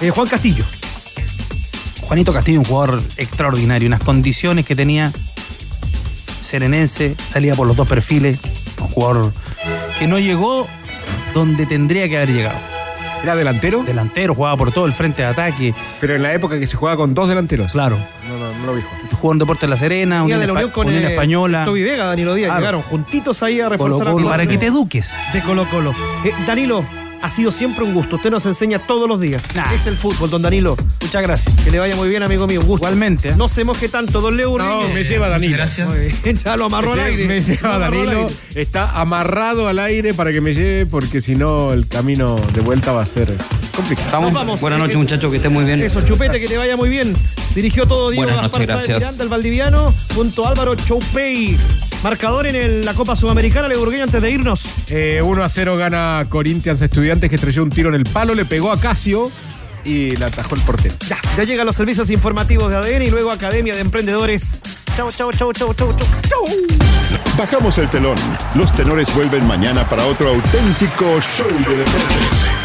Eh, 0.00 0.10
Juan 0.10 0.28
Castillo. 0.28 0.64
Juanito 2.06 2.32
Castillo, 2.32 2.60
un 2.60 2.64
jugador 2.66 3.02
extraordinario, 3.16 3.86
unas 3.88 4.00
condiciones 4.00 4.64
que 4.64 4.76
tenía 4.76 5.12
serenense, 6.42 7.14
salía 7.16 7.54
por 7.54 7.66
los 7.66 7.76
dos 7.76 7.88
perfiles, 7.88 8.38
un 8.80 8.88
jugador 8.88 9.32
que 9.98 10.06
no 10.06 10.18
llegó 10.18 10.68
donde 11.34 11.66
tendría 11.66 12.08
que 12.08 12.16
haber 12.16 12.32
llegado. 12.32 12.58
¿Era 13.22 13.34
delantero? 13.34 13.82
Delantero, 13.82 14.34
jugaba 14.36 14.56
por 14.56 14.72
todo 14.72 14.86
el 14.86 14.92
frente 14.92 15.22
de 15.22 15.28
ataque. 15.28 15.74
Pero 16.00 16.14
en 16.14 16.22
la 16.22 16.32
época 16.32 16.60
que 16.60 16.66
se 16.66 16.76
jugaba 16.76 16.96
con 16.96 17.12
dos 17.14 17.28
delanteros. 17.28 17.72
Claro. 17.72 17.98
No, 18.28 18.38
no, 18.38 18.52
no 18.60 18.66
lo 18.66 18.76
dijo. 18.76 18.88
Jugó 19.20 19.32
en 19.32 19.38
Deportes 19.38 19.68
La 19.68 19.76
Serena, 19.76 20.22
Unión, 20.22 20.38
de 20.38 20.46
la 20.46 20.52
Unión 20.52 20.70
con 20.70 20.86
Unión 20.86 21.02
eh, 21.04 21.08
Española. 21.10 21.64
Toby 21.64 21.82
Vega, 21.82 22.04
Danilo 22.04 22.34
Díaz, 22.34 22.48
Claro. 22.48 22.60
llegaron 22.60 22.82
juntitos 22.82 23.42
ahí 23.42 23.60
a 23.60 23.68
reforzar 23.68 24.04
Colo 24.04 24.16
Colo, 24.18 24.28
para 24.28 24.46
que 24.46 24.58
te 24.58 24.66
eduques. 24.66 25.12
de 25.32 25.42
Colo 25.42 25.66
Colo. 25.68 25.92
Eh, 26.24 26.32
Danilo, 26.46 26.84
ha 27.26 27.28
sido 27.28 27.50
siempre 27.50 27.84
un 27.84 27.92
gusto. 27.92 28.16
Usted 28.16 28.30
nos 28.30 28.46
enseña 28.46 28.78
todos 28.78 29.08
los 29.08 29.20
días. 29.20 29.42
Nah. 29.56 29.72
Es 29.74 29.88
el 29.88 29.96
fútbol, 29.96 30.30
don 30.30 30.42
Danilo. 30.42 30.76
Muchas 31.02 31.22
gracias. 31.24 31.56
Que 31.64 31.72
le 31.72 31.80
vaya 31.80 31.96
muy 31.96 32.08
bien, 32.08 32.22
amigo 32.22 32.46
mío. 32.46 32.60
Un 32.60 32.66
gusto. 32.68 32.86
Igualmente. 32.86 33.30
¿eh? 33.30 33.34
No 33.36 33.48
se 33.48 33.64
moje 33.64 33.88
tanto, 33.88 34.20
don 34.20 34.36
Leo 34.36 34.56
No, 34.56 34.88
me 34.90 35.02
lleva 35.02 35.28
Danilo. 35.28 35.58
Muy 35.88 35.98
bien, 36.22 36.40
ya 36.44 36.56
lo 36.56 36.66
amarró 36.66 36.92
al 36.92 37.00
aire. 37.00 37.26
Me 37.26 37.40
lleva 37.40 37.78
Danilo. 37.80 38.28
Está 38.54 39.00
amarrado 39.00 39.66
al 39.66 39.80
aire 39.80 40.14
para 40.14 40.30
que 40.30 40.40
me 40.40 40.54
lleve, 40.54 40.86
porque 40.86 41.20
si 41.20 41.34
no, 41.34 41.72
el 41.72 41.88
camino 41.88 42.36
de 42.54 42.60
vuelta 42.60 42.92
va 42.92 43.02
a 43.02 43.06
ser 43.06 43.34
complicado. 43.74 44.20
Nos 44.20 44.32
vamos. 44.32 44.60
Buenas 44.60 44.78
noches, 44.78 44.94
Eh, 44.94 44.98
muchachos, 44.98 45.28
que 45.28 45.38
estén 45.38 45.52
muy 45.52 45.64
bien. 45.64 45.80
Eso, 45.82 46.02
Chupete, 46.02 46.38
que 46.38 46.46
te 46.46 46.56
vaya 46.56 46.76
muy 46.76 46.88
bien. 46.88 47.12
Dirigió 47.56 47.86
todo 47.86 48.10
Diego 48.10 48.24
Buenas 48.26 48.42
Gaspar 48.42 48.60
noches, 48.60 48.68
gracias. 48.68 48.98
Miranda, 49.00 49.24
el 49.24 49.28
Valdiviano, 49.30 49.94
junto 50.14 50.46
a 50.46 50.50
Álvaro 50.50 50.76
Choupey. 50.76 51.56
Marcador 52.10 52.46
en 52.46 52.54
el- 52.54 52.84
la 52.84 52.94
Copa 52.94 53.16
Sudamericana, 53.16 53.66
Leburgueño, 53.66 54.04
antes 54.04 54.22
de 54.22 54.30
irnos. 54.30 54.64
Eh, 54.90 55.20
1 55.24 55.42
a 55.42 55.48
0 55.48 55.76
gana 55.76 56.24
Corinthians 56.28 56.80
Estudiantes 56.80 57.28
que 57.28 57.34
estrelló 57.34 57.64
un 57.64 57.70
tiro 57.70 57.88
en 57.88 57.96
el 57.96 58.04
palo, 58.04 58.32
le 58.32 58.44
pegó 58.44 58.70
a 58.70 58.78
Casio 58.78 59.32
y 59.84 60.14
le 60.14 60.24
atajó 60.24 60.54
el 60.54 60.60
portero. 60.60 60.94
Ya, 61.08 61.16
ya 61.36 61.42
llegan 61.42 61.66
los 61.66 61.74
servicios 61.74 62.08
informativos 62.10 62.70
de 62.70 62.76
ADN 62.76 63.06
y 63.06 63.10
luego 63.10 63.32
Academia 63.32 63.74
de 63.74 63.80
Emprendedores. 63.80 64.54
Chau, 64.96 65.10
chau, 65.10 65.32
chau, 65.32 65.52
chau, 65.52 65.74
chau, 65.74 65.92
chau, 65.96 66.06
chau. 66.28 66.46
Bajamos 67.36 67.76
el 67.78 67.90
telón. 67.90 68.16
Los 68.54 68.72
tenores 68.72 69.12
vuelven 69.12 69.44
mañana 69.44 69.84
para 69.84 70.06
otro 70.06 70.28
auténtico 70.30 71.20
show 71.20 71.48
de 71.48 71.76
deportes. 71.76 72.55